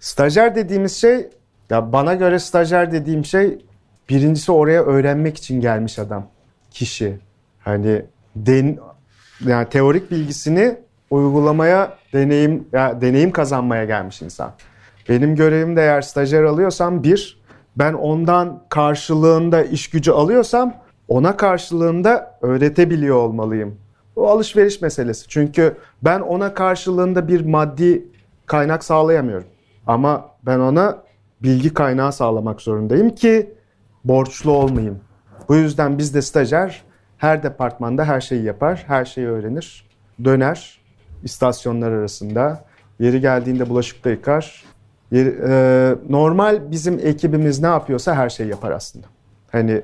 Stajyer 0.00 0.54
dediğimiz 0.54 0.96
şey, 0.96 1.28
ya 1.70 1.92
bana 1.92 2.14
göre 2.14 2.38
stajyer 2.38 2.92
dediğim 2.92 3.24
şey 3.24 3.58
birincisi 4.08 4.52
oraya 4.52 4.82
öğrenmek 4.82 5.36
için 5.36 5.60
gelmiş 5.60 5.98
adam, 5.98 6.26
kişi. 6.70 7.18
Hani 7.58 8.02
den, 8.36 8.78
yani 9.46 9.68
teorik 9.68 10.10
bilgisini 10.10 10.76
uygulamaya 11.10 11.92
deneyim 12.12 12.68
ya 12.72 13.00
deneyim 13.00 13.32
kazanmaya 13.32 13.84
gelmiş 13.84 14.22
insan. 14.22 14.52
Benim 15.08 15.36
görevim 15.36 15.76
de 15.76 15.80
eğer 15.80 16.02
stajyer 16.02 16.42
alıyorsam 16.42 17.02
bir, 17.02 17.42
ben 17.76 17.92
ondan 17.92 18.62
karşılığında 18.68 19.62
iş 19.62 19.90
gücü 19.90 20.12
alıyorsam 20.12 20.74
ona 21.08 21.36
karşılığında 21.36 22.38
öğretebiliyor 22.42 23.16
olmalıyım. 23.16 23.78
O 24.16 24.28
alışveriş 24.28 24.80
meselesi. 24.80 25.28
Çünkü 25.28 25.76
ben 26.02 26.20
ona 26.20 26.54
karşılığında 26.54 27.28
bir 27.28 27.46
maddi 27.46 28.08
kaynak 28.46 28.84
sağlayamıyorum. 28.84 29.46
Ama 29.86 30.30
ben 30.42 30.58
ona 30.58 30.98
bilgi 31.42 31.74
kaynağı 31.74 32.12
sağlamak 32.12 32.60
zorundayım 32.60 33.10
ki 33.10 33.54
borçlu 34.04 34.50
olmayayım. 34.52 35.00
Bu 35.48 35.56
yüzden 35.56 35.98
bizde 35.98 36.22
stajyer 36.22 36.82
her 37.18 37.42
departmanda 37.42 38.04
her 38.04 38.20
şeyi 38.20 38.42
yapar, 38.44 38.84
her 38.86 39.04
şeyi 39.04 39.26
öğrenir, 39.26 39.86
döner 40.24 40.75
istasyonlar 41.22 41.92
arasında. 41.92 42.64
Yeri 43.00 43.20
geldiğinde 43.20 43.68
bulaşık 43.68 44.04
da 44.04 44.10
yıkar. 44.10 44.64
Yeri- 45.12 45.38
e, 45.48 45.94
normal 46.12 46.70
bizim 46.70 46.98
ekibimiz 47.02 47.60
ne 47.60 47.66
yapıyorsa 47.66 48.14
her 48.14 48.28
şeyi 48.28 48.50
yapar 48.50 48.70
aslında. 48.70 49.06
Hani 49.52 49.82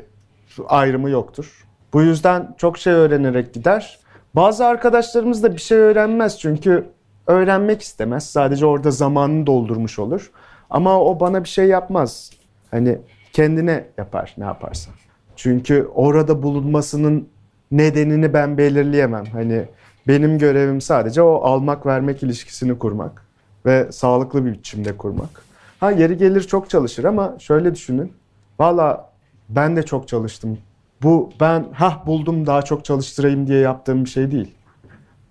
ayrımı 0.68 1.10
yoktur. 1.10 1.66
Bu 1.92 2.02
yüzden 2.02 2.54
çok 2.58 2.78
şey 2.78 2.92
öğrenerek 2.92 3.54
gider. 3.54 3.98
Bazı 4.34 4.66
arkadaşlarımız 4.66 5.42
da 5.42 5.52
bir 5.52 5.60
şey 5.60 5.78
öğrenmez 5.78 6.38
çünkü 6.38 6.84
öğrenmek 7.26 7.82
istemez. 7.82 8.30
Sadece 8.30 8.66
orada 8.66 8.90
zamanını 8.90 9.46
doldurmuş 9.46 9.98
olur. 9.98 10.30
Ama 10.70 11.00
o 11.00 11.20
bana 11.20 11.44
bir 11.44 11.48
şey 11.48 11.66
yapmaz. 11.66 12.30
Hani 12.70 12.98
kendine 13.32 13.84
yapar 13.98 14.34
ne 14.38 14.44
yaparsa. 14.44 14.90
Çünkü 15.36 15.88
orada 15.94 16.42
bulunmasının 16.42 17.28
nedenini 17.70 18.32
ben 18.32 18.58
belirleyemem. 18.58 19.24
Hani 19.24 19.64
benim 20.08 20.38
görevim 20.38 20.80
sadece 20.80 21.22
o 21.22 21.34
almak 21.34 21.86
vermek 21.86 22.22
ilişkisini 22.22 22.78
kurmak 22.78 23.26
ve 23.66 23.92
sağlıklı 23.92 24.46
bir 24.46 24.52
biçimde 24.52 24.96
kurmak. 24.96 25.42
Ha 25.80 25.90
yeri 25.90 26.16
gelir 26.16 26.40
çok 26.40 26.70
çalışır 26.70 27.04
ama 27.04 27.36
şöyle 27.38 27.74
düşünün. 27.74 28.12
Valla 28.58 29.10
ben 29.48 29.76
de 29.76 29.82
çok 29.82 30.08
çalıştım. 30.08 30.58
Bu 31.02 31.32
ben 31.40 31.66
ha 31.72 32.02
buldum 32.06 32.46
daha 32.46 32.62
çok 32.62 32.84
çalıştırayım 32.84 33.46
diye 33.46 33.58
yaptığım 33.58 34.04
bir 34.04 34.10
şey 34.10 34.30
değil. 34.30 34.54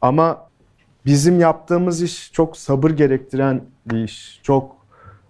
Ama 0.02 0.48
bizim 1.06 1.40
yaptığımız 1.40 2.02
iş 2.02 2.32
çok 2.32 2.58
sabır 2.58 2.92
gerektiren 2.92 3.62
bir 3.86 4.04
iş. 4.04 4.40
Çok 4.44 4.76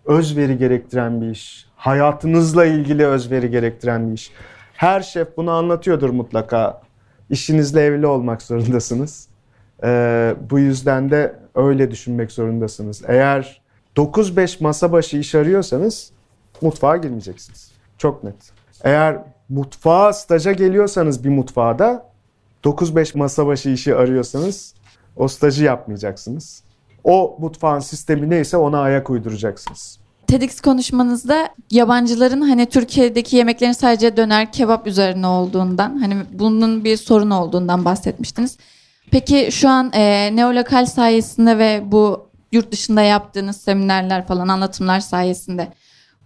özveri 0.06 0.58
gerektiren 0.58 1.22
bir 1.22 1.30
iş. 1.30 1.66
Hayatınızla 1.76 2.66
ilgili 2.66 3.06
özveri 3.06 3.52
gerektiren 3.52 4.08
bir 4.08 4.14
iş. 4.14 4.32
Her 4.74 5.02
şef 5.02 5.38
bunu 5.38 5.52
anlatıyordur 5.52 6.10
mutlaka. 6.10 6.82
İşinizle 7.30 7.82
evli 7.82 8.08
olmak 8.08 8.42
zorundasınız. 8.42 9.31
Ee, 9.84 10.36
bu 10.50 10.60
yüzden 10.60 11.12
de 11.12 11.36
öyle 11.56 11.92
düşünmek 11.92 12.32
zorundasınız. 12.32 13.02
Eğer 13.08 13.62
9-5 13.96 14.64
masa 14.64 14.92
başı 14.92 15.18
iş 15.18 15.36
arıyorsanız 15.36 16.12
mutfağa 16.62 16.98
girmeyeceksiniz. 16.98 17.72
Çok 17.98 18.24
net. 18.24 18.52
Eğer 18.84 19.24
mutfağa 19.50 20.14
staja 20.14 20.52
geliyorsanız 20.52 21.24
bir 21.24 21.30
mutfağda 21.30 22.06
9-5 22.64 23.18
masa 23.18 23.48
başı 23.48 23.70
işi 23.70 23.96
arıyorsanız 23.96 24.74
o 25.16 25.28
stajı 25.28 25.64
yapmayacaksınız. 25.64 26.64
O 27.04 27.38
mutfağın 27.40 27.80
sistemi 27.80 28.30
neyse 28.30 28.58
ona 28.58 28.80
ayak 28.80 29.10
uyduracaksınız. 29.10 30.00
TEDx 30.28 30.62
konuşmanızda 30.62 31.50
yabancıların 31.72 32.42
hani 32.42 32.66
Türkiye'deki 32.66 33.36
yemeklerin 33.36 33.72
sadece 33.72 34.18
döner 34.18 34.52
kebap 34.52 34.88
üzerine 34.88 35.28
olduğundan 35.28 35.98
hani 35.98 36.18
bunun 36.34 36.84
bir 36.84 36.98
sorun 36.98 37.30
olduğundan 37.30 37.86
bahsetmiştiniz. 37.86 38.58
Peki 39.12 39.49
şu 39.51 39.70
an 39.70 39.91
e, 39.93 40.36
neolokal 40.36 40.86
sayesinde 40.86 41.57
ve 41.57 41.82
bu 41.86 42.28
yurt 42.51 42.72
dışında 42.72 43.01
yaptığınız 43.01 43.57
seminerler 43.57 44.28
falan 44.28 44.47
anlatımlar 44.47 44.99
sayesinde 44.99 45.68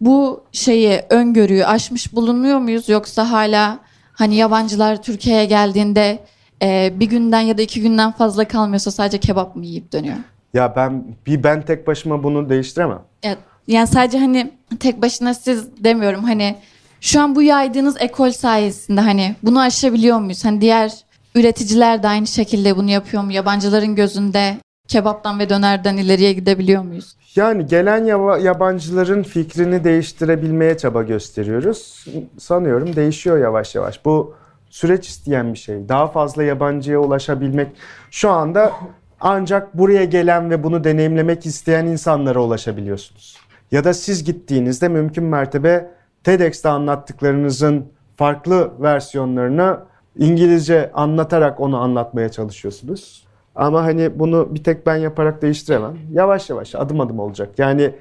bu 0.01 0.43
şeyi 0.51 1.01
öngörüyü 1.09 1.65
aşmış 1.65 2.13
bulunuyor 2.13 2.59
muyuz 2.59 2.89
yoksa 2.89 3.31
hala 3.31 3.79
hani 4.13 4.35
yabancılar 4.35 5.01
Türkiye'ye 5.01 5.45
geldiğinde 5.45 6.19
e, 6.61 6.93
bir 6.95 7.05
günden 7.05 7.41
ya 7.41 7.57
da 7.57 7.61
iki 7.61 7.81
günden 7.81 8.11
fazla 8.11 8.47
kalmıyorsa 8.47 8.91
sadece 8.91 9.17
kebap 9.17 9.55
mı 9.55 9.65
yiyip 9.65 9.91
dönüyor? 9.93 10.15
Ya 10.53 10.75
ben 10.75 11.03
bir 11.25 11.43
ben 11.43 11.61
tek 11.61 11.87
başıma 11.87 12.23
bunu 12.23 12.49
değiştiremem. 12.49 13.01
Evet. 13.23 13.37
Yani 13.67 13.87
sadece 13.87 14.19
hani 14.19 14.51
tek 14.79 15.01
başına 15.01 15.33
siz 15.33 15.83
demiyorum 15.83 16.23
hani 16.23 16.55
şu 17.01 17.21
an 17.21 17.35
bu 17.35 17.41
yaydığınız 17.41 17.95
ekol 17.99 18.31
sayesinde 18.31 19.01
hani 19.01 19.35
bunu 19.43 19.61
aşabiliyor 19.61 20.19
muyuz? 20.19 20.45
Hani 20.45 20.61
diğer 20.61 21.04
üreticiler 21.35 22.03
de 22.03 22.07
aynı 22.07 22.27
şekilde 22.27 22.75
bunu 22.75 22.89
yapıyor 22.89 23.23
mu? 23.23 23.31
Yabancıların 23.31 23.95
gözünde 23.95 24.57
kebaptan 24.87 25.39
ve 25.39 25.49
dönerden 25.49 25.97
ileriye 25.97 26.33
gidebiliyor 26.33 26.83
muyuz? 26.83 27.15
Yani 27.35 27.65
gelen 27.65 28.05
yaba- 28.05 28.37
yabancıların 28.37 29.23
fikrini 29.23 29.83
değiştirebilmeye 29.83 30.77
çaba 30.77 31.03
gösteriyoruz. 31.03 32.05
Sanıyorum 32.37 32.95
değişiyor 32.95 33.37
yavaş 33.37 33.75
yavaş. 33.75 34.05
Bu 34.05 34.35
süreç 34.69 35.07
isteyen 35.07 35.53
bir 35.53 35.59
şey. 35.59 35.89
Daha 35.89 36.07
fazla 36.07 36.43
yabancıya 36.43 36.99
ulaşabilmek. 36.99 37.67
Şu 38.11 38.29
anda 38.29 38.71
ancak 39.19 39.77
buraya 39.77 40.05
gelen 40.05 40.49
ve 40.49 40.63
bunu 40.63 40.83
deneyimlemek 40.83 41.45
isteyen 41.45 41.85
insanlara 41.85 42.39
ulaşabiliyorsunuz. 42.39 43.37
Ya 43.71 43.83
da 43.83 43.93
siz 43.93 44.23
gittiğinizde 44.23 44.87
mümkün 44.87 45.23
mertebe 45.23 45.91
TEDx'te 46.23 46.69
anlattıklarınızın 46.69 47.85
farklı 48.15 48.71
versiyonlarını 48.79 49.79
İngilizce 50.19 50.91
anlatarak 50.93 51.59
onu 51.59 51.77
anlatmaya 51.77 52.29
çalışıyorsunuz. 52.29 53.25
Ama 53.55 53.83
hani 53.83 54.19
bunu 54.19 54.55
bir 54.55 54.63
tek 54.63 54.85
ben 54.85 54.95
yaparak 54.95 55.41
değiştiremem. 55.41 55.97
Yavaş 56.11 56.49
yavaş 56.49 56.75
adım 56.75 56.99
adım 57.01 57.19
olacak. 57.19 57.49
Yani 57.57 57.91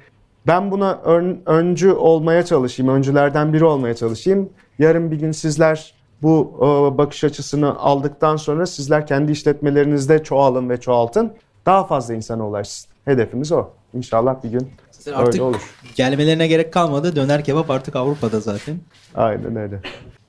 ben 0.47 0.71
buna 0.71 0.93
ön- 1.05 1.41
öncü 1.45 1.91
olmaya 1.91 2.45
çalışayım, 2.45 2.93
öncülerden 2.93 3.53
biri 3.53 3.65
olmaya 3.65 3.93
çalışayım. 3.95 4.49
Yarın 4.79 5.11
bir 5.11 5.15
gün 5.19 5.31
sizler 5.31 5.93
bu 6.21 6.53
e, 6.59 6.97
bakış 6.97 7.23
açısını 7.23 7.79
aldıktan 7.79 8.35
sonra 8.35 8.65
sizler 8.65 9.07
kendi 9.07 9.31
işletmelerinizde 9.31 10.23
çoğalın 10.23 10.69
ve 10.69 10.79
çoğaltın. 10.79 11.33
Daha 11.65 11.83
fazla 11.83 12.13
insana 12.13 12.47
ulaşsın. 12.47 12.91
Hedefimiz 13.05 13.51
o. 13.51 13.67
İnşallah 13.93 14.43
bir 14.43 14.49
gün 14.49 14.67
Artık 15.13 15.33
öyle 15.33 15.43
olur. 15.43 15.75
gelmelerine 15.95 16.47
gerek 16.47 16.73
kalmadı. 16.73 17.15
Döner 17.15 17.43
kebap 17.43 17.69
artık 17.69 17.95
Avrupa'da 17.95 18.39
zaten. 18.39 18.75
Aynen 19.15 19.55
öyle. 19.55 19.79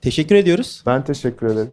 Teşekkür 0.01 0.35
ediyoruz. 0.35 0.83
Ben 0.87 1.05
teşekkür 1.05 1.47
ederim. 1.47 1.73